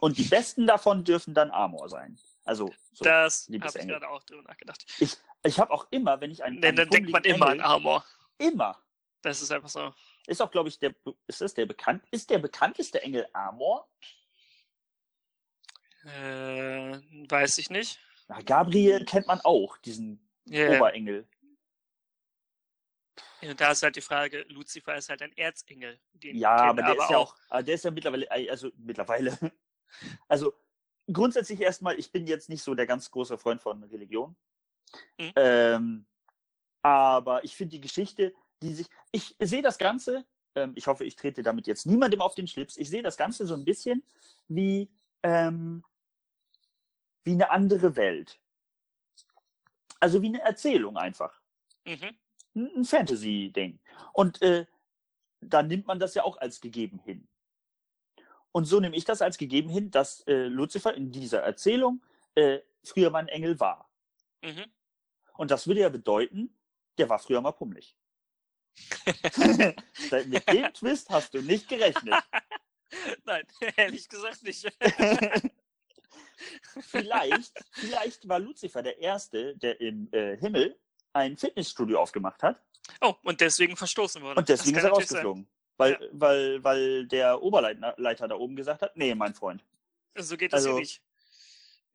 Und 0.00 0.18
die 0.18 0.24
besten 0.24 0.66
davon 0.66 1.04
dürfen 1.04 1.34
dann 1.34 1.50
Amor 1.50 1.88
sein. 1.88 2.18
Also, 2.44 2.72
so. 2.92 3.04
das 3.04 3.48
habe 3.48 3.78
ich 3.78 3.86
gerade 3.86 4.08
auch 4.08 4.22
drüber 4.24 4.42
nachgedacht. 4.42 4.84
ich 4.98 5.60
habe 5.60 5.70
auch 5.70 5.86
immer, 5.90 6.20
wenn 6.20 6.30
ich 6.30 6.42
einen, 6.42 6.60
Denn 6.60 6.70
einen 6.70 6.76
dann 6.76 6.90
denkt 6.90 7.10
man 7.10 7.22
immer 7.24 7.46
an 7.46 7.52
Engel, 7.52 7.64
Armor. 7.64 8.04
immer. 8.38 8.82
Das 9.22 9.40
ist 9.40 9.52
einfach 9.52 9.68
so. 9.68 9.94
Ist 10.26 10.42
auch, 10.42 10.50
glaube 10.50 10.68
ich, 10.68 10.78
der, 10.78 10.94
ist 11.28 11.40
das 11.40 11.54
der 11.54 11.66
bekannt, 11.66 12.04
ist 12.10 12.30
der 12.30 12.38
bekannteste 12.38 13.00
Engel 13.02 13.28
Amor? 13.32 13.88
Äh, 16.04 16.98
weiß 17.28 17.58
ich 17.58 17.70
nicht. 17.70 18.00
Ja, 18.28 18.40
Gabriel 18.40 19.04
kennt 19.04 19.28
man 19.28 19.40
auch, 19.42 19.78
diesen 19.78 20.28
Ja, 20.46 20.76
Oberengel. 20.76 21.28
Und 23.42 23.60
da 23.60 23.72
ist 23.72 23.82
halt 23.82 23.96
die 23.96 24.00
Frage, 24.00 24.44
Lucifer 24.48 24.96
ist 24.96 25.08
halt 25.08 25.22
ein 25.22 25.36
Erzengel. 25.36 25.98
Den 26.12 26.36
Ja, 26.36 26.56
aber 26.56 26.82
der 26.82 26.96
ist 26.96 27.10
ja 27.10 27.18
auch, 27.18 27.36
aber 27.48 27.62
der 27.62 27.74
ist 27.74 27.84
ja 27.84 27.90
mittlerweile, 27.90 28.30
also 28.30 28.70
mittlerweile, 28.76 29.36
also 30.28 30.54
grundsätzlich 31.12 31.60
erstmal, 31.60 31.98
ich 31.98 32.12
bin 32.12 32.26
jetzt 32.26 32.48
nicht 32.48 32.62
so 32.62 32.74
der 32.74 32.86
ganz 32.86 33.10
große 33.10 33.36
Freund 33.38 33.60
von 33.60 33.82
Religion. 33.84 34.36
Mhm. 35.18 35.32
Ähm, 35.36 36.06
aber 36.82 37.42
ich 37.44 37.56
finde 37.56 37.72
die 37.72 37.80
Geschichte, 37.80 38.34
die 38.62 38.74
sich, 38.74 38.88
ich 39.10 39.34
sehe 39.40 39.62
das 39.62 39.78
Ganze, 39.78 40.24
ähm, 40.54 40.72
ich 40.76 40.86
hoffe, 40.86 41.04
ich 41.04 41.16
trete 41.16 41.42
damit 41.42 41.66
jetzt 41.66 41.86
niemandem 41.86 42.20
auf 42.20 42.34
den 42.34 42.46
Schlips, 42.46 42.76
ich 42.76 42.90
sehe 42.90 43.02
das 43.02 43.16
Ganze 43.16 43.46
so 43.46 43.54
ein 43.54 43.64
bisschen 43.64 44.04
wie, 44.48 44.88
ähm, 45.22 45.84
wie 47.24 47.32
eine 47.32 47.50
andere 47.50 47.96
Welt. 47.96 48.38
Also 49.98 50.22
wie 50.22 50.28
eine 50.28 50.42
Erzählung 50.42 50.96
einfach 50.96 51.42
Mhm. 51.84 52.16
Ein 52.54 52.84
Fantasy-Ding. 52.84 53.80
Und 54.12 54.42
äh, 54.42 54.66
da 55.40 55.62
nimmt 55.62 55.86
man 55.86 55.98
das 55.98 56.14
ja 56.14 56.24
auch 56.24 56.38
als 56.38 56.60
gegeben 56.60 56.98
hin. 56.98 57.28
Und 58.52 58.66
so 58.66 58.80
nehme 58.80 58.96
ich 58.96 59.04
das 59.04 59.22
als 59.22 59.38
gegeben 59.38 59.70
hin, 59.70 59.90
dass 59.90 60.20
äh, 60.26 60.46
Lucifer 60.46 60.94
in 60.94 61.10
dieser 61.10 61.40
Erzählung 61.40 62.02
äh, 62.34 62.60
früher 62.84 63.10
mal 63.10 63.20
ein 63.20 63.28
Engel 63.28 63.58
war. 63.58 63.90
Mhm. 64.42 64.64
Und 65.34 65.50
das 65.50 65.66
würde 65.66 65.80
ja 65.80 65.88
bedeuten, 65.88 66.54
der 66.98 67.08
war 67.08 67.18
früher 67.18 67.40
mal 67.40 67.52
pummelig. 67.52 67.96
Mit 70.26 70.48
dem 70.48 70.72
Twist 70.74 71.10
hast 71.10 71.34
du 71.34 71.42
nicht 71.42 71.68
gerechnet. 71.68 72.14
Nein, 73.24 73.46
ehrlich 73.76 74.08
gesagt 74.08 74.42
nicht. 74.42 74.70
vielleicht, 76.80 77.52
vielleicht 77.72 78.28
war 78.28 78.38
Lucifer 78.38 78.82
der 78.82 78.98
Erste, 78.98 79.56
der 79.56 79.80
im 79.80 80.08
äh, 80.12 80.36
Himmel 80.36 80.78
ein 81.12 81.36
Fitnessstudio 81.36 82.00
aufgemacht 82.00 82.42
hat. 82.42 82.60
Oh, 83.00 83.14
und 83.22 83.40
deswegen 83.40 83.76
verstoßen 83.76 84.22
wurde. 84.22 84.40
Und 84.40 84.48
deswegen 84.48 84.76
ist 84.76 84.84
er 84.84 84.90
rausgeflogen. 84.90 85.46
Weil, 85.76 85.92
ja. 85.92 85.98
weil, 86.12 86.64
weil 86.64 87.06
der 87.06 87.42
Oberleiter 87.42 88.28
da 88.28 88.34
oben 88.34 88.56
gesagt 88.56 88.82
hat, 88.82 88.96
nee, 88.96 89.14
mein 89.14 89.34
Freund. 89.34 89.64
So 90.16 90.36
geht 90.36 90.52
das 90.52 90.58
also, 90.58 90.72
hier 90.72 90.80
nicht. 90.80 91.02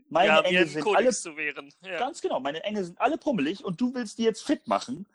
Meine 0.09 0.28
ja, 0.28 0.41
Engel 0.41 0.68
sind 0.68 0.88
alle, 0.88 1.11
zu 1.11 1.36
wehren. 1.36 1.74
Ja. 1.82 1.99
Ganz 1.99 2.22
genau, 2.22 2.39
meine 2.39 2.63
Engel 2.63 2.86
sind 2.86 2.99
alle 2.99 3.18
pummelig 3.18 3.63
und 3.63 3.80
du 3.82 3.93
willst 3.93 4.18
die 4.18 4.24
jetzt 4.24 4.43
fit 4.43 4.65
machen. 4.68 5.05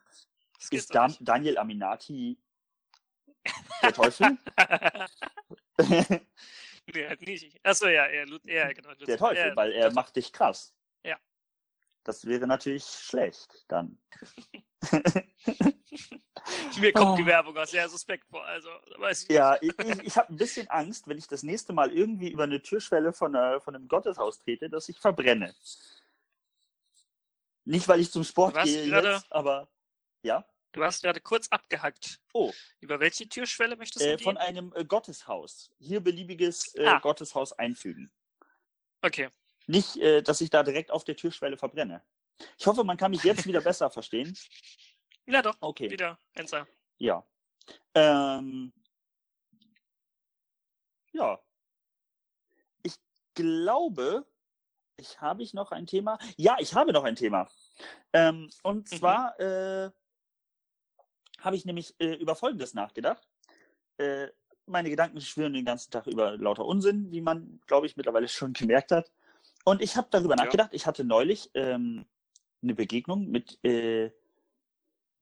Ist 0.70 0.94
Dan 0.94 1.16
Daniel 1.20 1.58
Aminati 1.58 2.38
der 3.82 3.92
Teufel? 3.92 4.38
nee, 6.92 7.08
halt 7.08 7.22
nicht. 7.22 7.58
Achso, 7.64 7.88
ja, 7.88 8.04
er, 8.04 8.26
er, 8.46 8.74
genau. 8.74 8.94
Der 8.94 9.18
Teufel, 9.18 9.48
ja, 9.48 9.56
weil 9.56 9.72
er 9.72 9.92
macht 9.92 10.14
dich 10.16 10.32
krass. 10.32 10.72
Ja. 11.04 11.18
Das 12.04 12.24
wäre 12.26 12.46
natürlich 12.46 12.84
schlecht 12.84 13.64
dann. 13.68 13.98
Mir 16.80 16.92
kommt 16.92 17.12
oh. 17.12 17.16
die 17.16 17.26
Werbung 17.26 17.56
auch 17.56 17.66
sehr 17.66 17.88
suspekt 17.88 18.26
vor. 18.28 18.44
Also, 18.44 18.68
weiß 18.96 19.24
ich 19.24 19.28
ja, 19.28 19.56
ich, 19.60 19.72
ich 20.02 20.16
habe 20.16 20.32
ein 20.32 20.36
bisschen 20.36 20.68
Angst, 20.68 21.06
wenn 21.06 21.18
ich 21.18 21.28
das 21.28 21.42
nächste 21.44 21.72
Mal 21.72 21.92
irgendwie 21.92 22.30
über 22.30 22.44
eine 22.44 22.60
Türschwelle 22.60 23.12
von, 23.12 23.36
einer, 23.36 23.60
von 23.60 23.76
einem 23.76 23.86
Gotteshaus 23.86 24.40
trete, 24.40 24.68
dass 24.68 24.88
ich 24.88 24.98
verbrenne. 24.98 25.54
Nicht, 27.64 27.86
weil 27.86 28.00
ich 28.00 28.10
zum 28.10 28.24
Sport 28.24 28.60
gehe, 28.64 28.86
jetzt, 28.86 29.30
aber 29.30 29.68
ja. 30.22 30.44
Du 30.72 30.82
hast 30.82 31.02
gerade 31.02 31.20
kurz 31.20 31.48
abgehackt. 31.48 32.18
Oh. 32.32 32.50
Über 32.80 32.98
welche 32.98 33.28
Türschwelle 33.28 33.76
möchtest 33.76 34.04
du 34.04 34.10
äh, 34.10 34.18
Von 34.18 34.38
einem 34.38 34.72
äh, 34.74 34.84
Gotteshaus. 34.84 35.70
Hier 35.78 36.00
beliebiges 36.00 36.74
äh, 36.74 36.86
ah. 36.86 36.98
Gotteshaus 36.98 37.52
einfügen. 37.52 38.10
Okay. 39.02 39.28
Nicht, 39.66 39.96
äh, 39.96 40.22
dass 40.22 40.40
ich 40.40 40.50
da 40.50 40.62
direkt 40.62 40.90
auf 40.90 41.04
der 41.04 41.16
Türschwelle 41.16 41.56
verbrenne. 41.56 42.02
Ich 42.58 42.66
hoffe, 42.66 42.84
man 42.84 42.96
kann 42.96 43.10
mich 43.10 43.22
jetzt 43.24 43.46
wieder 43.46 43.60
besser 43.60 43.90
verstehen. 43.90 44.36
Ja, 45.24 45.40
doch. 45.40 45.56
Okay. 45.60 45.88
Wieder 45.88 46.18
Enzer. 46.34 46.66
Ja. 46.98 47.24
Ähm, 47.94 48.72
ja. 51.12 51.40
Ich 52.82 52.96
glaube, 53.34 54.26
ich 54.96 55.20
habe 55.20 55.42
ich 55.42 55.54
noch 55.54 55.70
ein 55.70 55.86
Thema. 55.86 56.18
Ja, 56.36 56.56
ich 56.58 56.74
habe 56.74 56.92
noch 56.92 57.04
ein 57.04 57.16
Thema. 57.16 57.48
Ähm, 58.12 58.50
und 58.62 58.90
mhm. 58.90 58.96
zwar 58.96 59.38
äh, 59.38 59.90
habe 61.40 61.56
ich 61.56 61.64
nämlich 61.64 61.94
äh, 61.98 62.14
über 62.14 62.34
Folgendes 62.34 62.74
nachgedacht. 62.74 63.28
Äh, 63.98 64.28
meine 64.66 64.90
Gedanken 64.90 65.20
schwirren 65.20 65.54
den 65.54 65.64
ganzen 65.64 65.90
Tag 65.90 66.06
über 66.06 66.36
lauter 66.36 66.64
Unsinn, 66.64 67.10
wie 67.10 67.20
man, 67.20 67.60
glaube 67.66 67.86
ich, 67.86 67.96
mittlerweile 67.96 68.28
schon 68.28 68.52
gemerkt 68.52 68.92
hat. 68.92 69.10
Und 69.64 69.82
ich 69.82 69.96
habe 69.96 70.08
darüber 70.10 70.36
ja. 70.36 70.44
nachgedacht. 70.44 70.70
Ich 70.72 70.86
hatte 70.86 71.04
neulich 71.04 71.50
ähm, 71.54 72.06
eine 72.62 72.74
Begegnung 72.74 73.28
mit, 73.28 73.62
äh, 73.64 74.10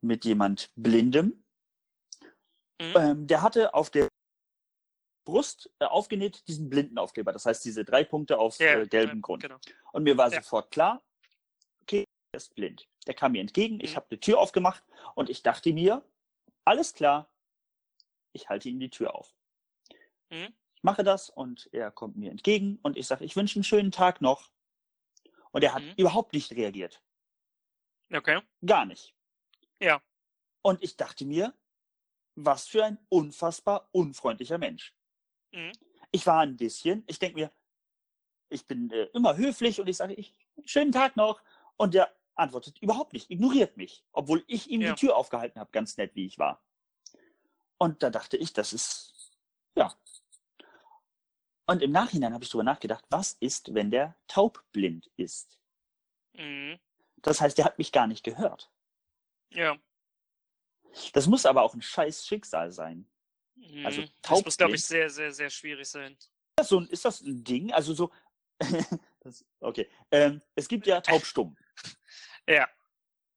mit 0.02 0.24
jemand 0.24 0.70
Blindem. 0.76 1.44
Mhm. 2.80 2.94
Ähm, 2.96 3.26
der 3.26 3.42
hatte 3.42 3.74
auf 3.74 3.90
der 3.90 4.08
Brust 5.24 5.70
äh, 5.78 5.84
aufgenäht 5.84 6.46
diesen 6.48 6.70
Blindenaufkleber. 6.70 7.32
Das 7.32 7.46
heißt, 7.46 7.64
diese 7.64 7.84
drei 7.84 8.04
Punkte 8.04 8.38
auf 8.38 8.58
ja, 8.58 8.80
äh, 8.80 8.86
gelbem 8.86 9.18
ja, 9.18 9.22
Grund. 9.22 9.42
Genau. 9.42 9.58
Und 9.92 10.04
mir 10.04 10.16
war 10.16 10.30
sofort 10.30 10.70
klar, 10.70 11.02
okay, 11.82 12.04
er 12.32 12.38
ist 12.38 12.54
blind. 12.54 12.88
Der 13.06 13.14
kam 13.14 13.32
mir 13.32 13.40
entgegen, 13.40 13.76
mhm. 13.76 13.82
ich 13.82 13.96
habe 13.96 14.06
die 14.10 14.20
Tür 14.20 14.38
aufgemacht 14.38 14.82
und 15.14 15.28
ich 15.28 15.42
dachte 15.42 15.72
mir, 15.72 16.04
alles 16.64 16.94
klar, 16.94 17.30
ich 18.32 18.48
halte 18.48 18.68
ihm 18.68 18.80
die 18.80 18.90
Tür 18.90 19.14
auf. 19.14 19.34
Mhm. 20.30 20.54
Ich 20.80 20.84
mache 20.84 21.04
das 21.04 21.28
und 21.28 21.68
er 21.72 21.90
kommt 21.90 22.16
mir 22.16 22.30
entgegen 22.30 22.78
und 22.82 22.96
ich 22.96 23.06
sage, 23.06 23.22
ich 23.22 23.36
wünsche 23.36 23.56
einen 23.56 23.64
schönen 23.64 23.92
Tag 23.92 24.22
noch. 24.22 24.50
Und 25.50 25.62
er 25.62 25.74
hat 25.74 25.82
mhm. 25.82 25.92
überhaupt 25.98 26.32
nicht 26.32 26.52
reagiert. 26.52 27.02
Okay. 28.10 28.40
Gar 28.64 28.86
nicht. 28.86 29.14
Ja. 29.78 30.00
Und 30.62 30.82
ich 30.82 30.96
dachte 30.96 31.26
mir, 31.26 31.52
was 32.34 32.66
für 32.66 32.82
ein 32.82 32.98
unfassbar 33.10 33.90
unfreundlicher 33.92 34.56
Mensch. 34.56 34.94
Mhm. 35.52 35.72
Ich 36.12 36.26
war 36.26 36.40
ein 36.40 36.56
bisschen, 36.56 37.04
ich 37.06 37.18
denke 37.18 37.38
mir, 37.38 37.52
ich 38.48 38.66
bin 38.66 38.90
äh, 38.90 39.04
immer 39.12 39.36
höflich 39.36 39.82
und 39.82 39.86
ich 39.86 39.98
sage, 39.98 40.14
ich, 40.14 40.34
schönen 40.64 40.92
Tag 40.92 41.14
noch. 41.14 41.42
Und 41.76 41.92
der 41.92 42.10
antwortet 42.36 42.78
überhaupt 42.80 43.12
nicht, 43.12 43.30
ignoriert 43.30 43.76
mich, 43.76 44.02
obwohl 44.12 44.44
ich 44.46 44.70
ihm 44.70 44.80
ja. 44.80 44.94
die 44.94 44.98
Tür 44.98 45.16
aufgehalten 45.18 45.60
habe, 45.60 45.70
ganz 45.72 45.98
nett 45.98 46.14
wie 46.14 46.24
ich 46.24 46.38
war. 46.38 46.64
Und 47.76 48.02
da 48.02 48.08
dachte 48.08 48.38
ich, 48.38 48.54
das 48.54 48.72
ist, 48.72 49.36
ja. 49.74 49.94
Und 51.70 51.82
im 51.82 51.92
Nachhinein 51.92 52.34
habe 52.34 52.42
ich 52.42 52.50
darüber 52.50 52.64
nachgedacht, 52.64 53.04
was 53.10 53.34
ist, 53.34 53.72
wenn 53.74 53.92
der 53.92 54.16
taubblind 54.26 55.08
ist? 55.16 55.60
Mhm. 56.32 56.80
Das 57.22 57.40
heißt, 57.40 57.56
der 57.58 57.64
hat 57.64 57.78
mich 57.78 57.92
gar 57.92 58.08
nicht 58.08 58.24
gehört. 58.24 58.72
Ja. 59.50 59.78
Das 61.12 61.28
muss 61.28 61.46
aber 61.46 61.62
auch 61.62 61.72
ein 61.74 61.80
scheiß 61.80 62.26
Schicksal 62.26 62.72
sein. 62.72 63.08
Mhm. 63.54 63.86
Also 63.86 64.02
das 64.20 64.44
muss, 64.44 64.56
glaube 64.56 64.74
ich, 64.74 64.84
sehr, 64.84 65.08
sehr, 65.10 65.30
sehr 65.30 65.48
schwierig 65.48 65.86
sein. 65.86 66.14
Ist 66.14 66.32
das, 66.56 66.68
so, 66.70 66.80
ist 66.80 67.04
das 67.04 67.20
ein 67.20 67.44
Ding? 67.44 67.72
Also 67.72 67.94
so, 67.94 68.10
das, 69.20 69.44
okay. 69.60 69.88
Ähm, 70.10 70.42
es 70.56 70.66
gibt 70.66 70.88
ja 70.88 71.00
taubstumm. 71.00 71.56
ja. 72.48 72.68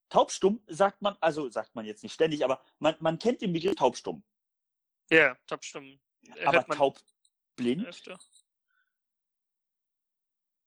Taubstumm 0.08 0.60
sagt 0.66 1.02
man, 1.02 1.16
also 1.20 1.48
sagt 1.50 1.76
man 1.76 1.86
jetzt 1.86 2.02
nicht 2.02 2.14
ständig, 2.14 2.44
aber 2.44 2.60
man, 2.80 2.96
man 2.98 3.16
kennt 3.16 3.42
den 3.42 3.52
Begriff 3.52 3.76
taubstumm. 3.76 4.24
Ja, 5.08 5.36
taubstumm. 5.46 6.00
Aber 6.44 6.64
taubblind? 7.54 7.86
Öfter. 7.86 8.18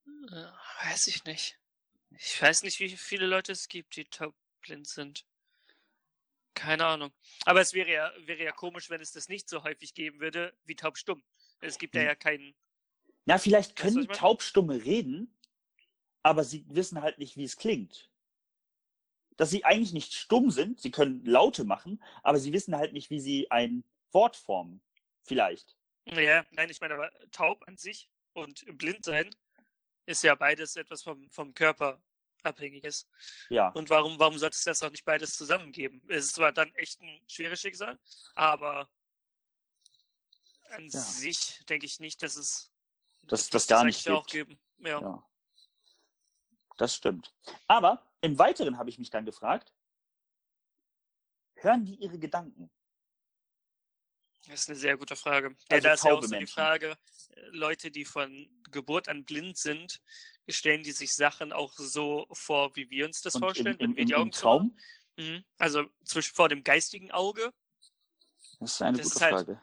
Äh, 0.06 0.86
weiß 0.86 1.08
ich 1.08 1.24
nicht. 1.26 1.60
Ich 2.12 2.42
weiß 2.42 2.64
nicht, 2.64 2.80
wie 2.80 2.96
viele 2.96 3.28
Leute 3.28 3.52
es 3.52 3.68
gibt, 3.68 3.96
die 3.96 4.06
taubblind 4.06 4.88
sind. 4.88 5.26
Keine 6.54 6.86
Ahnung. 6.86 7.12
Aber 7.46 7.62
es 7.62 7.74
wäre 7.74 7.92
ja, 7.92 8.12
wäre 8.26 8.44
ja 8.44 8.52
komisch, 8.52 8.90
wenn 8.90 9.02
es 9.02 9.12
das 9.12 9.30
nicht 9.30 9.48
so 9.50 9.64
häufig 9.64 9.94
geben 9.94 10.20
würde 10.20 10.58
wie 10.66 10.76
taubstumm. 10.76 11.24
Es 11.60 11.78
gibt 11.78 11.96
ja, 11.96 12.02
hm. 12.02 12.08
ja 12.08 12.16
keinen. 12.16 12.56
Na, 13.26 13.38
vielleicht 13.38 13.76
können 13.76 14.08
weißt, 14.08 14.20
Taubstumme 14.20 14.84
reden, 14.84 15.38
aber 16.24 16.44
sie 16.44 16.66
wissen 16.70 17.02
halt 17.02 17.20
nicht, 17.20 17.36
wie 17.36 17.44
es 17.44 17.58
klingt. 17.58 18.10
Dass 19.36 19.52
sie 19.52 19.66
eigentlich 19.66 19.94
nicht 19.94 20.14
stumm 20.14 20.50
sind, 20.50 20.80
sie 20.80 20.90
können 20.90 21.24
Laute 21.26 21.64
machen, 21.64 22.02
aber 22.24 22.40
sie 22.40 22.54
wissen 22.54 22.76
halt 22.76 22.94
nicht, 22.94 23.12
wie 23.12 23.20
sie 23.20 23.52
ein 23.52 23.84
Wort 24.12 24.36
formen. 24.36 24.82
Vielleicht. 25.22 25.77
Ja, 26.12 26.46
nein, 26.52 26.70
ich 26.70 26.80
meine 26.80 26.94
aber 26.94 27.12
taub 27.32 27.68
an 27.68 27.78
sich 27.78 28.10
und 28.34 28.66
blind 28.78 29.04
sein 29.04 29.30
ist 30.06 30.24
ja 30.24 30.36
beides 30.36 30.76
etwas 30.76 31.04
vom, 31.04 31.30
vom 31.30 31.54
Körper 31.54 32.02
abhängiges. 32.44 33.08
Ja. 33.50 33.70
Und 33.70 33.90
warum, 33.90 34.18
warum 34.20 34.38
sollte 34.38 34.56
es 34.56 34.64
das 34.64 34.82
auch 34.84 34.90
nicht 34.90 35.06
beides 35.06 35.36
zusammengeben? 35.36 36.02
Es 36.08 36.26
ist 36.26 36.36
zwar 36.36 36.52
dann 36.52 36.74
echt 36.76 37.02
ein 37.02 37.22
schweres 37.28 37.60
Schicksal, 37.60 38.00
aber 38.36 38.90
an 40.70 40.88
ja. 40.88 41.00
sich 41.00 41.64
denke 41.66 41.86
ich 41.86 42.00
nicht, 42.00 42.24
dass 42.24 42.36
es 42.38 42.72
das, 43.24 43.50
das 43.50 43.68
gar 43.68 43.84
nicht 43.84 44.04
gibt. 44.04 44.16
Auch 44.16 44.26
geben. 44.26 44.60
Ja. 44.80 45.02
ja. 45.02 45.28
Das 46.78 46.96
stimmt. 46.96 47.34
Aber 47.68 48.08
im 48.22 48.38
Weiteren 48.40 48.78
habe 48.78 48.90
ich 48.90 49.00
mich 49.00 49.10
dann 49.10 49.26
gefragt, 49.26 49.74
hören 51.56 51.86
die 51.86 51.96
ihre 51.96 52.20
Gedanken? 52.20 52.70
Das 54.48 54.62
ist 54.62 54.70
eine 54.70 54.78
sehr 54.78 54.98
gute 54.98 55.16
Frage. 55.16 55.48
Also 55.48 55.64
ja, 55.72 55.80
da 55.80 55.94
ist 55.94 56.04
ja 56.04 56.14
auch 56.14 56.24
so 56.24 56.36
die 56.36 56.48
Frage, 56.48 56.98
äh, 57.32 57.42
Leute, 57.52 57.92
die 57.92 58.06
von 58.06 58.50
Geburt 58.72 59.10
an 59.10 59.26
blind 59.26 59.58
sind, 59.58 60.02
stellen 60.50 60.84
die 60.84 60.92
sich 60.92 61.14
Sachen 61.14 61.52
auch 61.52 61.74
so 61.74 62.28
vor, 62.32 62.76
wie 62.76 62.90
wir 62.90 63.06
uns 63.06 63.22
das 63.22 63.36
Und 63.36 63.42
vorstellen, 63.42 63.78
im, 63.78 63.96
im, 63.96 64.10
im, 64.10 64.22
im 64.22 64.32
Traum? 64.32 64.78
Mhm. 65.18 65.44
Also 65.58 65.86
zwischen 66.06 66.34
vor 66.36 66.50
dem 66.50 66.64
geistigen 66.64 67.12
Auge. 67.12 67.52
Das 68.60 68.74
ist 68.74 68.82
eine 68.82 68.98
das 68.98 69.08
gute 69.08 69.16
ist 69.16 69.22
halt, 69.22 69.34
Frage. 69.34 69.62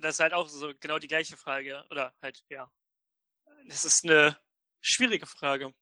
Das 0.00 0.14
ist 0.14 0.20
halt 0.20 0.34
auch 0.34 0.48
so 0.48 0.72
genau 0.78 0.98
die 0.98 1.08
gleiche 1.08 1.36
Frage. 1.36 1.84
Oder 1.90 2.14
halt, 2.20 2.42
ja. 2.48 2.70
Das 3.66 3.84
ist 3.84 4.04
eine 4.04 4.36
schwierige 4.80 5.26
Frage. 5.26 5.72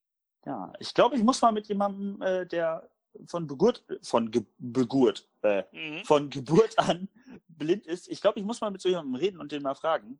Ja, 0.46 0.72
ich 0.78 0.94
glaube, 0.94 1.16
ich 1.16 1.22
muss 1.22 1.42
mal 1.42 1.52
mit 1.52 1.66
jemandem, 1.66 2.20
äh, 2.22 2.46
der 2.46 2.89
von 3.26 3.46
Geburt, 3.46 3.84
von 4.02 4.30
Ge 4.30 4.44
Geburt, 4.58 5.28
äh, 5.42 5.64
mhm. 5.72 6.04
von 6.04 6.30
Geburt 6.30 6.78
an 6.78 7.08
blind 7.48 7.86
ist. 7.86 8.08
Ich 8.08 8.20
glaube, 8.20 8.38
ich 8.38 8.44
muss 8.44 8.60
mal 8.60 8.70
mit 8.70 8.80
so 8.80 8.88
jemandem 8.88 9.14
reden 9.14 9.40
und 9.40 9.52
den 9.52 9.62
mal 9.62 9.74
fragen, 9.74 10.18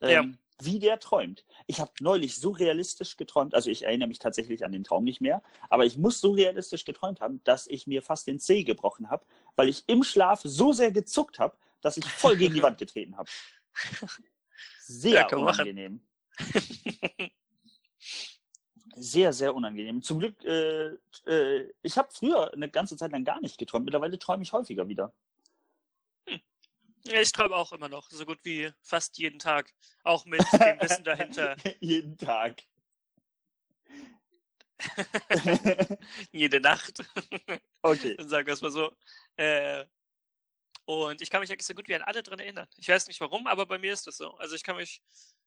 ähm, 0.00 0.10
ja. 0.10 0.64
wie 0.64 0.78
der 0.78 0.98
träumt. 1.00 1.44
Ich 1.66 1.80
habe 1.80 1.92
neulich 2.00 2.36
so 2.36 2.50
realistisch 2.50 3.16
geträumt, 3.16 3.54
also 3.54 3.70
ich 3.70 3.84
erinnere 3.84 4.08
mich 4.08 4.18
tatsächlich 4.18 4.64
an 4.64 4.72
den 4.72 4.84
Traum 4.84 5.04
nicht 5.04 5.20
mehr, 5.20 5.42
aber 5.68 5.84
ich 5.84 5.96
muss 5.96 6.20
so 6.20 6.32
realistisch 6.32 6.84
geträumt 6.84 7.20
haben, 7.20 7.42
dass 7.44 7.66
ich 7.66 7.86
mir 7.86 8.02
fast 8.02 8.26
den 8.26 8.40
Zeh 8.40 8.64
gebrochen 8.64 9.10
habe, 9.10 9.24
weil 9.56 9.68
ich 9.68 9.84
im 9.86 10.02
Schlaf 10.02 10.40
so 10.42 10.72
sehr 10.72 10.92
gezuckt 10.92 11.38
habe, 11.38 11.56
dass 11.80 11.96
ich 11.96 12.04
voll 12.04 12.36
gegen 12.36 12.54
die 12.54 12.62
Wand 12.62 12.78
getreten 12.78 13.16
habe. 13.16 13.30
Sehr 14.80 15.26
ja, 15.30 15.36
unangenehm. 15.36 16.00
sehr, 19.00 19.32
sehr 19.32 19.54
unangenehm. 19.54 20.02
Zum 20.02 20.18
Glück, 20.18 20.44
äh, 20.44 20.96
äh, 21.26 21.72
ich 21.82 21.96
habe 21.96 22.10
früher 22.12 22.52
eine 22.52 22.68
ganze 22.68 22.96
Zeit 22.96 23.12
lang 23.12 23.24
gar 23.24 23.40
nicht 23.40 23.58
geträumt. 23.58 23.84
Mittlerweile 23.84 24.18
träume 24.18 24.42
ich 24.42 24.52
häufiger 24.52 24.88
wieder. 24.88 25.12
Ich 27.04 27.32
träume 27.32 27.56
auch 27.56 27.72
immer 27.72 27.88
noch, 27.88 28.10
so 28.10 28.26
gut 28.26 28.38
wie 28.42 28.70
fast 28.82 29.16
jeden 29.18 29.38
Tag. 29.38 29.72
Auch 30.04 30.26
mit 30.26 30.40
dem 30.52 30.80
Wissen 30.80 31.04
dahinter. 31.04 31.56
jeden 31.80 32.16
Tag. 32.18 32.62
Jede 36.32 36.60
Nacht. 36.60 37.02
Okay. 37.82 38.14
Dann 38.14 38.28
sagen 38.28 38.46
wir 38.46 38.52
es 38.52 38.60
mal 38.60 38.70
so. 38.70 38.92
Äh, 39.36 39.86
und 40.84 41.22
ich 41.22 41.30
kann 41.30 41.40
mich 41.40 41.50
eigentlich 41.50 41.66
so 41.66 41.72
gut 41.72 41.88
wie 41.88 41.94
an 41.94 42.02
alle 42.02 42.22
dran 42.22 42.38
erinnern. 42.38 42.68
Ich 42.76 42.90
weiß 42.90 43.06
nicht 43.06 43.18
warum, 43.22 43.46
aber 43.46 43.64
bei 43.64 43.78
mir 43.78 43.94
ist 43.94 44.06
das 44.06 44.18
so. 44.18 44.34
Also 44.34 44.54
ich 44.54 44.62
kann 44.62 44.76
mich 44.76 45.00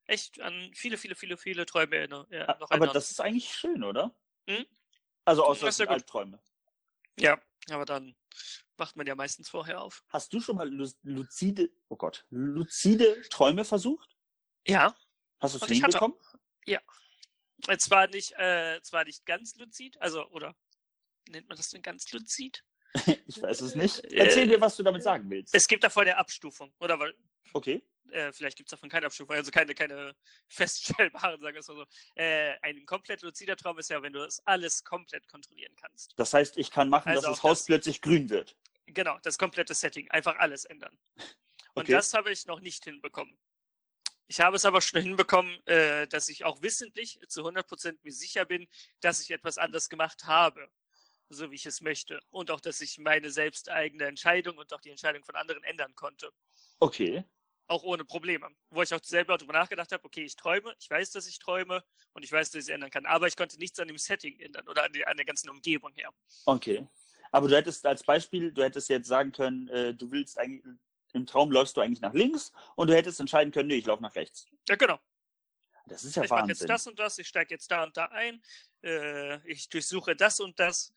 echt 0.07 0.39
an 0.41 0.71
viele, 0.73 0.97
viele, 0.97 1.15
viele, 1.15 1.37
viele 1.37 1.65
Träume 1.65 1.95
erinnern. 1.97 2.27
Ja, 2.29 2.47
Aber 2.49 2.67
erinnern. 2.71 2.93
das 2.93 3.11
ist 3.11 3.19
eigentlich 3.21 3.53
schön, 3.53 3.83
oder? 3.83 4.15
Hm? 4.47 4.65
Also 5.25 5.45
außer 5.45 5.67
ja. 5.83 5.89
Albträume. 5.89 6.41
Ja, 7.19 7.41
aber 7.69 7.85
dann 7.85 8.15
wacht 8.77 8.95
man 8.95 9.05
ja 9.07 9.15
meistens 9.15 9.49
vorher 9.49 9.81
auf. 9.81 10.03
Hast 10.09 10.33
du 10.33 10.39
schon 10.41 10.57
mal 10.57 10.69
lu- 10.69 10.89
luzide, 11.03 11.69
oh 11.89 11.95
Gott, 11.95 12.25
luzide 12.29 13.21
Träume 13.29 13.63
versucht? 13.65 14.17
Ja, 14.67 14.95
Hast 15.39 15.55
du 15.55 15.65
es 15.65 15.71
hinbekommen? 15.71 16.17
äh, 17.67 17.77
zwar 17.77 18.07
nicht, 18.07 18.33
äh, 18.37 18.81
zwar 18.81 19.05
nicht 19.05 19.25
ganz 19.25 19.55
luzid, 19.55 19.97
also, 20.01 20.27
oder 20.31 20.55
nennt 21.29 21.47
man 21.47 21.55
das 21.57 21.69
denn 21.69 21.81
ganz 21.81 22.11
luzid? 22.11 22.63
Ich 23.27 23.41
weiß 23.41 23.61
es 23.61 23.75
nicht. 23.75 24.03
Äh, 24.05 24.17
Erzähl 24.17 24.47
mir, 24.47 24.59
was 24.61 24.75
du 24.75 24.83
damit 24.83 25.01
sagen 25.03 25.29
willst. 25.29 25.55
Es 25.55 25.67
gibt 25.67 25.83
davon 25.83 26.03
eine 26.03 26.17
Abstufung, 26.17 26.73
oder? 26.79 26.99
Weil, 26.99 27.15
Okay. 27.53 27.83
Äh, 28.11 28.31
vielleicht 28.33 28.57
gibt 28.57 28.67
es 28.67 28.71
davon 28.71 28.89
keine 28.89 29.05
Abstufung, 29.07 29.35
also 29.35 29.51
keine, 29.51 29.73
keine 29.75 30.15
feststellbaren, 30.47 31.41
sagen 31.41 31.53
wir 31.55 31.59
es 31.59 31.67
mal 31.67 31.75
so. 31.77 31.85
Äh, 32.15 32.55
ein 32.61 32.85
komplett 32.85 33.21
luzider 33.21 33.55
Traum 33.55 33.77
ist 33.79 33.89
ja, 33.89 34.01
wenn 34.01 34.13
du 34.13 34.19
das 34.19 34.39
alles 34.45 34.83
komplett 34.83 35.27
kontrollieren 35.27 35.75
kannst. 35.75 36.13
Das 36.17 36.33
heißt, 36.33 36.57
ich 36.57 36.71
kann 36.71 36.89
machen, 36.89 37.09
Also 37.09 37.21
dass 37.21 37.31
das 37.37 37.43
Haus 37.43 37.59
das- 37.59 37.65
plötzlich 37.65 38.01
grün 38.01 38.29
wird. 38.29 38.55
Genau, 38.85 39.17
das 39.23 39.37
komplette 39.37 39.73
Setting, 39.73 40.09
einfach 40.11 40.35
alles 40.37 40.65
ändern. 40.65 40.97
Und 41.75 41.83
Okay. 41.83 41.93
das 41.93 42.13
habe 42.13 42.31
ich 42.31 42.45
noch 42.45 42.59
nicht 42.59 42.83
hinbekommen. 42.83 43.35
Ich 44.27 44.39
habe 44.41 44.55
es 44.55 44.65
aber 44.65 44.81
schon 44.81 45.01
hinbekommen, 45.01 45.65
äh, 45.67 46.07
dass 46.07 46.29
ich 46.29 46.45
auch 46.45 46.61
wissentlich 46.61 47.19
zu 47.27 47.43
100% 47.43 47.99
mir 48.03 48.11
sicher 48.11 48.45
bin, 48.45 48.67
dass 49.01 49.21
ich 49.21 49.31
etwas 49.31 49.57
anders 49.57 49.89
gemacht 49.89 50.25
habe, 50.25 50.69
so 51.29 51.49
wie 51.51 51.55
ich 51.55 51.65
es 51.65 51.81
möchte. 51.81 52.19
Und 52.29 52.51
auch, 52.51 52.59
dass 52.61 52.79
ich 52.81 52.97
meine 52.99 53.31
selbst 53.31 53.69
eigene 53.69 54.05
Entscheidung 54.05 54.57
und 54.57 54.71
auch 54.73 54.81
die 54.81 54.91
Entscheidung 54.91 55.23
von 55.23 55.35
anderen 55.35 55.63
ändern 55.63 55.93
konnte. 55.95 56.31
Okay. 56.79 57.23
Auch 57.67 57.83
ohne 57.83 58.03
Probleme. 58.03 58.49
Wo 58.69 58.81
ich 58.81 58.93
auch 58.93 59.03
selber 59.03 59.37
darüber 59.37 59.53
nachgedacht 59.53 59.91
habe, 59.91 60.03
okay, 60.03 60.23
ich 60.23 60.35
träume, 60.35 60.75
ich 60.79 60.89
weiß, 60.89 61.11
dass 61.11 61.27
ich 61.27 61.39
träume 61.39 61.83
und 62.13 62.23
ich 62.23 62.31
weiß, 62.31 62.51
dass 62.51 62.59
ich 62.59 62.69
es 62.69 62.73
ändern 62.73 62.91
kann. 62.91 63.05
Aber 63.05 63.27
ich 63.27 63.35
konnte 63.35 63.57
nichts 63.57 63.79
an 63.79 63.87
dem 63.87 63.97
Setting 63.97 64.39
ändern 64.39 64.67
oder 64.67 64.83
an, 64.83 64.93
die, 64.93 65.05
an 65.05 65.15
der 65.15 65.25
ganzen 65.25 65.49
Umgebung 65.49 65.91
her. 65.93 66.11
Okay. 66.45 66.87
Aber 67.31 67.47
du 67.47 67.55
hättest 67.55 67.85
als 67.85 68.03
Beispiel, 68.03 68.51
du 68.51 68.63
hättest 68.63 68.89
jetzt 68.89 69.07
sagen 69.07 69.31
können, 69.31 69.67
äh, 69.69 69.93
du 69.93 70.11
willst 70.11 70.37
eigentlich, 70.37 70.63
im 71.13 71.25
Traum 71.25 71.51
läufst 71.51 71.75
du 71.77 71.81
eigentlich 71.81 72.01
nach 72.01 72.13
links 72.13 72.51
und 72.75 72.89
du 72.89 72.95
hättest 72.95 73.19
entscheiden 73.19 73.51
können, 73.51 73.69
nee, 73.69 73.75
ich 73.75 73.85
laufe 73.85 74.03
nach 74.03 74.15
rechts. 74.15 74.45
Ja, 74.67 74.75
genau. 74.75 74.99
Das 75.85 76.03
ist 76.03 76.15
ja 76.15 76.23
ich 76.23 76.29
mache 76.29 76.47
jetzt 76.47 76.61
Wahnsinn. 76.61 76.67
das 76.67 76.87
und 76.87 76.99
das, 76.99 77.17
ich 77.17 77.27
steige 77.27 77.53
jetzt 77.53 77.69
da 77.69 77.83
und 77.83 77.97
da 77.97 78.05
ein, 78.05 78.41
äh, 78.83 79.45
ich 79.49 79.67
durchsuche 79.69 80.15
das 80.15 80.39
und 80.39 80.59
das. 80.59 80.93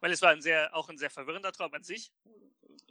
Weil 0.00 0.12
es 0.12 0.22
war 0.22 0.30
ein 0.30 0.42
sehr, 0.42 0.74
auch 0.74 0.88
ein 0.88 0.98
sehr 0.98 1.10
verwirrender 1.10 1.52
Traum 1.52 1.72
an 1.74 1.82
sich. 1.82 2.12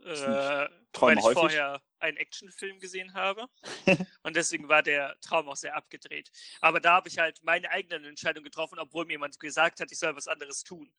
Äh, 0.05 0.69
weil 0.99 1.17
ich 1.17 1.23
häufig. 1.23 1.39
vorher 1.39 1.81
einen 1.99 2.17
Actionfilm 2.17 2.79
gesehen 2.79 3.13
habe. 3.13 3.47
und 4.23 4.35
deswegen 4.35 4.69
war 4.69 4.83
der 4.83 5.19
Traum 5.21 5.49
auch 5.49 5.55
sehr 5.55 5.75
abgedreht. 5.75 6.31
Aber 6.61 6.79
da 6.79 6.93
habe 6.93 7.09
ich 7.09 7.17
halt 7.17 7.43
meine 7.43 7.69
eigenen 7.71 8.05
Entscheidungen 8.05 8.45
getroffen, 8.45 8.77
obwohl 8.77 9.05
mir 9.05 9.13
jemand 9.13 9.39
gesagt 9.39 9.79
hat, 9.79 9.91
ich 9.91 9.97
soll 9.97 10.15
was 10.15 10.27
anderes 10.27 10.63
tun. 10.63 10.93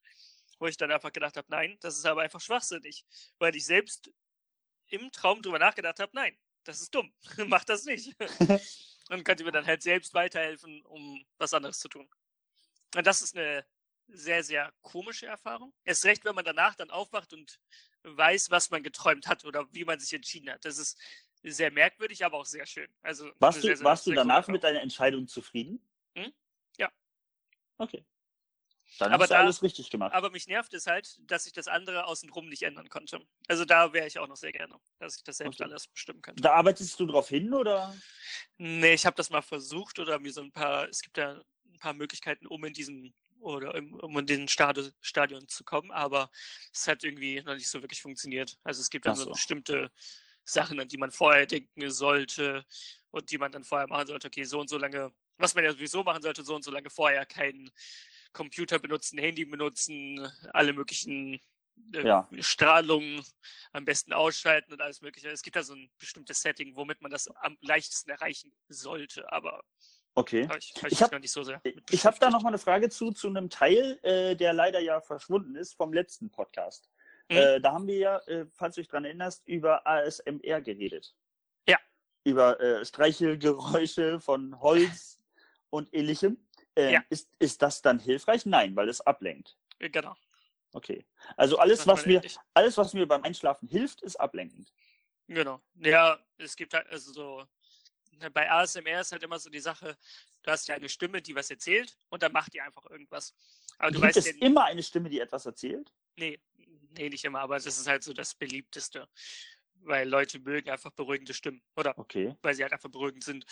Wo 0.59 0.67
ich 0.67 0.75
dann 0.75 0.91
einfach 0.91 1.13
gedacht 1.13 1.37
habe, 1.37 1.47
nein, 1.49 1.77
das 1.79 1.97
ist 1.97 2.05
aber 2.05 2.21
einfach 2.21 2.41
schwachsinnig. 2.41 3.05
Weil 3.39 3.55
ich 3.55 3.65
selbst 3.65 4.11
im 4.87 5.11
Traum 5.11 5.41
drüber 5.41 5.59
nachgedacht 5.59 5.99
habe, 5.99 6.11
nein, 6.13 6.37
das 6.65 6.81
ist 6.81 6.93
dumm. 6.93 7.13
Mach 7.47 7.63
das 7.63 7.85
nicht. 7.85 8.13
und 9.09 9.23
konnte 9.23 9.45
mir 9.45 9.51
dann 9.51 9.65
halt 9.65 9.83
selbst 9.83 10.13
weiterhelfen, 10.13 10.81
um 10.83 11.25
was 11.37 11.53
anderes 11.53 11.79
zu 11.79 11.87
tun. 11.87 12.09
Und 12.95 13.07
das 13.07 13.21
ist 13.21 13.37
eine 13.37 13.65
sehr, 14.09 14.43
sehr 14.43 14.73
komische 14.81 15.27
Erfahrung. 15.27 15.73
Erst 15.83 16.05
recht, 16.05 16.25
wenn 16.25 16.35
man 16.35 16.45
danach 16.45 16.75
dann 16.75 16.89
aufwacht 16.89 17.33
und 17.33 17.59
weiß, 18.15 18.51
was 18.51 18.69
man 18.69 18.83
geträumt 18.83 19.27
hat 19.27 19.43
oder 19.45 19.67
wie 19.73 19.85
man 19.85 19.99
sich 19.99 20.13
entschieden 20.13 20.49
hat. 20.49 20.63
Das 20.65 20.77
ist 20.77 20.97
sehr 21.43 21.71
merkwürdig, 21.71 22.23
aber 22.25 22.37
auch 22.37 22.45
sehr 22.45 22.65
schön. 22.65 22.87
Also 23.01 23.31
Warst 23.39 23.59
du, 23.59 23.67
sehr, 23.67 23.77
sehr, 23.77 23.85
warst 23.85 24.05
du 24.05 24.11
sehr 24.11 24.17
coole 24.23 24.27
danach 24.27 24.47
mit 24.47 24.63
deiner 24.63 24.81
Entscheidung 24.81 25.27
zufrieden? 25.27 25.81
Hm? 26.15 26.31
Ja. 26.77 26.91
Okay. 27.77 28.05
Dann 28.99 29.11
Aber 29.11 29.23
hast 29.23 29.29
du 29.29 29.33
da- 29.35 29.41
alles 29.41 29.61
richtig 29.61 29.89
gemacht. 29.89 30.13
Aber 30.13 30.31
mich 30.31 30.47
nervt 30.47 30.73
es 30.73 30.87
halt, 30.87 31.19
dass 31.29 31.45
ich 31.45 31.53
das 31.53 31.67
andere 31.67 32.05
außenrum 32.05 32.47
nicht 32.49 32.63
ändern 32.63 32.89
konnte. 32.89 33.19
Also 33.47 33.65
da 33.65 33.93
wäre 33.93 34.07
ich 34.07 34.17
auch 34.17 34.27
noch 34.27 34.37
sehr 34.37 34.51
gerne, 34.51 34.75
dass 34.97 35.17
ich 35.17 35.23
das 35.23 35.37
selbst 35.37 35.59
Okay. 35.61 35.69
alles 35.69 35.87
bestimmen 35.87 36.21
könnte. 36.21 36.41
Da 36.41 36.53
arbeitest 36.53 36.99
du 36.99 37.05
drauf 37.05 37.29
hin 37.29 37.53
oder? 37.53 37.95
Nee, 38.57 38.93
ich 38.93 39.05
habe 39.05 39.15
das 39.15 39.29
mal 39.29 39.41
versucht 39.41 39.99
oder 39.99 40.17
mir 40.19 40.31
so 40.31 40.41
ein 40.41 40.51
paar, 40.51 40.87
es 40.89 41.01
gibt 41.01 41.17
ja 41.17 41.39
ein 41.65 41.77
paar 41.79 41.93
Möglichkeiten, 41.93 42.47
um 42.47 42.63
in 42.63 42.73
diesen 42.73 43.13
oder 43.39 43.75
um 43.75 44.17
in 44.19 44.25
den 44.27 44.47
Stadi 44.47 44.91
Stadion 45.01 45.47
zu 45.47 45.63
kommen, 45.63 45.91
aber 45.91 46.29
es 46.73 46.87
hat 46.87 47.03
irgendwie 47.03 47.41
noch 47.43 47.55
nicht 47.55 47.69
so 47.69 47.81
wirklich 47.81 48.01
funktioniert. 48.01 48.57
Also 48.63 48.81
es 48.81 48.89
gibt 48.89 49.05
dann 49.05 49.13
Ach 49.13 49.15
so 49.15 49.25
so. 49.25 49.27
bestimmte 49.27 49.91
Sachen, 50.43 50.79
an 50.79 50.87
die 50.87 50.97
man 50.97 51.11
vorher 51.11 51.45
denken 51.45 51.89
sollte 51.91 52.65
und 53.11 53.31
die 53.31 53.37
man 53.37 53.51
dann 53.51 53.63
vorher 53.63 53.87
machen 53.87 54.07
sollte. 54.07 54.27
Okay, 54.27 54.43
so 54.43 54.59
und 54.59 54.69
so 54.69 54.77
lange, 54.77 55.11
was 55.37 55.55
man 55.55 55.63
ja 55.65 55.71
sowieso 55.73 56.03
machen 56.03 56.21
sollte, 56.21 56.43
so 56.43 56.55
und 56.55 56.63
so 56.63 56.71
lange 56.71 56.89
vorher 56.89 57.25
keinen 57.25 57.69
Computer 58.33 58.79
benutzen, 58.79 59.17
Handy 59.19 59.45
benutzen, 59.45 60.27
alle 60.53 60.73
möglichen 60.73 61.39
äh, 61.93 62.05
Ja. 62.05 62.29
Strahlungen 62.39 63.23
am 63.71 63.85
besten 63.85 64.13
ausschalten 64.13 64.73
und 64.73 64.81
alles 64.81 65.01
mögliche. 65.01 65.29
Es 65.29 65.41
gibt 65.41 65.55
da 65.55 65.63
so 65.63 65.73
ein 65.73 65.89
bestimmtes 65.99 66.41
Setting, 66.41 66.75
womit 66.75 67.01
man 67.01 67.11
das 67.11 67.27
am 67.27 67.57
leichtesten 67.61 68.11
erreichen 68.11 68.51
sollte, 68.69 69.31
aber 69.31 69.63
Okay. 70.17 70.47
habe 70.47 70.57
ich, 70.57 70.73
hab 70.75 70.85
ich, 70.87 70.91
Ich 70.93 71.01
hab- 71.03 71.27
so. 71.27 71.41
Ich 71.63 71.75
mit 71.75 71.93
ich 71.93 72.05
habe 72.05 72.17
da 72.19 72.31
noch 72.31 72.41
mal 72.41 72.49
eine 72.49 72.57
Frage 72.57 72.89
zu, 72.89 73.11
zu 73.11 73.27
einem 73.27 73.49
Teil, 73.51 73.99
äh, 74.01 74.35
der 74.35 74.51
leider 74.53 74.79
ja 74.79 74.99
verschwunden 74.99 75.55
ist 75.55 75.75
vom 75.75 75.93
letzten 75.93 76.31
Podcast. 76.31 76.89
Mhm. 77.29 77.37
Äh, 77.37 77.59
da 77.61 77.73
haben 77.73 77.85
wir 77.87 77.97
ja, 77.97 78.17
äh, 78.25 78.45
falls 78.55 78.75
du 78.75 78.81
dich 78.81 78.87
dran 78.87 79.05
erinnerst, 79.05 79.47
über 79.47 79.85
ASMR 79.85 80.61
geredet. 80.61 81.13
Ja. 81.67 81.77
Über 82.23 82.59
äh, 82.59 82.83
Streichelgeräusche 82.83 84.19
von 84.19 84.59
Holz 84.59 85.19
und 85.69 85.93
ähnlichem. 85.93 86.37
Äh, 86.75 86.93
Ja. 86.93 87.03
ist, 87.09 87.29
ist 87.37 87.61
das 87.61 87.81
dann 87.83 87.99
hilfreich? 87.99 88.45
Nein, 88.47 88.75
weil 88.75 88.89
es 88.89 89.01
ablenkt. 89.01 89.55
Genau. 89.77 90.15
Okay. 90.73 91.05
Also 91.35 91.59
alles, 91.59 91.85
was 91.85 92.05
mir, 92.07 92.21
alles, 92.55 92.75
was 92.77 92.93
mir 92.93 93.07
beim 93.07 93.23
Einschlafen 93.23 93.67
hilft, 93.67 94.01
ist 94.01 94.15
ablenkend. 94.15 94.73
Genau. 95.27 95.61
Ja, 95.75 96.17
es 96.37 96.55
gibt 96.55 96.73
halt, 96.73 96.87
also 96.87 97.11
so, 97.11 97.43
bei 98.33 98.49
ASMR 98.49 99.01
ist 99.01 99.11
halt 99.11 99.23
immer 99.23 99.39
so 99.39 99.49
die 99.49 99.59
Sache, 99.59 99.97
du 100.43 100.51
hast 100.51 100.67
ja 100.67 100.75
eine 100.75 100.89
Stimme, 100.89 101.21
die 101.21 101.35
was 101.35 101.49
erzählt 101.49 101.97
und 102.09 102.23
dann 102.23 102.31
macht 102.31 102.53
die 102.53 102.61
einfach 102.61 102.85
irgendwas. 102.89 103.35
Aber 103.77 103.91
du 103.91 104.01
Gibt 104.01 104.05
weißt 104.07 104.17
es 104.17 104.25
ja, 104.25 104.33
immer 104.39 104.65
eine 104.65 104.83
Stimme, 104.83 105.09
die 105.09 105.19
etwas 105.19 105.45
erzählt? 105.45 105.93
nee, 106.17 106.39
nee, 106.91 107.09
nicht 107.09 107.23
immer, 107.25 107.39
aber 107.41 107.55
das 107.55 107.65
ist 107.65 107.87
halt 107.87 108.03
so 108.03 108.13
das 108.13 108.35
beliebteste. 108.35 109.07
Weil 109.81 110.09
Leute 110.09 110.39
mögen 110.39 110.69
einfach 110.69 110.91
beruhigende 110.91 111.33
Stimmen. 111.33 111.61
Oder 111.75 111.95
Okay. 111.97 112.35
weil 112.41 112.55
sie 112.55 112.63
halt 112.63 112.73
einfach 112.73 112.89
beruhigend 112.89 113.23
sind. 113.23 113.45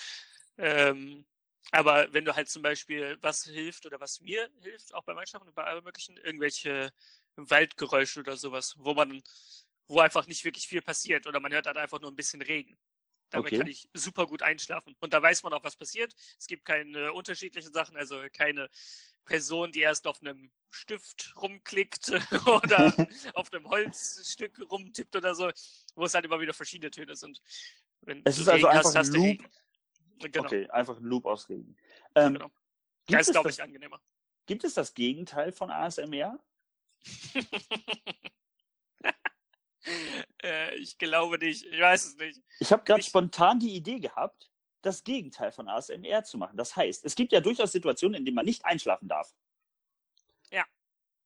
Ähm, 0.58 1.26
aber 1.72 2.12
wenn 2.14 2.26
du 2.26 2.36
halt 2.36 2.50
zum 2.50 2.62
Beispiel 2.62 3.18
was 3.22 3.44
hilft 3.44 3.86
oder 3.86 4.00
was 4.00 4.22
mir 4.22 4.50
hilft, 4.62 4.94
auch 4.94 5.04
beim 5.04 5.18
Einschlafen 5.18 5.48
und 5.48 5.56
bei 5.56 5.64
allem 5.64 5.84
möglichen, 5.84 6.18
irgendwelche 6.18 6.92
Waldgeräusche 7.36 8.20
oder 8.22 8.38
sowas, 8.38 8.76
wo 8.78 8.94
man, 8.94 9.22
wo 9.88 10.00
einfach 10.00 10.28
nicht 10.28 10.46
wirklich 10.46 10.68
viel 10.68 10.82
passiert 10.82 11.28
oder 11.28 11.40
man 11.40 11.52
hört 11.54 11.68
halt 11.68 11.78
einfach 11.78 12.00
nur 12.00 12.12
ein 12.12 12.16
bisschen 12.16 12.42
Regen. 12.42 12.78
Damit 13.36 13.48
Okay. 13.48 13.58
kann 13.60 13.68
ich 13.68 13.88
super 13.94 14.26
gut 14.28 14.42
einschlafen. 14.42 14.96
Und 15.00 15.14
da 15.14 15.22
weiß 15.22 15.44
man 15.44 15.54
auch, 15.54 15.64
was 15.64 15.76
passiert. 15.76 16.16
Es 16.40 16.48
gibt 16.48 16.66
keine 16.66 17.14
unterschiedlichen 17.14 17.72
Sachen, 17.74 17.96
also 17.98 18.22
keine 18.34 18.70
Person, 19.26 19.72
die 19.72 19.80
erst 19.82 20.08
auf 20.08 20.22
einem 20.22 20.52
Stift 20.72 21.34
rumklickt 21.38 22.10
oder 22.48 22.94
auf 23.34 23.52
einem 23.54 23.68
Holzstück 23.70 24.60
rumtippt 24.70 25.16
oder 25.16 25.34
so, 25.36 25.50
wo 25.96 26.06
es 26.06 26.14
halt 26.14 26.26
immer 26.26 26.40
wieder 26.40 26.54
verschiedene 26.54 26.92
Töne 26.92 27.16
sind. 27.16 27.42
Wenn 28.02 28.22
Es 28.26 28.38
ist 28.38 28.48
also 28.48 28.68
einfach 28.68 28.94
hast, 28.94 29.10
ein 29.10 29.14
Loop. 29.14 29.26
Regen. 29.26 29.50
Genau. 30.20 30.46
Okay, 30.46 30.70
einfach 30.70 30.98
ein 30.98 31.04
Loop 31.04 31.26
aus 31.26 31.50
Regen. 31.50 31.76
Ähm, 32.16 32.34
Genau. 32.34 32.52
Das 33.08 33.28
ist, 33.28 33.34
glaube 33.34 33.50
das, 33.50 33.58
ich, 33.58 33.64
angenehmer. 33.64 34.02
gibt 34.48 34.64
es 34.64 34.74
das 34.74 34.94
Gegenteil 34.94 35.52
von 35.52 35.70
ASMR? 35.70 36.40
äh, 40.46 40.76
ich 40.76 40.98
glaube 40.98 41.38
nicht. 41.40 41.66
Ich 41.66 41.80
weiß 41.80 42.06
es 42.06 42.18
nicht. 42.18 42.42
Ich 42.60 42.72
habe 42.72 42.84
gerade 42.84 43.04
spontan 43.04 43.60
die 43.60 43.76
Idee 43.76 44.00
gehabt, 44.00 44.50
das 44.82 45.04
Gegenteil 45.04 45.52
von 45.52 45.68
ASMR 45.68 46.24
zu 46.24 46.38
machen. 46.38 46.58
Das 46.58 46.76
heißt, 46.76 47.04
es 47.06 47.16
gibt 47.16 47.32
ja 47.32 47.42
durchaus 47.42 47.72
Situationen, 47.72 48.20
in 48.20 48.26
denen 48.26 48.36
man 48.36 48.46
nicht 48.46 48.64
einschlafen 48.66 49.08
darf. 49.08 49.34
Ja. 50.52 50.64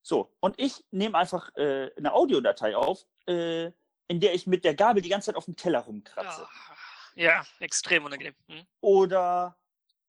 So, 0.02 0.34
und 0.40 0.58
ich 0.58 0.86
nehme 0.92 1.18
einfach 1.18 1.54
äh, 1.56 1.92
eine 1.98 2.14
Audiodatei 2.14 2.76
auf, 2.76 3.06
äh, 3.28 3.72
in 4.08 4.20
der 4.20 4.34
ich 4.34 4.48
mit 4.48 4.64
der 4.64 4.76
Gabel 4.76 5.02
die 5.02 5.10
ganze 5.10 5.28
Zeit 5.28 5.36
auf 5.36 5.46
dem 5.46 5.58
Teller 5.58 5.80
rumkratze. 5.80 6.44
Ah, 6.44 6.76
Ja, 7.16 7.46
extrem 7.60 8.06
unangenehm. 8.06 8.36
Hm? 8.48 8.66
Oder 8.80 9.58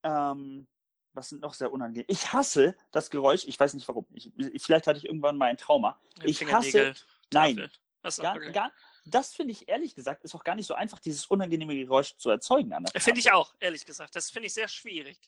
ähm, 0.04 0.68
was 1.12 1.28
sind 1.28 1.42
noch 1.42 1.54
sehr 1.54 1.72
unangenehm? 1.72 2.06
Ich 2.08 2.32
hasse 2.32 2.76
das 2.92 3.10
Geräusch, 3.10 3.44
ich 3.46 3.58
weiß 3.58 3.74
nicht 3.74 3.88
warum. 3.88 4.06
Ich, 4.12 4.30
vielleicht 4.62 4.86
hatte 4.86 4.98
ich 4.98 5.06
irgendwann 5.06 5.36
mal 5.36 5.46
ein 5.46 5.56
Trauma. 5.56 6.00
Ich 6.22 6.38
Fingernägel, 6.38 6.94
Nein. 7.32 7.70
Gar, 8.02 8.36
okay. 8.36 8.52
gar, 8.52 8.72
das 9.10 9.34
finde 9.34 9.52
ich 9.52 9.68
ehrlich 9.68 9.94
gesagt, 9.94 10.24
ist 10.24 10.34
auch 10.34 10.44
gar 10.44 10.54
nicht 10.54 10.66
so 10.66 10.74
einfach, 10.74 10.98
dieses 10.98 11.26
unangenehme 11.26 11.74
Geräusch 11.76 12.16
zu 12.16 12.30
erzeugen. 12.30 12.72
Finde 12.96 13.20
ich 13.20 13.32
auch, 13.32 13.54
ehrlich 13.60 13.84
gesagt. 13.84 14.16
Das 14.16 14.30
finde 14.30 14.46
ich 14.46 14.54
sehr 14.54 14.68
schwierig. 14.68 15.18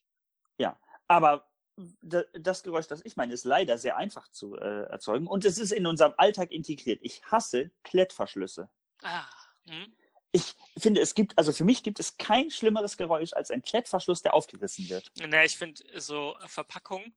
Aber 1.09 1.51
d- 1.76 2.24
das 2.35 2.62
Geräusch, 2.62 2.87
das 2.87 3.05
ich 3.05 3.16
meine, 3.16 3.35
ist 3.35 3.45
leider 3.45 3.76
sehr 3.76 3.97
einfach 3.97 4.28
zu 4.28 4.57
äh, 4.57 4.85
erzeugen 4.85 5.26
und 5.26 5.45
es 5.45 5.59
ist 5.59 5.72
in 5.72 5.87
unserem 5.87 6.14
Alltag 6.16 6.51
integriert. 6.53 7.01
Ich 7.03 7.22
hasse 7.24 7.70
Klettverschlüsse. 7.83 8.70
Ah. 9.03 9.26
Hm? 9.66 9.95
Ich 10.30 10.55
finde, 10.78 11.01
es 11.03 11.14
gibt, 11.14 11.37
also 11.37 11.53
für 11.53 11.64
mich 11.64 11.83
gibt 11.83 12.01
es 12.01 12.16
kein 12.16 12.51
schlimmeres 12.51 12.97
Geräusch 12.97 13.35
als 13.35 13.51
ein 13.51 13.61
Klettverschluss, 13.62 14.22
der 14.22 14.33
aufgerissen 14.33 14.89
wird. 14.89 15.11
Na, 15.16 15.45
ich 15.45 15.59
finde 15.59 15.83
so 16.01 16.37
Verpackungen, 16.47 17.14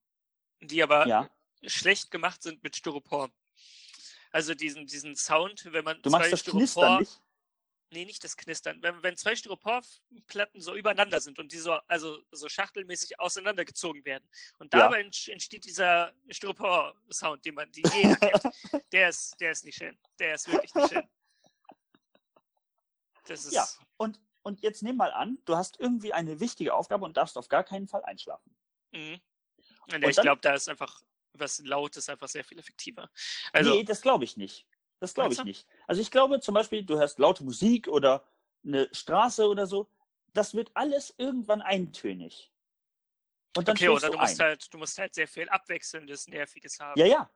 die 0.59 0.84
aber 0.84 1.07
Ja. 1.07 1.30
schlecht 1.63 2.11
gemacht 2.11 2.43
sind 2.43 2.61
mit 2.63 2.76
Styropor. 2.76 3.30
Also 4.36 4.53
diesen, 4.53 4.86
diesen 4.86 5.15
Sound, 5.15 5.63
wenn 5.71 5.86
man 5.86 6.01
Du 6.01 6.09
zwei 6.09 6.17
machst 6.19 6.33
das 6.33 6.39
Styropor, 6.41 6.59
Knistern 6.59 6.99
nicht? 6.99 7.21
nee, 7.91 8.03
nicht 8.03 8.21
das 8.21 8.36
Knistern, 8.36 8.81
wenn, 8.83 9.01
wenn 9.01 9.15
zwei 9.15 9.33
Styroporplatten 9.33 10.59
so 10.59 10.75
übereinander 10.75 11.21
sind 11.21 11.39
und 11.39 11.53
die 11.53 11.57
so, 11.57 11.71
also 11.88 12.21
so 12.31 12.49
schachtelmäßig 12.49 13.17
auseinandergezogen 13.17 14.03
werden. 14.03 14.27
Und 14.59 14.73
Ja. 14.73 14.81
dabei 14.81 15.01
entsch- 15.01 15.31
entsteht 15.31 15.63
dieser 15.63 16.11
Styropor-Sound, 16.29 17.45
den 17.45 17.55
man, 17.55 17.71
die 17.71 17.83
jeder 17.93 18.17
kennt. 18.17 18.43
Der 18.91 19.07
ist, 19.07 19.39
der 19.39 19.51
ist 19.51 19.63
nicht 19.63 19.77
schön. 19.77 19.97
Der 20.19 20.36
ist 20.36 20.51
wirklich 20.51 20.73
nicht 20.75 20.89
schön. 20.89 21.07
Das 23.27 23.45
ist, 23.45 23.53
Ja. 23.53 23.65
Und, 23.95 24.19
und 24.43 24.61
jetzt 24.63 24.83
nimm 24.83 24.97
mal 24.97 25.13
an, 25.13 25.38
du 25.45 25.55
hast 25.55 25.79
irgendwie 25.79 26.11
eine 26.11 26.41
wichtige 26.41 26.73
Aufgabe 26.73 27.05
und 27.05 27.15
darfst 27.15 27.38
auf 27.38 27.47
gar 27.47 27.63
keinen 27.63 27.88
Fall 27.88 28.03
einschlafen. 28.03 28.53
Mhm. 28.91 29.21
Ja, 29.88 29.95
Und 29.95 30.03
ich 30.03 30.17
glaube, 30.17 30.41
da 30.41 30.55
ist 30.55 30.67
einfach 30.67 31.01
was 31.39 31.59
Lautes 31.59 32.09
einfach 32.09 32.27
sehr 32.27 32.43
viel 32.43 32.59
effektiver. 32.59 33.09
Also, 33.53 33.71
nee, 33.71 33.83
das 33.83 34.01
glaube 34.01 34.23
ich 34.23 34.38
nicht. 34.38 34.67
Das 34.99 35.13
glaube 35.13 35.33
ich 35.33 35.43
nicht. 35.43 35.67
Also 35.88 36.01
ich 36.01 36.09
glaube 36.09 36.39
zum 36.39 36.55
Beispiel, 36.55 36.83
du 36.83 36.97
hörst 36.97 37.19
laute 37.19 37.43
Musik 37.43 37.88
oder 37.88 38.25
eine 38.65 38.89
Straße 38.91 39.47
oder 39.47 39.67
so, 39.67 39.89
das 40.33 40.53
wird 40.53 40.71
alles 40.73 41.13
irgendwann 41.17 41.61
eintönig. 41.61 42.51
Und 43.55 43.67
dann 43.67 43.75
okay, 43.75 43.89
oder 43.89 44.07
du 44.07 44.13
du 44.13 44.19
musst 44.19 44.41
ein. 44.41 44.47
halt, 44.47 44.73
du 44.73 44.77
musst 44.77 44.97
halt 44.97 45.13
sehr 45.13 45.27
viel 45.27 45.47
Abwechselndes, 45.49 46.27
Nerviges 46.27 46.79
haben. 46.79 46.99
Ja, 46.99 47.05
ja, 47.05 47.29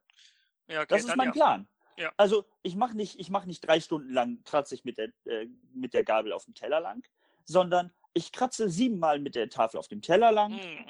ja 0.68 0.82
okay, 0.82 0.88
das 0.90 1.06
ist 1.06 1.16
mein 1.16 1.28
ja. 1.28 1.32
Plan. 1.34 1.68
Ja. 1.98 2.14
Also 2.18 2.46
ich 2.62 2.76
mache 2.76 2.96
nicht, 2.96 3.20
ich 3.20 3.30
mach 3.30 3.46
nicht 3.46 3.62
drei 3.62 3.80
Stunden 3.80 4.14
lang 4.14 4.42
kratze 4.44 4.76
ich 4.76 4.86
mit 4.86 4.98
der, 4.98 5.12
äh, 5.26 5.48
mit 5.74 5.94
der 5.94 6.04
Gabel 6.04 6.32
auf 6.34 6.46
dem 6.46 6.56
Teller 6.56 6.80
lang, 6.80 7.06
sondern 7.46 7.94
ich 8.14 8.32
kratze 8.32 8.70
siebenmal 8.70 9.20
mit 9.20 9.36
der 9.36 9.50
Tafel 9.50 9.78
auf 9.78 9.88
dem 9.88 10.02
Teller 10.02 10.32
lang, 10.32 10.54
Mm. 10.54 10.90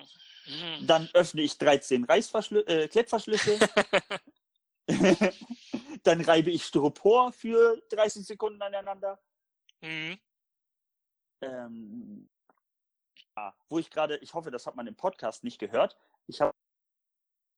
Mm. 0.50 0.88
dann 0.88 1.10
öffne 1.14 1.42
ich 1.42 1.58
13 1.60 2.06
Reißverschlü 2.06 2.62
äh, 2.62 2.88
Klettverschlüsse, 2.88 3.60
dann 6.04 6.22
reibe 6.22 6.50
ich 6.50 6.66
Styropor 6.66 7.32
für 7.32 7.82
30 7.90 8.26
Sekunden 8.26 8.62
aneinander. 8.62 9.20
Mhm. 9.82 10.18
ähm, 11.42 12.30
ah, 13.36 13.54
wo 13.70 13.80
ich 13.80 13.90
gerade, 13.90 14.18
ich 14.18 14.34
hoffe, 14.34 14.52
das 14.52 14.66
hat 14.66 14.76
man 14.76 14.88
im 14.88 14.96
Podcast 14.96 15.44
nicht 15.44 15.60
gehört. 15.60 15.96
Ich 16.28 16.42
habe 16.42 16.54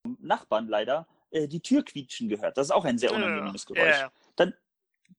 vom 0.06 0.18
Nachbarn 0.20 0.68
leider 0.68 1.08
äh, 1.32 1.48
die 1.48 1.62
Tür 1.62 1.84
quietschen 1.84 2.30
gehört. 2.30 2.58
Das 2.58 2.68
ist 2.68 2.72
auch 2.72 2.86
ein 2.86 2.98
sehr 2.98 3.14
unangenehmes 3.14 3.66
Ja, 3.70 3.74
Geräusch. 3.74 3.98
ja, 4.00 4.12
Dann 4.36 4.54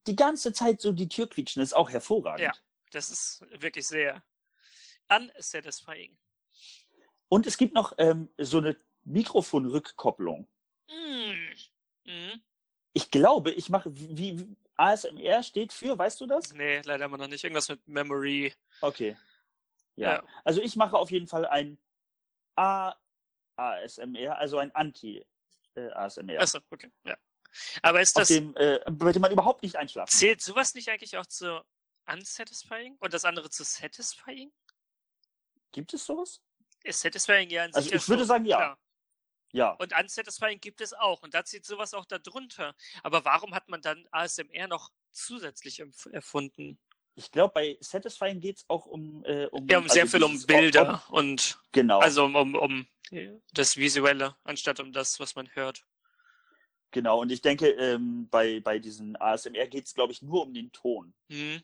die 0.07 0.17
ganze 0.17 0.53
Zeit 0.53 0.81
so 0.81 0.93
die 0.93 1.09
Tür 1.09 1.29
quietschen 1.29 1.63
ist 1.63 1.73
auch 1.75 1.91
hervorragend. 1.91 2.41
Ja. 2.41 2.53
das 2.93 3.11
ist 3.11 3.45
wirklich 3.63 3.87
sehr 3.87 4.23
unsatisfying. 5.09 6.17
Und 7.33 7.47
es 7.47 7.57
gibt 7.57 7.73
noch 7.73 7.95
ähm, 7.97 8.29
so 8.37 8.59
eine 8.59 8.77
Mikrofonrückkopplung. 9.05 10.47
Mm. 10.91 11.33
Mhm. 12.05 12.43
Ich 12.93 13.11
glaube, 13.11 13.53
ich 13.53 13.71
mache, 13.71 13.91
wie, 13.97 14.39
wie 14.39 14.57
ASMR 14.77 15.43
steht 15.43 15.73
für, 15.73 15.97
weißt 15.97 16.21
du 16.21 16.27
das? 16.27 16.53
Nee, 16.53 16.83
leider 16.85 17.07
immer 17.07 17.17
noch 17.17 17.29
nicht. 17.29 17.43
Irgendwas 17.43 17.71
mit 17.71 17.89
Memory. 17.89 18.53
Okay. 18.83 19.17
Ja. 19.97 20.17
Ja. 20.17 20.25
Also 20.45 20.61
ich 20.61 20.77
mache 20.77 20.95
auf 20.95 21.11
jeden 21.11 21.27
Fall 21.27 21.47
ein 21.47 21.79
A 22.55 22.95
ASMR, 23.57 24.37
also 24.37 24.59
ein 24.59 24.75
Anti-ASMR. 24.75 26.39
Achso, 26.39 26.59
okay. 26.69 26.91
Ja. 27.05 27.17
Aber 27.81 28.03
ist 28.03 28.15
das, 28.15 28.29
dem, 28.29 28.55
äh, 28.59 28.79
bei 28.91 29.11
dem 29.11 29.23
man 29.23 29.33
überhaupt 29.33 29.63
nicht 29.63 29.77
einschlafen 29.77 30.11
zählt 30.15 30.43
sowas 30.43 30.75
nicht 30.75 30.91
eigentlich 30.91 31.17
auch 31.17 31.25
zu 31.25 31.65
unsatisfying 32.07 32.99
und 32.99 33.15
das 33.15 33.25
andere 33.25 33.49
zu 33.49 33.65
satisfying? 33.65 34.53
Gibt 35.73 35.95
es 35.95 36.05
sowas? 36.05 36.43
Ist 36.85 37.01
satisfying 37.01 37.51
ja 37.51 37.65
an 37.65 37.75
Also 37.75 37.93
ich 37.93 38.09
würde 38.09 38.25
sagen, 38.25 38.45
ja. 38.45 38.57
klar. 38.57 38.79
Ja. 39.55 39.73
Und 39.73 39.93
unsatisfying 39.99 40.61
gibt 40.61 40.81
es 40.81 40.95
auch. 40.95 41.23
Und 41.23 41.35
da 41.35 41.45
zieht 41.45 41.67
sowas 41.67 41.93
auch 41.93 42.07
da 42.07 42.19
drunter. 42.19 42.75
Aber 43.03 43.25
warum 43.25 43.55
hat 43.55 43.69
man 43.69 43.83
dann 43.83 44.07
ASMR 44.11 44.67
noch 44.67 44.91
zusätzlich 45.11 45.83
erfunden? 46.11 46.79
Ich 47.15 47.31
glaube, 47.31 47.53
bei 47.53 47.77
Satisfying 47.81 48.41
geht 48.41 48.57
es 48.59 48.65
auch 48.69 48.87
um, 48.87 49.23
äh, 49.27 49.45
um, 49.49 49.69
Ja, 49.69 49.77
um 49.79 49.89
sehr 49.91 50.05
also 50.05 50.17
viel 50.17 50.25
um 50.25 50.43
Bilder 50.47 51.03
und 51.11 51.59
Ob, 51.63 51.73
genau, 51.73 51.99
also 52.01 52.25
um, 52.25 52.35
um, 52.35 52.55
um 52.55 52.87
das 53.53 53.77
Visuelle, 53.77 54.35
anstatt 54.45 54.81
um 54.81 54.91
das, 54.95 55.21
was 55.21 55.35
man 55.35 55.55
hört. 55.55 55.85
genau. 56.91 57.21
Und 57.21 57.31
ich 57.31 57.43
denke, 57.43 57.69
ähm, 57.73 58.29
bei, 58.31 58.61
bei 58.61 58.79
diesen 58.79 59.21
ASMR 59.21 59.67
geht 59.67 59.87
es, 59.87 59.93
glaube 59.93 60.15
ich, 60.15 60.23
nur 60.23 60.41
um 60.43 60.55
den 60.55 60.73
Ton. 60.73 61.13
Mhm. 61.29 61.63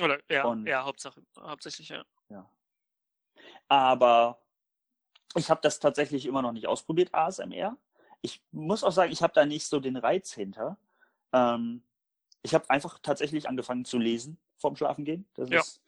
Oder 0.00 0.20
ja, 0.28 0.44
Und- 0.44 0.66
ja, 0.66 0.82
Hauptsache, 0.84 1.22
hauptsächlich, 1.38 1.90
ja. 1.90 2.04
Aber 3.68 4.40
ich 5.34 5.50
habe 5.50 5.60
das 5.62 5.80
tatsächlich 5.80 6.26
immer 6.26 6.42
noch 6.42 6.52
nicht 6.52 6.66
ausprobiert, 6.66 7.12
ASMR. 7.14 7.76
Ich 8.22 8.42
muss 8.52 8.82
auch 8.84 8.92
sagen, 8.92 9.12
ich 9.12 9.22
habe 9.22 9.32
da 9.34 9.44
nicht 9.46 9.66
so 9.66 9.80
den 9.80 9.96
Reiz 9.96 10.32
hinter. 10.32 10.78
Ähm, 11.32 11.82
ich 12.42 12.54
habe 12.54 12.68
einfach 12.70 12.98
tatsächlich 13.00 13.48
angefangen 13.48 13.84
zu 13.84 13.98
lesen 13.98 14.38
vorm 14.56 14.76
Schlafengehen. 14.76 15.26
Das 15.34 15.50
Ja. 15.50 15.60
ist, 15.60 15.80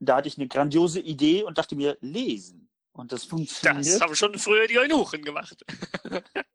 da 0.00 0.16
hatte 0.16 0.28
ich 0.28 0.36
eine 0.36 0.48
grandiose 0.48 1.00
Idee 1.00 1.44
und 1.44 1.58
dachte 1.58 1.74
mir, 1.76 1.96
lesen. 2.00 2.68
Und 2.92 3.12
das 3.12 3.22
Das 3.22 3.30
funktioniert. 3.30 4.00
haben 4.02 4.14
schon 4.14 4.36
früher 4.38 4.66
die 4.66 4.78
Eunuchen 4.78 5.22
gemacht. 5.22 5.64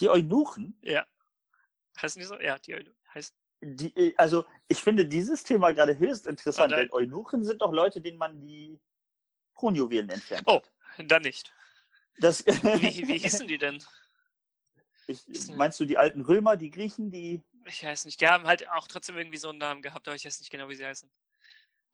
Die 0.00 0.08
Eunuchen, 0.08 0.76
ja. 0.82 1.06
Heißt 2.00 2.16
nicht 2.16 2.26
so? 2.26 2.38
Ja, 2.40 2.58
die 2.58 2.74
Eunuchen. 2.74 2.96
Heißt, 3.14 3.34
die, 3.62 3.96
äh, 3.96 4.14
also 4.16 4.44
ich 4.68 4.78
finde 4.82 5.06
dieses 5.06 5.42
Thema 5.44 5.72
gerade 5.72 5.98
höchst 5.98 6.26
interessant, 6.26 6.72
Oder- 6.72 6.82
denn 6.82 6.92
Eunuchen 6.92 7.44
sind 7.44 7.62
doch 7.62 7.72
Leute, 7.72 8.00
denen 8.00 8.18
man 8.18 8.40
die 8.40 8.78
Kronjuwelen 9.54 10.08
entfernt. 10.10 10.44
Oh. 10.46 10.62
hat. 10.96 11.10
dann 11.10 11.22
nicht. 11.22 11.52
Das, 12.18 12.46
Wie, 12.46 13.08
wie 13.08 13.18
hießen 13.18 13.48
die 13.48 13.58
denn? 13.58 13.82
ich, 15.06 15.48
meinst 15.54 15.80
du 15.80 15.84
die 15.84 15.98
alten 15.98 16.22
Römer, 16.22 16.56
die 16.56 16.70
Griechen, 16.70 17.10
die 17.10 17.42
Ich 17.66 17.84
weiß 17.84 18.04
nicht. 18.04 18.20
Die 18.20 18.28
haben 18.28 18.46
halt 18.46 18.68
auch 18.70 18.86
trotzdem 18.88 19.16
irgendwie 19.16 19.38
so 19.38 19.50
einen 19.50 19.58
Namen 19.58 19.82
gehabt, 19.82 20.06
aber 20.08 20.16
ich 20.16 20.24
weiß 20.24 20.40
nicht 20.40 20.50
genau, 20.50 20.68
wie 20.68 20.74
sie 20.74 20.86
heißen. 20.86 21.10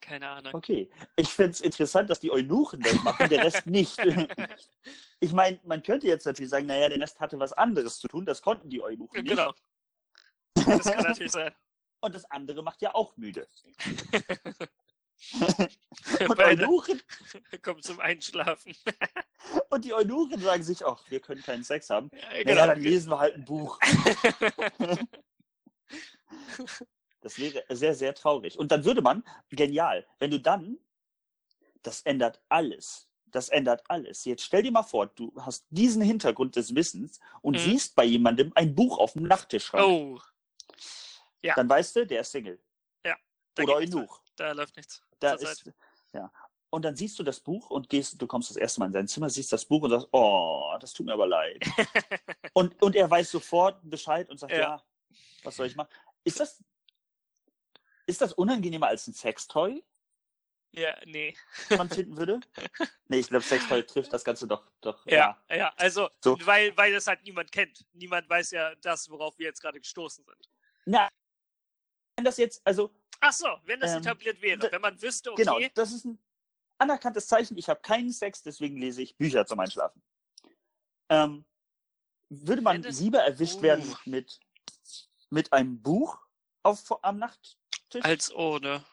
Keine 0.00 0.28
Ahnung. 0.28 0.54
Okay. 0.54 0.90
Ich 1.16 1.28
finde 1.28 1.50
es 1.50 1.60
interessant, 1.60 2.08
dass 2.08 2.20
die 2.20 2.30
Eunuchen 2.30 2.80
das 2.80 2.94
machen, 3.02 3.28
der 3.28 3.44
Rest 3.44 3.66
nicht. 3.66 3.98
Ich 5.22 5.32
meine, 5.34 5.60
man 5.64 5.82
könnte 5.82 6.06
jetzt 6.06 6.24
natürlich 6.24 6.48
sagen, 6.48 6.64
naja, 6.64 6.88
der 6.88 6.98
Rest 6.98 7.20
hatte 7.20 7.38
was 7.38 7.52
anderes 7.52 7.98
zu 7.98 8.08
tun, 8.08 8.24
das 8.24 8.40
konnten 8.40 8.70
die 8.70 8.80
Eunuchen 8.80 9.22
nicht. 9.22 9.28
genau. 9.28 9.52
Das 10.54 10.84
kann 10.84 11.04
natürlich 11.04 11.32
sein. 11.32 11.52
Und 12.00 12.14
das 12.14 12.24
andere 12.30 12.62
macht 12.62 12.80
ja 12.80 12.94
auch 12.94 13.14
müde. 13.18 13.46
Und, 16.28 16.36
Beide 16.36 16.64
Eunuchen, 16.64 17.00
kommen 17.62 17.82
zum 17.82 18.00
Einschlafen. 18.00 18.74
und 19.70 19.84
die 19.84 19.92
Eunuchen 19.92 20.40
sagen 20.40 20.62
sich, 20.62 20.84
ach, 20.84 21.02
wir 21.10 21.20
können 21.20 21.42
keinen 21.42 21.62
Sex 21.64 21.90
haben. 21.90 22.10
Ja, 22.12 22.28
Naja, 22.28 22.42
genau. 22.44 22.66
dann 22.66 22.80
lesen 22.80 23.10
wir 23.10 23.18
halt 23.18 23.34
ein 23.34 23.44
Buch. 23.44 23.78
Das 27.20 27.38
wäre 27.38 27.62
sehr, 27.68 27.94
sehr 27.94 28.14
traurig. 28.14 28.58
Und 28.58 28.72
dann 28.72 28.84
würde 28.84 29.02
man, 29.02 29.22
genial, 29.50 30.06
wenn 30.18 30.30
du 30.30 30.40
dann, 30.40 30.78
das 31.82 32.02
ändert 32.02 32.40
alles. 32.48 33.08
Das 33.26 33.48
ändert 33.48 33.82
alles. 33.88 34.24
Jetzt 34.24 34.42
stell 34.42 34.62
dir 34.62 34.72
mal 34.72 34.82
vor, 34.82 35.06
du 35.06 35.32
hast 35.40 35.66
diesen 35.70 36.02
Hintergrund 36.02 36.56
des 36.56 36.74
Wissens 36.74 37.20
und 37.42 37.54
Mhm. 37.56 37.60
siehst 37.60 37.94
bei 37.94 38.04
jemandem 38.04 38.52
ein 38.54 38.74
Buch 38.74 38.98
auf 38.98 39.12
dem 39.12 39.24
Nachttischschrank. 39.24 39.84
oh, 39.86 40.18
ja. 41.42 41.54
Dann 41.54 41.68
weißt 41.68 41.96
du, 41.96 42.06
der 42.06 42.22
ist 42.22 42.32
Single. 42.32 42.60
da 43.02 43.62
Oder. 43.64 43.76
Eunuch. 43.76 44.22
Da 44.36 44.52
läuft 44.52 44.76
nichts. 44.76 45.02
Da 45.20 45.34
ist, 45.34 45.70
ja. 46.12 46.32
Und 46.70 46.84
dann 46.84 46.94
siehst 46.94 47.18
du 47.18 47.22
das 47.24 47.40
Buch 47.40 47.70
und 47.70 47.88
gehst, 47.88 48.20
du 48.22 48.26
kommst 48.28 48.50
das 48.50 48.56
erste 48.56 48.80
Mal 48.80 48.86
in 48.86 48.92
sein 48.92 49.08
Zimmer, 49.08 49.28
siehst 49.28 49.52
das 49.52 49.64
Buch 49.64 49.82
und 49.82 49.90
sagst, 49.90 50.08
oh, 50.12 50.76
das 50.80 50.92
tut 50.92 51.06
mir 51.06 51.12
aber 51.14 51.26
leid. 51.26 51.64
und, 52.52 52.80
und 52.80 52.94
er 52.94 53.10
weiß 53.10 53.30
sofort 53.30 53.80
Bescheid 53.82 54.28
und 54.30 54.38
sagt, 54.38 54.52
Ja. 54.52 54.58
ja. 54.58 54.84
was 55.42 55.56
soll 55.56 55.66
ich 55.66 55.74
machen? 55.74 55.90
Ist 56.22 56.38
das, 56.38 56.62
ist 58.06 58.20
das 58.20 58.32
unangenehmer 58.32 58.86
als 58.86 59.08
ein 59.08 59.14
Sextoy, 59.14 59.84
Ja, 60.70 60.96
nee. 61.06 61.36
man 61.70 61.90
finden 61.90 62.16
würde? 62.16 62.38
nee, 63.08 63.18
ich 63.18 63.28
glaube, 63.28 63.44
Sextoy 63.44 63.84
trifft 63.84 64.12
das 64.12 64.22
Ganze 64.22 64.46
doch, 64.46 64.70
doch, 64.80 65.04
Ja, 65.06 65.42
ja, 65.50 65.72
also, 65.76 66.08
So. 66.22 66.36
weil, 66.46 66.76
weil 66.76 66.92
das 66.92 67.08
halt 67.08 67.24
niemand 67.24 67.50
kennt. 67.50 67.84
Niemand 67.94 68.28
weiß 68.30 68.52
ja 68.52 68.76
das, 68.76 69.10
worauf 69.10 69.36
wir 69.40 69.46
jetzt 69.46 69.60
gerade 69.60 69.80
gestoßen 69.80 70.24
sind. 70.24 70.48
Na, 70.86 71.08
wenn 72.16 72.24
das 72.24 72.36
jetzt, 72.36 72.64
also, 72.64 72.94
Ach 73.20 73.32
so, 73.32 73.48
wenn 73.64 73.80
das 73.80 73.92
Ähm, 73.92 73.98
etabliert 73.98 74.40
wäre, 74.40 74.72
wenn 74.72 74.80
man 74.80 75.00
wüsste, 75.00 75.32
okay, 75.32 75.44
genau, 75.44 75.60
das 75.74 75.92
ist 75.92 76.06
ein 76.06 76.18
anerkanntes 76.78 77.26
Zeichen, 77.26 77.58
ich 77.58 77.68
habe 77.68 77.80
keinen 77.80 78.12
Sex, 78.12 78.42
deswegen 78.42 78.78
lese 78.78 79.02
ich 79.02 79.16
Bücher 79.16 79.44
zum 79.46 79.60
Einschlafen. 79.60 80.02
Ähm, 81.10 81.44
würde 82.30 82.62
man 82.62 82.80
das- 82.80 82.98
lieber 82.98 83.20
erwischt 83.20 83.58
Uh. 83.58 83.62
werden 83.62 83.96
mit, 84.06 84.40
mit 85.28 85.52
einem 85.52 85.82
Buch 85.82 86.18
auf, 86.62 87.04
am 87.04 87.18
Nachttisch 87.18 87.56
Als 88.02 88.34
ohne. 88.34 88.84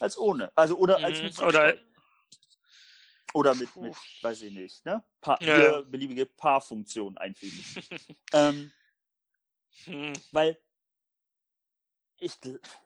als 0.00 0.18
ohne. 0.18 0.50
Also 0.56 0.76
oder 0.76 1.02
als 1.02 1.18
Mhm, 1.18 1.24
mit 1.26 1.38
Oder 1.40 1.78
oder 3.32 3.54
mit, 3.54 3.74
mit, 3.76 3.96
weiß 4.22 4.42
ich 4.42 4.52
nicht, 4.52 4.84
ne? 4.84 5.02
Hier 5.40 5.46
ja. 5.56 5.80
beliebige 5.82 6.26
Paarfunktionen 6.26 7.18
einfügen. 7.18 7.64
ähm, 8.32 8.72
hm, 9.84 10.12
weil 10.32 10.56
ich, 12.24 12.38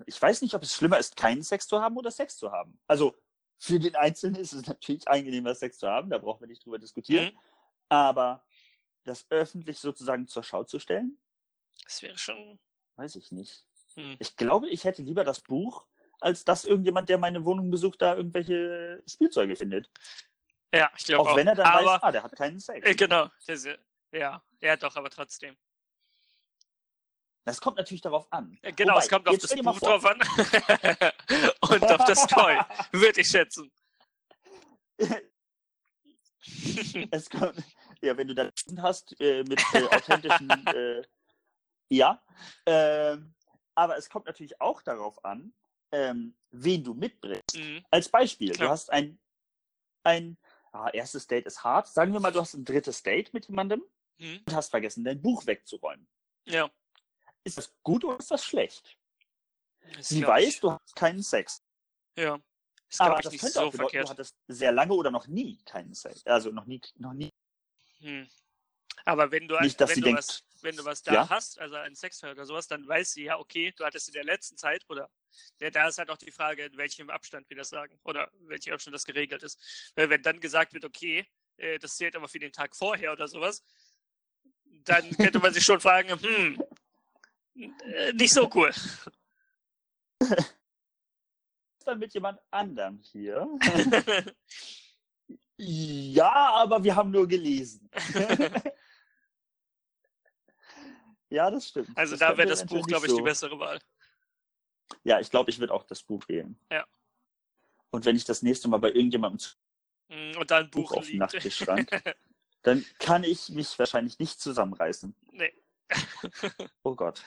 ich 0.06 0.20
weiß 0.20 0.42
nicht, 0.42 0.54
ob 0.54 0.62
es 0.62 0.74
schlimmer 0.74 0.98
ist, 0.98 1.16
keinen 1.16 1.42
Sex 1.42 1.66
zu 1.68 1.80
haben 1.80 1.96
oder 1.96 2.10
Sex 2.10 2.36
zu 2.36 2.50
haben. 2.52 2.78
Also 2.86 3.16
für 3.58 3.78
den 3.78 3.96
Einzelnen 3.96 4.36
ist 4.40 4.52
es 4.52 4.66
natürlich 4.66 5.08
angenehmer, 5.08 5.54
Sex 5.54 5.78
zu 5.78 5.88
haben, 5.88 6.10
da 6.10 6.18
brauchen 6.18 6.40
wir 6.42 6.48
nicht 6.48 6.64
drüber 6.64 6.78
diskutieren. 6.78 7.28
hm, 7.28 7.38
Aber 7.88 8.44
das 9.04 9.26
öffentlich 9.30 9.78
sozusagen 9.78 10.26
zur 10.28 10.42
Schau 10.42 10.64
zu 10.64 10.78
stellen, 10.78 11.18
das 11.84 12.02
wäre 12.02 12.18
schon. 12.18 12.58
weiß 12.96 13.16
ich 13.16 13.32
nicht. 13.32 13.64
Hm. 13.94 14.16
Ich 14.18 14.36
glaube, 14.36 14.68
ich 14.68 14.84
hätte 14.84 15.02
lieber 15.02 15.24
das 15.24 15.40
Buch, 15.40 15.86
als 16.20 16.44
dass 16.44 16.64
irgendjemand, 16.64 17.08
der 17.08 17.18
meine 17.18 17.44
Wohnung 17.44 17.70
besucht, 17.70 18.02
da 18.02 18.16
irgendwelche 18.16 19.02
Spielzeuge 19.06 19.56
findet. 19.56 19.90
Ja, 20.74 20.90
ich 20.96 21.04
glaube 21.04 21.22
Auch 21.22 21.32
auch. 21.32 21.36
wenn 21.36 21.46
er 21.46 21.54
dann 21.54 21.66
aber, 21.66 21.86
weiß, 21.86 22.02
ah, 22.02 22.12
der 22.12 22.22
hat 22.22 22.36
keinen 22.36 22.58
Sex. 22.60 22.86
äh, 22.86 22.94
genau. 22.94 23.28
Ja, 24.12 24.42
ja, 24.60 24.76
doch, 24.76 24.96
aber 24.96 25.10
trotzdem. 25.10 25.56
Das 27.48 27.60
kommt 27.62 27.78
natürlich 27.78 28.02
darauf 28.02 28.30
an. 28.30 28.58
Genau, 28.76 28.92
Wobei, 28.92 29.04
es 29.04 29.08
kommt 29.08 29.26
auf 29.26 29.38
das 29.38 29.56
Buch 29.56 29.80
drauf 29.80 30.04
an. 30.04 30.18
Und 31.62 31.82
auf 31.82 32.04
das 32.04 32.26
Toy, 32.26 32.58
würde 32.92 33.22
ich 33.22 33.28
schätzen. 33.28 33.72
es 37.10 37.30
kommt, 37.30 37.64
ja, 38.02 38.14
wenn 38.16 38.28
du 38.28 38.34
da 38.34 38.50
hast 38.82 39.18
äh, 39.18 39.44
mit 39.44 39.62
äh, 39.72 39.84
authentischen, 39.84 40.50
äh, 40.66 41.02
ja. 41.88 42.22
Ähm, 42.66 43.34
aber 43.74 43.96
es 43.96 44.10
kommt 44.10 44.26
natürlich 44.26 44.60
auch 44.60 44.82
darauf 44.82 45.24
an, 45.24 45.54
ähm, 45.92 46.36
wen 46.50 46.84
du 46.84 46.92
mitbringst. 46.92 47.56
Mhm. 47.56 47.82
Als 47.90 48.10
Beispiel, 48.10 48.52
Klar. 48.52 48.66
du 48.66 48.72
hast 48.72 48.92
ein, 48.92 49.18
ein 50.02 50.36
ah, 50.72 50.90
erstes 50.92 51.26
Date 51.26 51.46
ist 51.46 51.64
hart. 51.64 51.88
Sagen 51.88 52.12
wir 52.12 52.20
mal, 52.20 52.32
du 52.32 52.40
hast 52.40 52.52
ein 52.52 52.66
drittes 52.66 53.02
Date 53.02 53.32
mit 53.32 53.48
jemandem 53.48 53.82
Mhm. 54.18 54.40
und 54.46 54.54
hast 54.54 54.70
vergessen, 54.70 55.04
dein 55.04 55.22
Buch 55.22 55.46
wegzuräumen. 55.46 56.06
Ja. 56.44 56.70
Ist 57.48 57.58
das 57.58 57.72
gut 57.82 58.04
oder 58.04 58.18
ist 58.18 58.30
das 58.30 58.44
schlecht? 58.44 58.96
Das 59.94 60.08
Sie 60.08 60.26
weiß, 60.26 60.44
ich. 60.48 60.60
du 60.60 60.72
hast 60.72 60.94
keinen 60.94 61.22
Sex. 61.22 61.62
Ja. 62.16 62.38
Ist, 62.90 63.00
Aber 63.00 63.20
das 63.20 63.32
könnte 63.32 63.48
so 63.48 63.60
auch 63.60 63.64
bedeuten, 63.72 63.76
verkehrt. 63.90 64.06
du 64.06 64.10
hattest 64.10 64.36
sehr 64.48 64.72
lange 64.72 64.92
oder 64.94 65.10
noch 65.10 65.26
nie 65.26 65.58
keinen 65.64 65.94
Sex. 65.94 66.24
Also 66.26 66.50
noch 66.50 66.64
nie, 66.66 66.80
noch 66.96 67.12
nie. 67.12 67.30
Hm. 68.00 68.28
Aber 69.04 69.30
wenn 69.30 69.48
du, 69.48 69.58
Nicht, 69.60 69.80
dass 69.80 69.90
wenn, 69.90 69.94
sie 69.96 70.00
du 70.02 70.06
denkt- 70.06 70.18
was, 70.18 70.42
wenn 70.62 70.76
du 70.76 70.84
was 70.84 71.02
da 71.02 71.12
Ja? 71.14 71.28
hast, 71.30 71.58
also 71.58 71.76
ein 71.76 71.94
Sextoy 71.94 72.30
oder 72.32 72.44
sowas, 72.44 72.66
dann 72.66 72.86
weiß 72.86 73.12
sie 73.12 73.24
ja, 73.24 73.38
okay, 73.38 73.72
du 73.76 73.84
hattest 73.84 74.08
in 74.08 74.12
der 74.14 74.24
letzten 74.24 74.56
Zeit 74.58 74.84
oder 74.88 75.10
ja, 75.60 75.70
da 75.70 75.88
ist 75.88 75.98
halt 75.98 76.10
auch 76.10 76.16
die 76.18 76.30
Frage, 76.32 76.64
in 76.64 76.76
welchem 76.76 77.08
Abstand 77.10 77.48
wir 77.48 77.56
das 77.56 77.68
sagen 77.70 77.98
oder 78.04 78.30
in 78.40 78.48
welchem 78.48 78.72
Abstand 78.74 78.94
das 78.94 79.04
geregelt 79.04 79.42
ist. 79.42 79.92
Weil 79.94 80.10
wenn 80.10 80.22
dann 80.22 80.40
gesagt 80.40 80.72
wird, 80.74 80.84
okay, 80.84 81.26
äh, 81.56 81.78
das 81.78 81.96
zählt 81.96 82.16
aber 82.16 82.28
für 82.28 82.38
den 82.40 82.52
Tag 82.52 82.74
vorher 82.76 83.12
oder 83.12 83.28
sowas, 83.28 83.62
dann 84.84 85.08
könnte 85.16 85.38
man 85.38 85.52
sich 85.54 85.64
schon 85.64 85.80
fragen, 85.80 86.10
hm, 86.20 86.62
nicht 88.14 88.32
so 88.32 88.50
cool. 88.54 88.72
Dann 91.84 91.98
mit 91.98 92.12
jemand 92.14 92.40
anderem 92.50 92.98
hier. 93.02 93.46
Ja, 95.60 96.30
aber 96.54 96.84
wir 96.84 96.94
haben 96.94 97.10
nur 97.10 97.26
gelesen. 97.26 97.90
ja, 101.30 101.50
das 101.50 101.66
stimmt. 101.68 101.90
Also 101.96 102.12
Das 102.12 102.20
da 102.20 102.36
wäre 102.38 102.48
das 102.48 102.64
Buch, 102.64 102.86
glaube 102.86 103.06
ich, 103.06 103.12
die 103.12 103.18
so- 103.18 103.24
bessere 103.24 103.58
Wahl. 103.58 103.80
Ja, 105.02 105.18
ich 105.18 105.30
glaube, 105.30 105.50
ich 105.50 105.58
würde 105.58 105.74
auch 105.74 105.82
das 105.82 106.04
Buch 106.04 106.26
wählen. 106.28 106.58
Ja. 106.70 106.86
Und 107.90 108.04
wenn 108.04 108.14
ich 108.14 108.24
das 108.24 108.42
nächste 108.42 108.68
Mal 108.68 108.78
bei 108.78 108.88
irgendjemandem 108.92 109.48
Hm, 110.10 110.36
Und 110.38 110.50
dann 110.52 110.70
Buch 110.70 110.90
Buch 110.90 110.98
auf 110.98 111.06
dem. 111.08 111.18
Nachttischschrank, 111.18 111.90
dann 112.62 112.84
kann 113.00 113.24
ich 113.24 113.48
mich 113.50 113.76
wahrscheinlich 113.80 114.18
nicht 114.20 114.40
zusammenreißen. 114.40 115.14
nee. 115.32 115.52
Oh 116.84 116.94
Gott. 116.94 117.24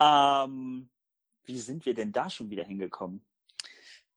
Ähm, 0.00 0.90
wie 1.44 1.58
sind 1.58 1.84
wir 1.86 1.94
denn 1.94 2.12
da 2.12 2.28
schon 2.30 2.50
wieder 2.50 2.64
hingekommen? 2.64 3.24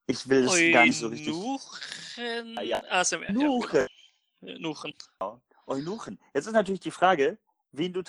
Ich 0.06 0.28
will 0.28 0.44
es 0.44 0.72
gar 0.72 0.84
nicht 0.84 0.98
so 0.98 1.08
richtig. 1.08 1.32
Eunuchen. 1.32 2.58
Ah, 2.58 2.62
ja. 2.62 2.82
Ah, 2.90 3.04
sind 3.04 3.22
wir- 3.22 3.32
Nuche. 3.32 3.88
Ja, 4.40 4.58
Nuchen. 4.58 4.92
Eunuchen. 5.66 6.18
Jetzt 6.34 6.46
ist 6.46 6.52
natürlich 6.52 6.80
die 6.80 6.90
Frage, 6.90 7.38
wen 7.70 7.92
du 7.92 8.02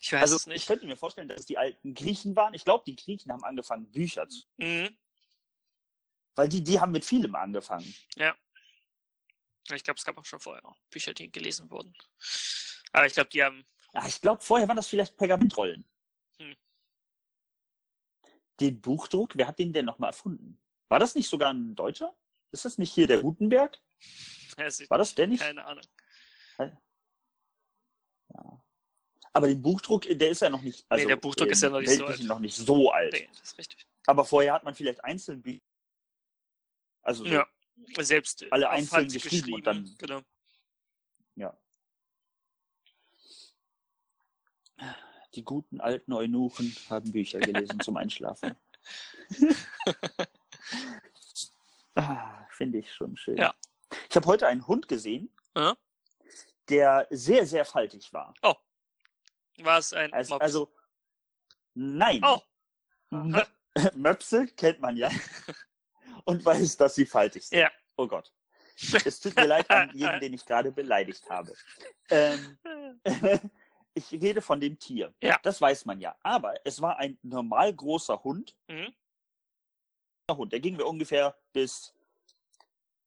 Ich 0.00 0.12
weiß 0.12 0.22
Also 0.22 0.36
es 0.36 0.42
ich 0.42 0.46
nicht. 0.48 0.66
könnte 0.66 0.86
mir 0.86 0.96
vorstellen, 0.96 1.28
dass 1.28 1.40
es 1.40 1.46
die 1.46 1.58
alten 1.58 1.94
Griechen 1.94 2.34
waren. 2.34 2.54
Ich 2.54 2.64
glaube, 2.64 2.84
die 2.86 2.96
Griechen 2.96 3.30
haben 3.30 3.44
angefangen, 3.44 3.90
Bücher 3.90 4.26
zu. 4.28 4.42
Mhm. 4.56 4.96
Weil 6.34 6.48
die, 6.48 6.62
die 6.64 6.80
haben 6.80 6.92
mit 6.92 7.04
vielem 7.04 7.34
angefangen. 7.34 7.94
Ich 9.74 9.84
glaube, 9.84 9.98
es 9.98 10.04
gab 10.04 10.16
auch 10.16 10.24
schon 10.24 10.40
vorher 10.40 10.64
auch 10.64 10.78
Bücher, 10.90 11.12
die 11.12 11.30
gelesen 11.30 11.70
wurden. 11.70 11.94
Aber 12.92 13.06
ich 13.06 13.12
glaube, 13.12 13.28
die 13.28 13.44
haben. 13.44 13.66
Ja, 13.92 14.06
ich 14.06 14.20
glaube, 14.20 14.40
vorher 14.42 14.66
waren 14.66 14.76
das 14.76 14.86
vielleicht 14.88 15.16
Pergamentrollen. 15.16 15.84
Hm. 16.40 16.56
Den 18.60 18.80
Buchdruck, 18.80 19.36
wer 19.36 19.46
hat 19.48 19.58
den 19.58 19.72
denn 19.72 19.84
nochmal 19.84 20.10
erfunden? 20.10 20.60
War 20.88 20.98
das 20.98 21.14
nicht 21.14 21.28
sogar 21.28 21.52
ein 21.52 21.74
Deutscher? 21.74 22.16
Ist 22.50 22.64
das 22.64 22.78
nicht 22.78 22.92
hier 22.92 23.06
der 23.06 23.20
Gutenberg? 23.20 23.78
War 24.88 24.98
das 24.98 25.14
der 25.14 25.26
nicht? 25.26 25.40
Keine 25.40 25.64
Ahnung. 25.64 25.84
Aber 29.34 29.46
den 29.46 29.62
Buchdruck, 29.62 30.02
der 30.02 30.30
ist 30.30 30.40
ja 30.42 30.50
noch 30.50 30.62
nicht. 30.62 30.84
Also, 30.88 31.06
der 31.06 31.16
Buchdruck 31.16 31.48
ist 31.48 31.62
ja 31.62 31.68
noch 31.70 31.80
nicht 31.80 31.96
so 31.96 32.06
alt. 32.06 32.20
noch 32.24 32.38
nicht 32.40 32.56
so 32.56 32.90
alt. 32.90 33.12
Nee, 33.12 33.28
das 33.30 33.40
ist 33.42 33.58
richtig. 33.58 33.86
Aber 34.06 34.24
vorher 34.24 34.54
hat 34.54 34.64
man 34.64 34.74
vielleicht 34.74 35.04
einzeln 35.04 35.42
Bücher. 35.42 35.62
Also 37.02 37.24
so, 37.24 37.30
Ja. 37.30 37.46
Selbst 38.00 38.44
Alle 38.50 38.68
einzeln 38.70 39.02
Hand 39.02 39.12
geschrieben 39.12 39.52
und 39.54 39.64
dann- 39.64 39.94
Genau. 39.98 40.20
Die 45.34 45.44
guten 45.44 45.80
alten 45.80 46.12
Eunuchen 46.12 46.74
haben 46.88 47.12
Bücher 47.12 47.38
gelesen 47.40 47.80
zum 47.80 47.96
Einschlafen. 47.96 48.54
ah, 51.94 52.46
Finde 52.50 52.78
ich 52.78 52.92
schon 52.92 53.16
schön. 53.16 53.36
Ja. 53.36 53.54
Ich 54.10 54.16
habe 54.16 54.26
heute 54.26 54.46
einen 54.46 54.66
Hund 54.66 54.88
gesehen, 54.88 55.32
Ja. 55.56 55.76
der 56.68 57.06
sehr, 57.10 57.46
sehr 57.46 57.64
faltig 57.64 58.12
war. 58.12 58.34
War 59.60 59.78
es 59.78 59.92
ein 59.92 60.12
Also, 60.12 60.34
Mops? 60.34 60.42
also 60.42 60.72
nein. 61.74 62.20
oh, 62.24 62.40
Mö- 63.10 63.46
Möpse 63.96 64.46
kennt 64.48 64.80
man 64.80 64.96
ja. 64.96 65.10
Und 66.24 66.44
weiß, 66.44 66.76
dass 66.76 66.94
sie 66.94 67.06
faltig 67.06 67.44
sind. 67.44 67.58
Ja. 67.60 67.70
Oh 67.96 68.06
Gott. 68.06 68.32
Es 69.04 69.18
tut 69.18 69.34
mir 69.34 69.46
leid 69.46 69.68
an 69.70 69.90
jeden, 69.92 70.20
den 70.20 70.34
ich 70.34 70.44
gerade 70.46 70.70
beleidigt 70.70 71.28
habe. 71.28 71.52
Ähm, 72.10 72.58
ich 73.98 74.12
rede 74.12 74.40
von 74.40 74.60
dem 74.60 74.78
Tier. 74.78 75.12
Ja. 75.22 75.38
Das 75.42 75.60
weiß 75.60 75.84
man 75.84 76.00
ja. 76.00 76.16
Aber 76.22 76.54
es 76.66 76.80
war 76.80 76.96
ein 76.98 77.18
normal 77.22 77.74
großer 77.74 78.22
Hund. 78.24 78.56
Mhm. 78.68 78.94
Hund. 80.30 80.52
Der 80.52 80.60
ging 80.60 80.76
mir 80.76 80.84
ungefähr 80.86 81.36
bis 81.52 81.94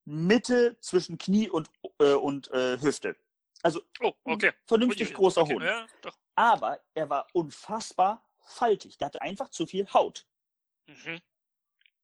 Mitte 0.06 0.78
zwischen 0.82 1.18
Knie 1.18 1.50
und, 1.50 1.70
äh, 2.00 2.14
und 2.14 2.50
äh, 2.52 2.80
Hüfte. 2.82 3.16
Also 3.64 3.82
Oh, 4.00 4.12
okay. 4.24 4.52
vernünftig 4.66 5.10
Ui, 5.10 5.14
großer 5.16 5.42
okay. 5.42 5.54
Hund. 5.54 5.64
Ja. 5.64 5.88
Aber 6.36 6.80
er 6.96 7.10
war 7.10 7.28
unfassbar 7.34 8.26
faltig. 8.44 8.98
Der 8.98 9.06
hatte 9.08 9.22
einfach 9.22 9.50
zu 9.50 9.68
viel 9.68 9.88
Haut. 9.94 10.26
Mhm. 10.88 11.22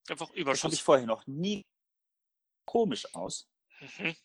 Einfach 0.10 0.28
Das 0.28 0.30
habe 0.30 0.40
Überschuss. 0.40 0.74
ich 0.74 0.84
vorher 0.84 1.08
noch 1.08 1.26
nie 1.26 1.66
komisch 2.66 3.14
aus. 3.16 3.50
Mhm. 3.80 4.16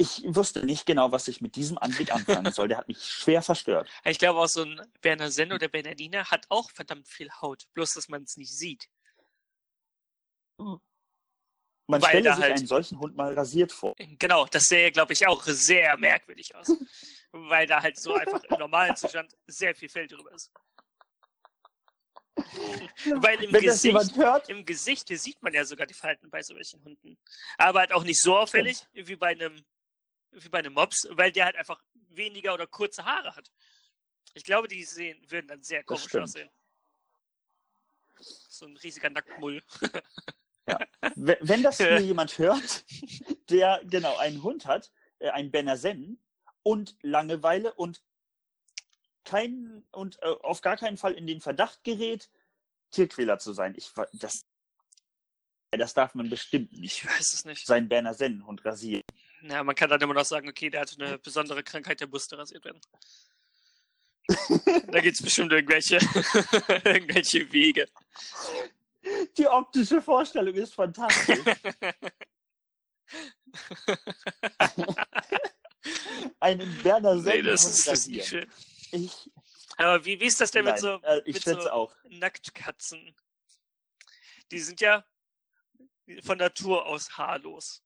Ich 0.00 0.22
wusste 0.26 0.64
nicht 0.64 0.86
genau, 0.86 1.10
was 1.10 1.26
ich 1.26 1.40
mit 1.40 1.56
diesem 1.56 1.76
Anblick 1.76 2.12
anfangen 2.12 2.52
soll. 2.52 2.68
Der 2.68 2.78
hat 2.78 2.86
mich 2.86 3.02
schwer 3.04 3.42
verstört. 3.42 3.90
Ich 4.04 4.18
glaube 4.18 4.38
auch 4.38 4.46
so 4.46 4.62
ein 4.62 4.80
Berner 5.00 5.30
Senn 5.30 5.52
oder 5.52 5.66
Bernardiner 5.68 6.24
hat 6.26 6.46
auch 6.50 6.70
verdammt 6.70 7.08
viel 7.08 7.28
Haut, 7.42 7.64
bloß 7.74 7.94
dass 7.94 8.08
man 8.08 8.22
es 8.22 8.36
nicht 8.36 8.56
sieht. 8.56 8.88
Man 10.58 10.80
Weil 11.88 12.02
stelle 12.02 12.34
sich 12.34 12.42
halt- 12.42 12.58
einen 12.58 12.66
solchen 12.66 12.98
Hund 13.00 13.16
mal 13.16 13.34
rasiert 13.34 13.72
vor. 13.72 13.94
Genau, 13.96 14.46
das 14.46 14.64
sähe, 14.64 14.92
glaube 14.92 15.14
ich, 15.14 15.26
auch 15.26 15.42
sehr 15.44 15.96
merkwürdig 15.96 16.54
aus. 16.54 16.68
weil 17.32 17.66
da 17.66 17.82
halt 17.82 17.98
so 17.98 18.14
einfach 18.14 18.42
im 18.44 18.58
normalen 18.58 18.94
Zustand 18.96 19.36
sehr 19.46 19.74
viel 19.74 19.88
Fell 19.88 20.06
drüber 20.06 20.32
ist. 20.32 20.52
Weil 23.16 23.42
im 23.42 23.52
Wenn 23.52 23.62
Gesicht, 23.62 24.16
hört, 24.16 24.48
im 24.48 24.64
Gesicht 24.64 25.08
sieht 25.08 25.42
man 25.42 25.52
ja 25.52 25.64
sogar 25.64 25.86
die 25.86 25.94
Falten 25.94 26.30
bei 26.30 26.40
solchen 26.40 26.82
Hunden. 26.84 27.18
Aber 27.56 27.80
halt 27.80 27.92
auch 27.92 28.04
nicht 28.04 28.20
so 28.20 28.36
auffällig 28.36 28.86
wie 28.92 29.16
bei 29.16 29.28
einem 29.28 29.64
wie 30.32 30.48
bei 30.48 30.58
einem 30.58 30.74
Mops, 30.74 31.08
weil 31.10 31.32
der 31.32 31.46
halt 31.46 31.56
einfach 31.56 31.82
weniger 32.10 32.54
oder 32.54 32.66
kurze 32.66 33.04
Haare 33.04 33.34
hat. 33.34 33.50
Ich 34.34 34.44
glaube, 34.44 34.68
die 34.68 34.84
sehen, 34.84 35.18
würden 35.28 35.48
dann 35.48 35.62
sehr 35.62 35.82
komisch 35.84 36.14
aussehen. 36.14 36.50
So 38.20 38.66
ein 38.66 38.76
riesiger 38.76 39.10
Nacktmull. 39.10 39.62
wenn 41.14 41.36
wenn 41.40 41.62
das 41.62 41.78
hier 41.78 42.00
jemand 42.00 42.38
hört, 42.38 42.84
der 43.48 43.80
genau 43.84 44.16
einen 44.18 44.42
Hund 44.42 44.66
hat, 44.66 44.90
äh, 45.18 45.30
einen 45.30 45.50
Berner 45.50 45.76
Sennen 45.76 46.20
und 46.62 46.96
Langeweile 47.02 47.72
und 47.74 48.02
keinen 49.24 49.86
und 49.92 50.18
äh, 50.22 50.26
auf 50.26 50.60
gar 50.60 50.76
keinen 50.76 50.96
Fall 50.96 51.12
in 51.12 51.26
den 51.26 51.40
Verdacht 51.40 51.84
gerät, 51.84 52.30
Tierquäler 52.90 53.38
zu 53.38 53.52
sein. 53.52 53.74
Ich, 53.76 53.92
das, 54.14 54.46
das 55.70 55.94
darf 55.94 56.14
man 56.14 56.30
bestimmt 56.30 56.72
nicht. 56.72 57.04
Ich 57.04 57.06
weiß 57.06 57.34
es 57.34 57.44
nicht. 57.44 57.66
Sein 57.66 57.88
Berner 57.88 58.14
Sennenhund 58.14 58.64
rasieren. 58.64 59.04
Ja, 59.42 59.62
man 59.62 59.74
kann 59.74 59.88
dann 59.88 60.00
immer 60.00 60.14
noch 60.14 60.24
sagen, 60.24 60.48
okay, 60.48 60.70
der 60.70 60.80
hat 60.80 60.96
eine 60.98 61.18
besondere 61.18 61.62
Krankheit, 61.62 62.00
der 62.00 62.08
musste 62.08 62.36
rasiert 62.36 62.64
werden. 62.64 62.80
da 64.90 65.00
gibt 65.00 65.14
es 65.14 65.22
bestimmt 65.22 65.52
irgendwelche, 65.52 65.96
irgendwelche 66.84 67.50
Wege. 67.52 67.88
Die 69.36 69.46
optische 69.46 70.02
Vorstellung 70.02 70.54
ist 70.54 70.74
fantastisch. 70.74 71.38
Einen 76.40 76.82
Berner 76.82 77.14
nee, 77.14 77.22
Sennenhund 77.22 77.54
das 77.54 77.64
ist, 77.64 77.86
das 77.86 78.06
nicht 78.06 78.26
schön. 78.26 78.50
Ich, 78.92 79.30
Aber 79.76 80.04
wie, 80.04 80.20
wie 80.20 80.26
ist 80.26 80.40
das 80.40 80.50
denn 80.50 80.64
mit 80.64 80.74
nein, 80.74 80.82
so 80.82 81.00
äh, 81.02 81.22
mit 81.24 81.42
so- 81.42 81.70
auch. 81.70 81.94
Nacktkatzen? 82.08 83.14
Die 84.50 84.58
sind 84.58 84.80
ja 84.80 85.04
von 86.22 86.38
Natur 86.38 86.86
aus 86.86 87.16
haarlos. 87.16 87.82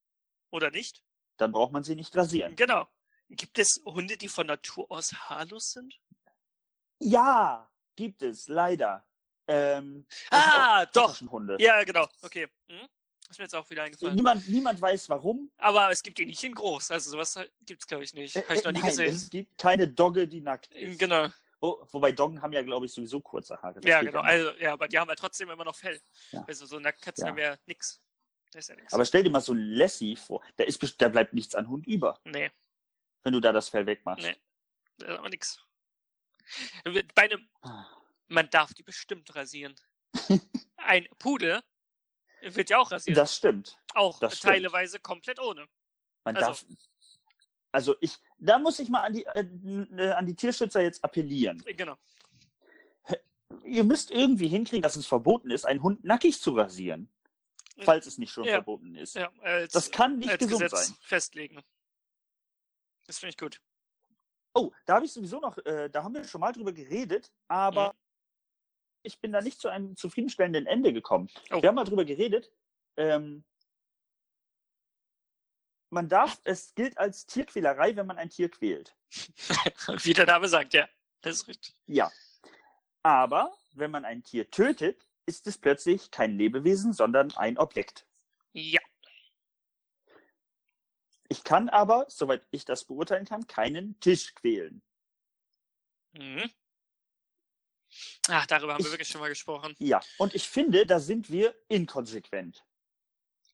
Oder 0.51 0.71
nicht? 0.71 1.03
Dann 1.43 1.51
braucht 1.51 1.73
man 1.73 1.83
sie 1.83 1.97
nicht 1.97 2.17
rasieren. 2.17 2.55
Genau. 2.55 2.87
Gibt 3.29 3.59
es 3.59 3.83
Hunde, 3.85 4.17
die 4.17 4.29
von 4.29 4.47
Natur 4.47 4.87
aus 4.91 5.13
haarlos 5.13 5.73
sind? 5.73 5.99
Ja, 7.01 7.69
gibt 7.97 8.23
es, 8.23 8.47
leider. 8.47 9.05
Ähm, 9.49 10.07
Ah, 10.31 10.87
doch. 10.87 11.09
Taschenhunde. 11.09 11.57
Ja, 11.59 11.83
genau. 11.83 12.07
Okay. 12.23 12.47
Hm? 12.69 12.87
Ist 13.29 13.39
mir 13.39 13.45
jetzt 13.47 13.57
auch 13.57 13.69
wieder 13.71 13.83
eingefallen. 13.83 14.15
Niemand, 14.15 14.47
niemand 14.49 14.81
weiß 14.81 15.09
warum. 15.09 15.51
Aber 15.57 15.91
es 15.91 16.01
gibt 16.05 16.19
die 16.19 16.27
nicht 16.27 16.45
in 16.45 16.55
groß. 16.55 16.93
Also 16.93 17.11
sowas 17.11 17.37
gibt's 17.67 17.89
glaube 17.89 18.05
ich 18.05 18.15
nicht. 18.15 18.37
Äh, 18.37 18.43
Habe 18.45 18.55
ich 18.55 18.63
noch 18.63 18.71
äh, 18.71 18.75
nie 18.75 18.81
nein, 18.81 18.91
gesehen. 18.91 19.17
Es 19.17 19.31
gibt 19.31 19.59
keine 19.59 19.89
Dogge, 19.89 20.29
die 20.29 20.41
nackt 20.41 20.73
ist. 20.75 21.01
Genau. 21.01 21.27
Wo, 21.61 21.85
wobei 21.91 22.13
Doggen 22.13 22.41
haben 22.41 22.53
ja, 22.53 22.63
glaube 22.63 22.87
ich, 22.87 22.93
sowieso 22.93 23.21
kurze 23.21 23.61
Haare. 23.61 23.81
Das 23.81 23.91
Ja, 23.91 24.01
genau. 24.01 24.19
noch. 24.19 24.25
Also, 24.25 24.51
ja, 24.61 24.75
aber 24.75 24.87
die 24.87 24.97
haben 24.99 25.09
ja 25.09 25.17
trotzdem 25.17 25.51
immer 25.51 25.65
noch 25.65 25.75
Fell. 25.75 26.01
Ja. 26.31 26.45
Also 26.47 26.67
so 26.67 26.79
Nacktkatzen 26.79 27.25
Ja. 27.25 27.31
haben 27.31 27.39
ja 27.39 27.57
nix. 27.67 28.01
Ist 28.55 28.69
ja 28.69 28.75
nix. 28.77 28.93
Aber 28.93 29.05
stell 29.05 29.23
dir 29.23 29.31
mal 29.31 29.41
so 29.41 29.55
Lassie 29.55 30.17
vor. 30.17 30.43
Da, 30.57 30.65
ist, 30.65 30.81
da 31.01 31.09
bleibt 31.09 31.33
nichts 31.33 31.55
an 31.55 31.69
Hund 31.69 31.87
über, 31.87 32.21
nee, 32.25 32.51
wenn 33.23 33.33
du 33.33 33.41
da 33.41 33.53
das 33.53 33.69
Fell 33.69 33.87
wegmachst. 33.87 34.25
Nee. 34.25 34.37
das 34.99 35.09
ist 35.11 35.19
aber 35.19 35.29
nix. 35.31 35.61
Bei 37.15 37.23
einem, 37.23 37.49
Ah. 37.63 37.87
man 38.29 38.51
darf 38.51 38.75
die 38.75 38.83
bestimmt 38.83 39.35
rasieren. 39.35 39.75
Ein 40.77 41.07
Pudel 41.19 41.63
wird 42.43 42.71
ja 42.71 42.79
auch 42.79 42.91
rasiert. 42.91 43.17
Das 43.17 43.37
stimmt. 43.37 43.79
auch 43.95 44.19
das 44.19 44.39
stimmt. 44.39 44.53
teilweise 44.55 44.99
komplett 45.01 45.39
ohne. 45.41 45.67
Man 46.25 46.37
Also- 46.37 46.49
darf. 46.49 46.65
Also 47.75 47.97
ich, 48.01 48.19
da 48.39 48.59
muss 48.59 48.79
ich 48.81 48.91
mal 48.91 49.01
an 49.01 49.15
die, 49.15 49.25
äh, 49.25 49.41
äh, 49.97 50.11
an 50.11 50.27
die 50.27 50.35
Tierschützer 50.37 50.83
jetzt 50.83 51.03
appellieren. 51.03 51.63
Genau. 51.75 51.97
Ihr 53.65 53.85
müsst 53.85 54.11
irgendwie 54.11 54.49
hinkriegen, 54.49 54.83
dass 54.83 54.97
es 54.97 55.07
verboten 55.07 55.51
ist, 55.51 55.65
einen 55.65 55.83
Hund 55.83 56.05
nackig 56.05 56.41
zu 56.41 56.55
rasieren. 56.55 57.11
Falls 57.81 58.07
es 58.07 58.19
nicht 58.19 58.33
schon 58.33 58.45
Ja. 58.45 58.53
verboten 58.55 58.95
ist. 58.95 59.15
Ja, 59.15 59.33
als, 59.41 59.73
Das 59.73 59.91
kann 59.91 60.19
nicht 60.19 60.39
gesund 60.39 60.63
Gesetz 60.63 60.87
sein. 60.89 60.97
festlegen. 61.03 61.63
Das 63.07 63.19
finde 63.19 63.31
ich 63.31 63.39
gut. 63.39 63.61
Oh, 64.55 64.71
da 64.85 64.97
habe 64.97 65.07
ich 65.07 65.13
sowieso 65.13 65.41
noch, 65.41 65.57
äh, 65.65 65.89
da 65.89 66.05
haben 66.05 66.15
wir 66.15 66.25
schon 66.25 66.41
mal 66.41 66.53
drüber 66.53 66.73
geredet, 66.73 67.33
aber 67.49 67.89
Mhm. 67.93 67.99
ich 69.03 69.19
bin 69.21 69.33
da 69.33 69.41
nicht 69.41 69.61
zu 69.61 69.69
einem 69.69 69.97
zufriedenstellenden 69.97 70.67
Ende 70.67 70.93
gekommen. 70.93 71.31
Oh. 71.51 71.63
Wir 71.63 71.69
haben 71.69 71.77
mal 71.77 71.85
drüber 71.85 72.05
geredet. 72.05 72.53
Ähm, 72.97 73.45
man 75.91 76.09
darf, 76.09 76.41
es 76.45 76.75
gilt 76.75 76.97
als 76.99 77.27
Tierquälerei, 77.27 77.97
wenn 77.97 78.07
man 78.07 78.19
ein 78.19 78.31
Tier 78.31 78.51
quält. 78.51 78.97
Wie 80.05 80.15
der 80.15 80.27
Name 80.27 80.49
sagt, 80.49 80.75
ja. 80.75 80.89
Das 81.21 81.37
ist 81.37 81.49
richtig. 81.49 81.75
Ja. 81.87 82.11
Aber 83.03 83.53
wenn 83.73 83.91
man 83.91 84.05
ein 84.05 84.23
Tier 84.23 84.51
tötet, 84.51 85.07
ist 85.27 85.47
es 85.47 85.59
plötzlich 85.59 86.11
kein 86.11 86.37
Lebewesen, 86.37 86.93
sondern 86.93 87.33
ein 87.37 87.59
Objekt. 87.59 88.07
Ja. 88.53 88.81
Ich 91.29 91.45
kann 91.45 91.69
aber, 91.69 92.07
soweit 92.09 92.47
ich 92.51 92.65
das 92.65 92.85
beurteilen 92.85 93.25
kann, 93.25 93.47
keinen 93.47 93.99
Tisch 94.01 94.35
quälen. 94.35 94.83
Mhm. 96.13 96.51
Ach, 98.29 98.47
darüber 98.47 98.75
haben 98.75 98.81
wir 98.81 98.87
Ich- 98.87 98.93
wirklich 98.93 99.09
schon 99.09 99.21
mal 99.21 99.29
gesprochen. 99.29 99.75
Ja. 99.79 100.01
Und 100.19 100.35
ich 100.35 100.49
finde, 100.49 100.87
da 100.87 100.99
sind 101.01 101.31
wir 101.31 101.55
inkonsequent. 101.69 102.65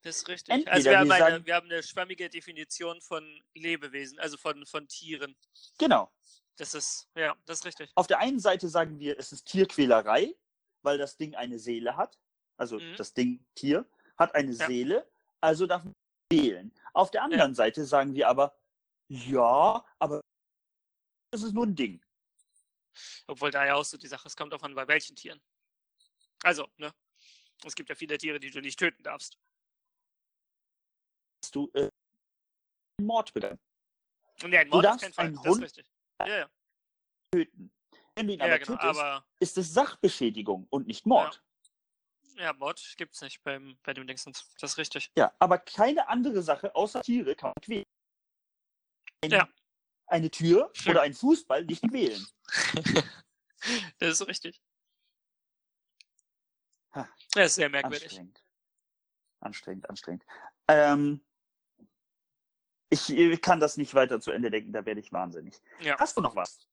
Das 0.03 0.17
ist 0.19 0.29
richtig. 0.29 0.55
Entweder 0.55 0.73
also 0.73 0.91
wir 0.91 0.99
haben, 0.99 1.09
wir 1.09 1.15
eine, 1.15 1.25
sagen- 1.25 1.47
wir 1.47 1.55
haben 1.55 1.71
eine 1.71 1.83
schwammige 1.83 2.29
Definition 2.31 3.01
von 3.01 3.43
Lebewesen, 3.55 4.19
also 4.21 4.37
von, 4.37 4.65
von 4.67 4.87
Tieren. 4.89 5.37
Genau. 5.79 6.13
Das 6.57 6.75
ist, 6.75 7.09
ja, 7.15 7.37
das 7.47 7.61
ist 7.61 7.67
richtig. 7.67 7.91
Auf 7.95 8.07
der 8.09 8.19
einen 8.19 8.41
Seite 8.41 8.69
sagen 8.69 8.99
wir, 8.99 9.19
es 9.19 9.33
ist 9.33 9.45
Tierquälerei, 9.47 10.35
weil 10.83 10.99
das 10.99 11.17
Ding 11.17 11.35
eine 11.35 11.59
Seele 11.59 11.97
hat. 11.97 12.19
Also 12.57 12.79
Mhm. 12.79 12.97
das 12.97 13.15
Ding 13.15 13.45
Tier 13.55 13.89
hat 14.17 14.35
eine 14.35 14.53
Ja. 14.53 14.67
Seele, 14.67 15.11
also 15.41 15.67
darf 15.67 15.85
man 15.85 15.93
quälen. 16.33 16.73
Auf 16.93 17.11
der 17.11 17.23
anderen 17.23 17.55
Seite 17.55 17.85
sagen 17.85 18.15
wir 18.15 18.29
aber, 18.29 18.57
ja, 19.09 19.85
aber 19.99 20.21
es 21.31 21.43
ist 21.43 21.53
nur 21.53 21.67
ein 21.67 21.75
Ding. 21.77 22.03
Obwohl 23.27 23.51
da 23.51 23.65
ja 23.65 23.75
auch 23.75 23.85
so 23.85 23.97
die 23.97 24.09
Sache, 24.09 24.27
es 24.27 24.37
kommt 24.37 24.53
auf 24.55 24.63
an, 24.63 24.75
bei 24.75 24.87
welchen 24.89 25.15
Tieren. 25.15 25.41
Also, 26.43 26.69
ne? 26.77 26.93
Es 27.65 27.75
gibt 27.75 27.89
ja 27.89 27.95
viele 27.95 28.19
Tiere, 28.19 28.41
die 28.41 28.51
du 28.51 28.61
nicht 28.61 28.79
töten 28.79 29.03
darfst. 29.03 29.39
Hast 31.45 31.55
du 31.55 31.71
äh, 31.75 31.89
Mord 33.01 33.33
begangen? 33.33 33.59
Ja, 34.43 34.61
ein 34.61 34.67
Du 34.67 34.77
Mord 34.77 34.87
auf 34.87 35.01
darfst 35.01 35.19
einen 35.19 35.35
Das 35.35 35.45
ist 35.45 35.51
Hund 35.51 35.63
richtig. 35.63 35.91
Ja, 36.21 36.39
ja. 36.39 36.51
Töten. 37.33 37.71
Wenn 38.19 38.27
du 38.27 38.33
ihn 38.35 38.41
ja 38.41 38.47
aber 38.47 38.59
genau. 38.59 38.77
tötest, 38.79 39.01
Aber 39.01 39.25
ist 39.39 39.59
es 39.59 39.73
Sachbeschädigung 39.73 40.67
und 40.71 40.89
nicht 40.89 41.07
Mord. 41.07 41.41
ja, 42.37 42.53
Mord 42.53 42.95
gibt's 42.97 43.21
nicht 43.21 43.43
beim, 43.45 43.79
bei 43.85 43.95
dem 43.95 44.09
Dingsens. 44.09 44.53
Das 44.61 44.73
ist 44.73 44.79
richtig. 44.79 45.13
Ja, 45.17 45.33
aber 45.39 45.59
keine 45.59 46.09
andere 46.09 46.43
Sache 46.43 46.75
außer 46.75 47.03
Tiere 47.03 47.37
kann 47.37 47.51
man 47.51 47.63
quälen. 47.63 47.85
Ein, 49.23 49.31
Ja. 49.31 49.49
Eine 50.09 50.31
Tür 50.31 50.73
oder 50.89 51.03
ein 51.03 51.15
Fußball 51.15 51.65
nicht 51.65 51.89
quälen. 51.89 52.27
das 53.99 54.21
ist 54.21 54.27
richtig. 54.27 54.61
Ha. 56.95 57.09
Das 57.35 57.47
ist 57.47 57.55
sehr 57.55 57.69
merkwürdig. 57.69 58.05
Anstrengend. 58.05 58.45
Anstrengend, 59.41 59.91
anstrengend. 59.91 60.25
Ähm, 60.67 61.25
ich 62.91 63.11
äh, 63.11 63.37
kann 63.37 63.61
das 63.61 63.77
nicht 63.77 63.95
weiter 63.95 64.21
zu 64.21 64.33
Ende 64.33 64.51
denken, 64.51 64.73
da 64.73 64.85
werde 64.85 65.01
ich 65.01 65.13
wahnsinnig. 65.13 65.61
Ja. 65.81 65.97
Hast 65.99 66.17
du 66.17 66.21
noch 66.21 66.35
was? 66.35 66.68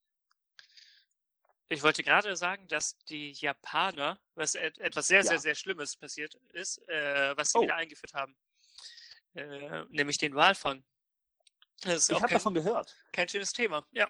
Ich 1.68 1.82
wollte 1.82 2.04
gerade 2.04 2.36
sagen, 2.36 2.68
dass 2.68 2.96
die 3.06 3.32
Japaner, 3.32 4.20
was 4.34 4.54
et 4.54 4.78
etwas 4.78 5.08
sehr, 5.08 5.18
Ja. 5.22 5.24
sehr, 5.30 5.38
sehr 5.40 5.54
Schlimmes 5.56 5.96
passiert 5.96 6.34
ist, 6.52 6.78
äh, 6.88 7.36
was 7.36 7.50
sie 7.52 7.58
Oh. 7.58 7.62
wieder 7.62 7.74
eingeführt 7.76 8.14
haben. 8.14 8.36
Äh, 9.34 9.84
nämlich 9.88 10.18
den 10.18 10.34
Walfang. 10.34 10.84
Ich 11.84 12.10
habe 12.10 12.28
davon 12.28 12.54
gehört. 12.54 12.96
kein 13.12 13.28
schönes 13.28 13.52
Thema. 13.52 13.86
Ja. 13.92 14.08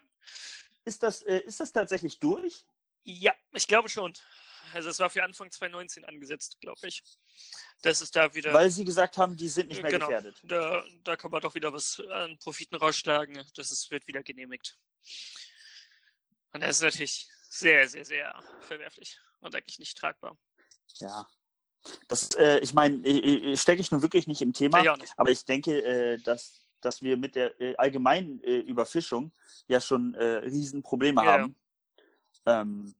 Ist 0.85 1.03
das, 1.03 1.23
äh, 1.23 1.39
ist 1.41 1.59
das 1.61 1.73
tatsächlich 1.73 2.19
durch? 2.21 2.65
ja, 3.05 3.35
ich 3.53 3.67
glaube 3.67 3.89
schon. 3.89 4.13
Also 4.73 4.89
es 4.91 4.99
war 4.99 5.09
für 5.11 5.23
Anfang 5.23 5.51
2019 5.51 6.05
angesetzt, 6.05 6.61
glaube 6.61 6.87
ich. 6.89 7.03
Das 7.83 8.01
ist 8.03 8.15
da 8.17 8.35
wieder. 8.35 8.53
Weil 8.53 8.71
sie 8.71 8.85
gesagt 8.85 9.17
haben, 9.17 9.37
die 9.37 9.49
sind 9.49 9.69
nicht 9.69 9.81
mehr 9.83 9.93
Genau. 9.93 10.07
gefährdet. 10.09 10.41
Da, 10.43 10.85
da 11.05 11.17
kann 11.17 11.31
man 11.31 11.41
doch 11.41 11.55
wieder 11.55 11.73
was 11.73 12.01
an 12.11 12.37
Profiten 12.39 12.75
rausschlagen. 12.77 13.43
Das 13.55 13.71
ist, 13.71 13.91
wird 13.93 14.07
wieder 14.09 14.23
genehmigt. 14.25 14.77
Und 16.53 16.63
das 16.63 16.77
ist 16.77 16.83
natürlich 16.83 17.29
sehr, 17.49 17.89
sehr, 17.89 18.05
sehr 18.05 18.43
verwerflich 18.61 19.19
und 19.41 19.55
eigentlich 19.55 19.79
nicht 19.79 19.97
tragbar. 19.97 20.37
Ja. 20.99 21.27
Das, 22.09 22.31
äh, 22.35 22.59
ich 22.59 22.75
meine, 22.75 23.57
stecke 23.57 23.81
ich 23.81 23.91
nun 23.91 24.03
wirklich 24.03 24.27
nicht 24.27 24.43
im 24.43 24.53
Thema, 24.53 24.83
Ja, 24.83 24.97
nicht. 24.97 25.13
aber 25.17 25.31
ich 25.31 25.45
denke, 25.45 25.83
äh, 25.85 26.19
dass, 26.19 26.61
dass 26.81 27.01
wir 27.03 27.17
mit 27.17 27.37
der 27.37 27.61
äh, 27.61 27.77
allgemeinen 27.77 28.43
äh, 28.43 28.59
Überfischung 28.59 29.33
ja 29.69 29.81
schon 29.81 30.15
äh, 30.15 30.25
Riesenprobleme 30.39 31.23
Ja, 31.23 31.37
ja. 31.37 31.43
haben. 31.43 31.57
Ähm, 32.47 32.95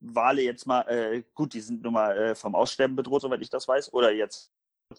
Wale 0.00 0.42
jetzt 0.42 0.66
mal, 0.66 0.80
äh, 0.88 1.22
gut, 1.34 1.52
die 1.52 1.60
sind 1.60 1.82
nun 1.82 1.92
mal 1.92 2.16
äh, 2.16 2.34
vom 2.34 2.54
Aussterben 2.54 2.96
bedroht, 2.96 3.20
soweit 3.22 3.42
ich 3.42 3.50
das 3.50 3.68
weiß. 3.68 3.92
Oder 3.92 4.10
jetzt 4.12 4.50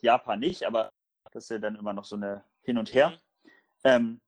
Japan 0.02 0.40
nicht, 0.40 0.64
aber 0.64 0.94
das 1.32 1.46
ist 1.46 1.50
ja 1.50 1.58
dann 1.58 1.76
immer 1.76 1.94
noch 1.94 2.06
so 2.06 2.16
eine 2.16 2.44
Hin 2.62 2.78
und 2.78 2.94
Her. 2.94 3.10
Mhm. 3.10 3.50
Ähm, 3.84 4.22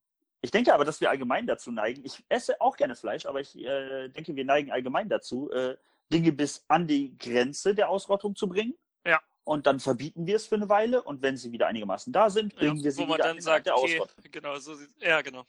ich 0.43 0.51
denke 0.51 0.73
aber, 0.73 0.83
dass 0.83 0.99
wir 0.99 1.09
allgemein 1.09 1.47
dazu 1.47 1.71
neigen. 1.71 2.03
Ich 2.03 2.21
esse 2.27 2.59
auch 2.59 2.75
gerne 2.75 2.97
Fleisch, 2.97 3.25
aber 3.25 3.39
ich 3.39 3.57
äh, 3.57 4.09
denke, 4.09 4.35
wir 4.35 4.43
neigen 4.43 4.71
allgemein 4.71 5.07
dazu, 5.07 5.49
äh, 5.51 5.77
Dinge 6.11 6.33
bis 6.33 6.65
an 6.67 6.85
die 6.85 7.17
Grenze 7.17 7.73
der 7.73 7.87
Ausrottung 7.87 8.35
zu 8.35 8.49
bringen. 8.49 8.77
Ja. 9.05 9.21
Und 9.45 9.65
dann 9.67 9.79
verbieten 9.79 10.27
wir 10.27 10.35
es 10.35 10.45
für 10.45 10.55
eine 10.55 10.67
Weile 10.67 11.01
und 11.01 11.21
wenn 11.21 11.37
sie 11.37 11.53
wieder 11.53 11.67
einigermaßen 11.67 12.11
da 12.11 12.29
sind, 12.29 12.55
bringen 12.55 12.75
Ja, 12.77 12.83
wir 12.83 12.91
sie 12.91 12.97
wo 13.01 13.05
man 13.05 13.15
wieder 13.19 13.27
dann 13.29 13.37
an 13.37 13.41
sagt, 13.41 13.67
der 13.67 13.77
okay, 13.77 14.01
Ausrottung. 14.01 14.31
genau, 14.31 14.59
so 14.59 14.75
sieht, 14.75 14.89
ja, 15.01 15.21
genau. 15.21 15.45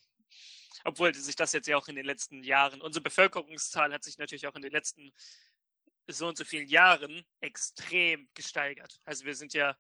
Obwohl 0.84 1.12
sich 1.12 1.34
das 1.34 1.52
jetzt 1.52 1.66
ja 1.66 1.76
auch 1.76 1.88
in 1.88 1.96
den 1.96 2.06
letzten 2.06 2.44
Jahren, 2.44 2.80
unsere 2.80 3.02
Bevölkerungszahl 3.02 3.92
hat 3.92 4.04
sich 4.04 4.16
natürlich 4.18 4.46
auch 4.46 4.54
in 4.54 4.62
den 4.62 4.72
letzten 4.72 5.12
so 6.06 6.28
und 6.28 6.38
so 6.38 6.44
vielen 6.44 6.68
Jahren 6.68 7.24
extrem 7.40 8.28
gesteigert. 8.34 9.00
Also 9.04 9.24
wir 9.24 9.34
sind 9.34 9.54
ja 9.54 9.76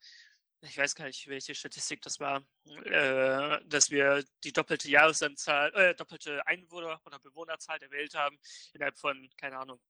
ich 0.64 0.78
weiß 0.78 0.94
gar 0.94 1.06
nicht, 1.06 1.26
welche 1.28 1.54
Statistik 1.54 2.02
das 2.02 2.20
war, 2.20 2.44
äh, 2.84 3.60
dass 3.66 3.90
wir 3.90 4.24
die 4.42 4.52
doppelte 4.52 4.88
Jahresanzahl, 4.88 5.72
äh, 5.74 5.94
doppelte 5.94 6.46
Einwohner- 6.46 7.00
oder 7.04 7.18
Bewohnerzahl 7.18 7.78
der 7.78 7.90
Welt 7.90 8.14
haben 8.14 8.38
innerhalb 8.72 8.98
von, 8.98 9.28
keine 9.36 9.58
Ahnung, 9.58 9.80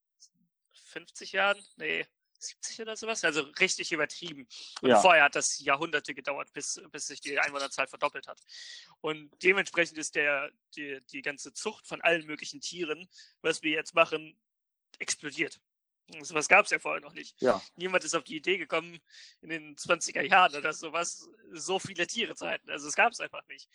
50 0.72 1.32
Jahren? 1.32 1.62
Nee, 1.76 2.06
70 2.38 2.82
oder 2.82 2.96
sowas. 2.96 3.24
Also 3.24 3.42
richtig 3.60 3.92
übertrieben. 3.92 4.46
Und 4.82 4.90
Ja. 4.90 5.00
vorher 5.00 5.24
hat 5.24 5.34
das 5.34 5.58
Jahrhunderte 5.60 6.14
gedauert, 6.14 6.52
bis, 6.52 6.80
bis 6.90 7.06
sich 7.06 7.20
die 7.20 7.38
Einwohnerzahl 7.38 7.86
verdoppelt 7.86 8.26
hat. 8.26 8.40
Und 9.00 9.30
dementsprechend 9.42 9.98
ist 9.98 10.14
der, 10.14 10.50
die, 10.76 11.00
die 11.10 11.22
ganze 11.22 11.52
Zucht 11.52 11.86
von 11.86 12.00
allen 12.02 12.26
möglichen 12.26 12.60
Tieren, 12.60 13.08
was 13.40 13.62
wir 13.62 13.72
jetzt 13.72 13.94
machen, 13.94 14.38
explodiert. 14.98 15.60
So 16.20 16.34
was 16.34 16.48
gab 16.48 16.64
es 16.66 16.70
ja 16.70 16.78
vorher 16.78 17.00
noch 17.00 17.14
nicht. 17.14 17.40
Ja. 17.40 17.60
Niemand 17.76 18.04
ist 18.04 18.14
auf 18.14 18.24
die 18.24 18.36
Idee 18.36 18.58
gekommen, 18.58 19.00
in 19.40 19.48
den 19.48 19.76
20er 19.76 20.22
Jahren 20.22 20.54
oder 20.54 20.72
sowas, 20.72 21.28
so 21.52 21.78
viele 21.78 22.06
Tiere 22.06 22.34
zu 22.34 22.46
halten. 22.46 22.68
Also 22.70 22.88
es 22.88 22.94
gab 22.94 23.12
es 23.12 23.20
einfach 23.20 23.46
nicht. 23.48 23.68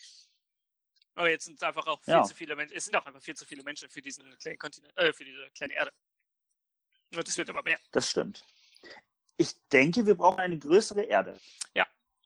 Aber 1.16 1.30
jetzt 1.30 1.46
sind 1.46 1.56
es 1.56 1.64
einfach 1.64 1.88
auch 1.88 2.02
viel 2.04 2.14
Ja. 2.14 2.24
zu 2.24 2.36
viele 2.36 2.56
Menschen. 2.56 2.78
Es 2.78 2.86
sind 2.86 2.96
auch 2.96 3.06
einfach 3.06 3.22
viel 3.22 3.36
zu 3.36 3.46
viele 3.46 3.64
Menschen 3.64 3.90
für 3.90 4.02
diesen 4.02 4.38
kleinen 4.38 4.60
Kontinent, 4.60 4.96
äh, 4.98 5.12
für 5.12 5.26
diese 5.26 5.50
kleine 5.52 5.74
Erde. 5.74 5.92
Und 7.16 7.28
es 7.28 7.38
wird 7.38 7.50
immer 7.50 7.64
mehr. 7.64 7.80
Das 7.92 8.10
stimmt. 8.10 8.46
Ich 9.38 9.56
denke, 9.70 10.06
wir 10.06 10.16
brauchen 10.16 10.40
eine 10.40 10.58
größere 10.58 11.04
Erde. 11.04 11.40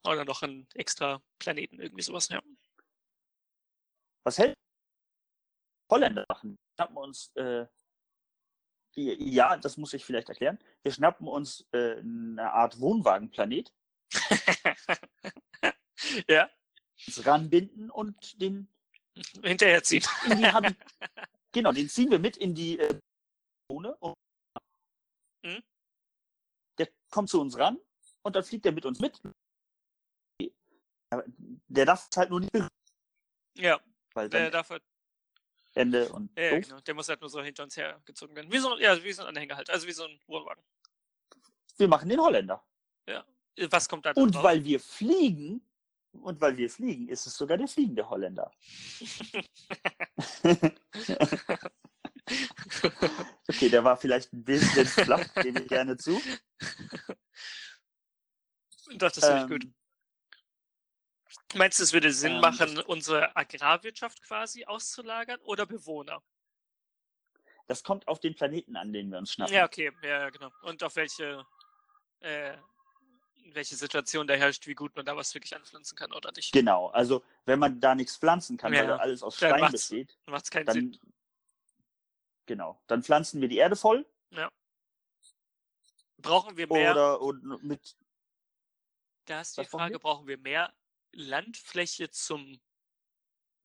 Oder 0.06 0.26
noch 0.26 0.42
einen 0.42 0.68
extra 0.74 1.24
Planeten, 1.40 1.80
irgendwie 1.80 2.02
sowas, 2.02 2.28
ja. 2.28 2.42
Was 4.26 4.38
hält 4.38 4.54
Holländer 5.90 6.26
machen? 6.28 6.58
Wir 6.58 6.74
schnappen 6.76 6.98
uns, 6.98 7.32
äh, 7.36 7.66
ja, 8.96 9.58
das 9.58 9.78
muss 9.78 9.94
ich 9.94 10.06
vielleicht 10.06 10.30
erklären. 10.30 10.60
Wir 10.84 10.92
schnappen 10.92 11.28
uns 11.28 11.68
äh, 11.72 12.00
eine 12.00 12.54
Art 12.54 12.80
Wohnwagenplanet, 12.80 13.74
ja, 16.28 16.50
uns 17.08 17.26
ranbinden 17.26 17.90
und 17.90 18.42
den 18.42 18.68
hinterherziehen. 19.44 20.04
genau, 21.52 21.72
den 21.72 21.90
ziehen 21.90 22.12
wir 22.12 22.20
mit 22.20 22.38
in 22.38 22.56
die 22.56 22.80
äh, 22.80 23.00
Zone. 23.72 23.98
Mhm. 25.44 25.64
Der 26.78 26.90
kommt 27.10 27.30
zu 27.30 27.42
uns 27.42 27.58
ran 27.58 27.80
und 28.24 28.36
dann 28.36 28.44
fliegt 28.44 28.66
er 28.66 28.72
mit 28.72 28.86
uns 28.86 29.00
mit. 29.00 29.20
Der 31.68 31.86
darf 31.86 32.10
halt 32.16 32.30
nur 32.30 32.40
nicht 32.40 32.52
berühren, 32.52 32.70
Ja, 33.58 33.80
weil 34.14 34.30
der 34.30 34.52
darf 34.52 34.70
halt, 34.70 34.84
Ende 35.74 36.10
und 36.10 36.32
ja, 36.38 36.44
ja, 36.44 36.60
genau. 36.60 36.80
Der 36.82 36.94
muss 36.94 37.10
halt 37.10 37.22
nur 37.22 37.30
so 37.30 37.42
hinter 37.42 37.64
uns 37.64 37.76
hergezogen 37.76 38.36
werden. 38.36 38.52
Wie 38.52 38.60
so, 38.60 38.78
ja, 38.78 39.02
wie 39.04 39.12
so 39.12 39.24
ein 39.24 39.30
Anhänger 39.30 39.56
halt. 39.56 39.70
Also 39.70 39.88
wie 39.88 39.92
so 39.92 40.06
ein 40.06 40.20
Wohnwagen. 40.28 40.64
Wir 41.78 41.88
machen 41.88 42.10
den 42.10 42.20
Holländer. 42.20 42.64
Was 43.70 43.88
kommt 43.88 44.06
da 44.06 44.12
Und 44.16 44.36
drauf? 44.36 44.44
weil 44.44 44.64
wir 44.64 44.80
fliegen, 44.80 45.62
und 46.14 46.40
weil 46.42 46.58
wir 46.58 46.70
fliegen, 46.70 47.08
ist 47.08 47.26
es 47.26 47.36
sogar 47.36 47.58
der 47.58 47.68
fliegende 47.68 48.10
Holländer. 48.10 48.52
Okay, 53.50 53.68
der 53.68 53.84
war 53.84 53.98
vielleicht 53.98 54.32
ein 54.32 54.46
bisschen 54.46 54.86
flach, 54.86 55.28
gebe 55.42 55.60
ich 55.60 55.68
gerne 55.68 55.98
zu. 55.98 56.22
Das 58.96 59.20
finde 59.20 59.42
ich 59.42 59.48
gut. 59.50 59.74
Ähm, 61.54 61.60
Meinst 61.60 61.80
du, 61.80 61.84
es 61.84 61.94
würde 61.94 62.12
Sinn 62.12 62.34
ähm, 62.34 62.42
machen, 62.42 62.80
unsere 62.80 63.36
Agrarwirtschaft 63.36 64.22
quasi 64.24 64.66
auszulagern 64.66 65.40
oder 65.42 65.66
Bewohner? 65.66 66.22
Das 67.68 67.84
kommt 67.84 68.08
auf 68.08 68.20
den 68.20 68.36
Planeten 68.36 68.76
an, 68.76 68.92
den 68.92 69.10
wir 69.10 69.18
uns 69.18 69.34
schnappen. 69.34 69.56
Ja, 69.56 69.66
okay, 69.66 69.92
ja, 70.04 70.10
ja, 70.10 70.30
genau. 70.30 70.52
Und 70.64 70.84
auf 70.84 70.96
welche, 70.96 71.46
äh, 72.20 72.58
welche 73.54 73.76
Situation 73.76 74.28
da 74.28 74.34
herrscht, 74.34 74.68
wie 74.68 74.76
gut 74.76 74.96
man 74.96 75.06
da 75.06 75.16
was 75.16 75.34
wirklich 75.34 75.56
anpflanzen 75.56 75.98
kann 75.98 76.12
oder 76.12 76.32
nicht. 76.34 76.52
Genau, 76.52 76.88
also 76.88 77.24
wenn 77.46 77.60
man 77.60 77.80
da 77.80 77.96
nichts 77.96 78.18
pflanzen 78.18 78.58
kann, 78.58 78.74
weil 78.74 78.80
Ja, 78.80 78.88
da 78.88 78.98
alles 78.98 79.24
aus 79.24 79.38
Stein 79.38 79.62
macht's 79.62 79.90
besteht, 79.90 80.18
Macht 80.26 80.44
es 80.44 80.52
keinen 80.52 80.66
dann 80.66 80.76
Sinn. 80.76 81.00
genau, 82.46 82.82
dann 82.88 83.02
pflanzen 83.02 83.40
wir 83.42 83.48
die 83.48 83.58
Erde 83.58 83.76
voll 83.76 84.06
Brauchen 86.24 86.56
wir 86.56 86.68
mehr, 86.68 86.92
oder, 86.92 87.22
oder 87.22 87.58
mit 87.62 87.98
da 89.26 89.42
ist 89.42 89.58
die 89.58 89.66
Frage, 89.66 90.00
brauchen 90.00 90.26
wir 90.26 90.38
mehr 90.38 90.74
Landfläche 91.14 92.10
zum 92.10 92.60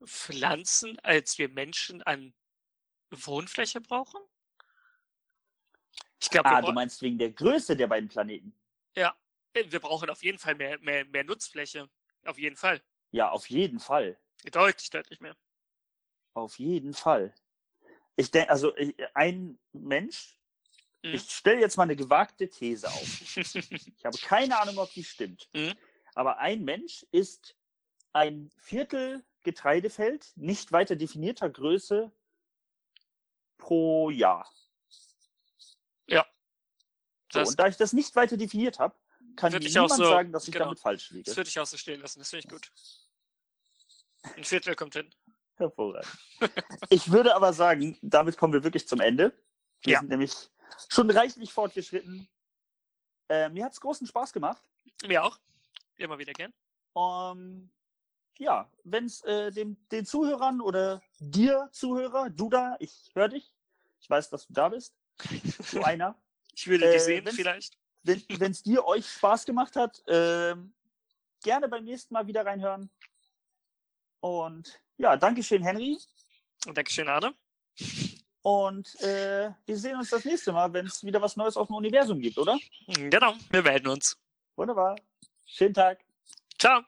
Pflanzen, 0.05 0.99
als 1.01 1.39
wir 1.39 1.49
Menschen 1.49 2.03
an 2.03 2.35
Wohnfläche 3.11 3.81
brauchen? 3.81 4.21
Ich 6.21 6.31
glaube, 6.31 6.49
Ah, 6.51 6.61
du 6.61 6.73
meinst 6.73 7.01
wegen 7.03 7.19
der 7.19 7.33
Größe 7.33 7.77
der 7.77 7.87
beiden 7.87 8.09
Planeten. 8.09 8.53
äh, 8.95 9.11
wir 9.55 9.81
brauchen 9.81 10.11
auf 10.11 10.23
jeden 10.23 10.39
Fall 10.39 10.55
mehr, 10.55 10.79
mehr, 10.81 11.05
mehr 11.07 11.25
Nutzfläche. 11.25 11.89
Auf 12.25 12.39
jeden 12.39 12.57
Fall. 12.57 12.83
Ja, 13.11 13.31
auf 13.31 13.49
jeden 13.49 13.81
Fall. 13.81 14.19
Deutlich, 14.53 14.91
deutlich 14.91 15.21
mehr. 15.21 15.37
Auf 16.35 16.59
jeden 16.59 16.95
Fall. 16.95 17.35
Ich 18.17 18.31
denke, 18.31 18.51
also 18.51 18.77
ich, 18.77 18.95
ein 19.15 19.59
Mensch, 19.73 20.35
Mhm. 21.05 21.15
ich 21.15 21.31
stelle 21.31 21.61
jetzt 21.61 21.77
mal 21.77 21.85
eine 21.85 21.97
gewagte 21.97 22.49
These 22.51 22.89
auf. 22.89 23.21
Ich 23.99 24.05
habe 24.05 24.19
keine 24.19 24.59
Ahnung, 24.59 24.79
ob 24.79 24.93
die 24.93 25.05
stimmt. 25.05 25.49
Mhm. 25.53 25.75
Aber 26.19 26.39
ein 26.39 26.65
Mensch 26.65 27.07
ist 27.13 27.55
ein 28.13 28.51
Viertel 28.59 29.25
Getreidefeld 29.45 30.33
nicht 30.35 30.73
weiter 30.73 30.97
definierter 30.97 31.49
Größe 31.49 32.11
pro 33.57 34.11
Jahr. 34.11 34.51
So, 37.31 37.41
Das- 37.41 37.51
und 37.51 37.59
da 37.61 37.67
ich 37.69 37.77
das 37.77 37.93
nicht 37.93 38.17
weiter 38.17 38.39
definiert 38.39 38.79
habe, 38.79 38.97
kann 39.37 39.53
mir 39.53 39.59
niemand 39.61 39.93
so- 39.93 40.03
sagen, 40.07 40.33
dass 40.33 40.49
ich 40.49 40.53
genau. 40.53 40.65
damit 40.65 40.81
falsch 40.81 41.11
liege. 41.11 41.25
Das 41.25 41.37
würde 41.37 41.49
ich 41.51 41.61
auch 41.61 41.67
so 41.67 41.77
stehen 41.77 42.01
lassen. 42.01 42.21
Das 42.21 42.31
finde 42.31 42.47
ich 42.47 42.51
gut. 42.51 42.73
Ein 44.35 44.45
Viertel 44.45 44.75
kommt 44.75 44.95
hin. 44.95 45.15
Hervorragend. 45.57 46.11
ich 46.89 47.13
würde 47.13 47.35
aber 47.37 47.53
sagen, 47.53 47.99
damit 48.01 48.39
kommen 48.39 48.55
wir 48.55 48.65
wirklich 48.65 48.89
zum 48.89 49.01
Ende. 49.01 49.39
Wir 49.83 49.93
Ja. 49.93 50.01
sind 50.01 50.09
nämlich 50.09 50.33
schon 50.89 51.11
reichlich 51.11 51.53
fortgeschritten. 51.53 52.27
Äh, 53.29 53.51
mir 53.51 53.67
hat 53.67 53.73
es 53.75 53.81
großen 53.83 54.07
Spaß 54.07 54.33
gemacht. 54.33 54.63
Mir 55.07 55.23
auch. 55.23 55.39
Immer 55.99 56.19
wieder 56.19 56.33
gern. 56.33 56.53
Ähm, 56.97 57.71
ja, 58.39 58.71
wenn 58.85 59.05
es 59.05 59.23
äh, 59.25 59.51
dem, 59.51 59.77
den 59.91 60.07
Zuhörern 60.07 60.61
oder 60.61 61.03
dir, 61.19 61.69
Zuhörer, 61.73 62.31
du 62.31 62.49
da, 62.49 62.77
ich 62.79 63.11
höre 63.15 63.29
dich. 63.29 63.53
Ich 64.01 64.09
weiß, 64.09 64.31
dass 64.31 64.47
du 64.47 64.53
da 64.53 64.69
bist. 64.69 64.95
So 65.65 65.83
einer. 65.83 66.17
Ich 66.55 66.67
würde 66.67 66.87
Äh, 66.89 66.93
dich 66.93 67.03
sehen, 67.03 67.25
wenn's- 67.25 67.35
vielleicht. 67.37 67.77
Wenn 68.05 68.53
es 68.53 68.63
dir, 68.63 68.87
euch 68.87 69.07
Spaß 69.11 69.45
gemacht 69.45 69.77
hat, 69.77 70.03
ähm, 70.07 70.73
gerne 71.43 71.69
beim 71.69 71.85
nächsten 71.85 72.15
Mal 72.15 72.27
wieder 72.27 72.47
reinhören. 72.47 72.91
Und 74.21 74.81
ja, 74.97 75.17
Dankeschön, 75.17 75.63
Henry. 75.63 75.99
Und 76.67 76.77
Dankeschön, 76.79 77.09
Arne. 77.09 77.35
Und 78.43 78.95
äh, 79.03 79.51
wir 79.67 79.77
sehen 79.77 79.97
uns 79.99 80.11
das 80.11 80.25
nächste 80.25 80.53
Mal, 80.53 80.73
wenn 80.73 80.87
es 80.87 81.05
wieder 81.05 81.21
was 81.21 81.37
Neues 81.37 81.57
aus 81.57 81.67
dem 81.67 81.77
Universum 81.77 82.19
gibt, 82.21 82.39
oder? 82.39 82.59
Genau, 82.87 83.35
wir 83.51 83.63
melden 83.63 83.89
uns. 83.89 84.17
Wunderbar. 84.57 84.97
Schönen 85.49 85.75
Tag. 85.75 85.99
Ciao. 86.59 86.83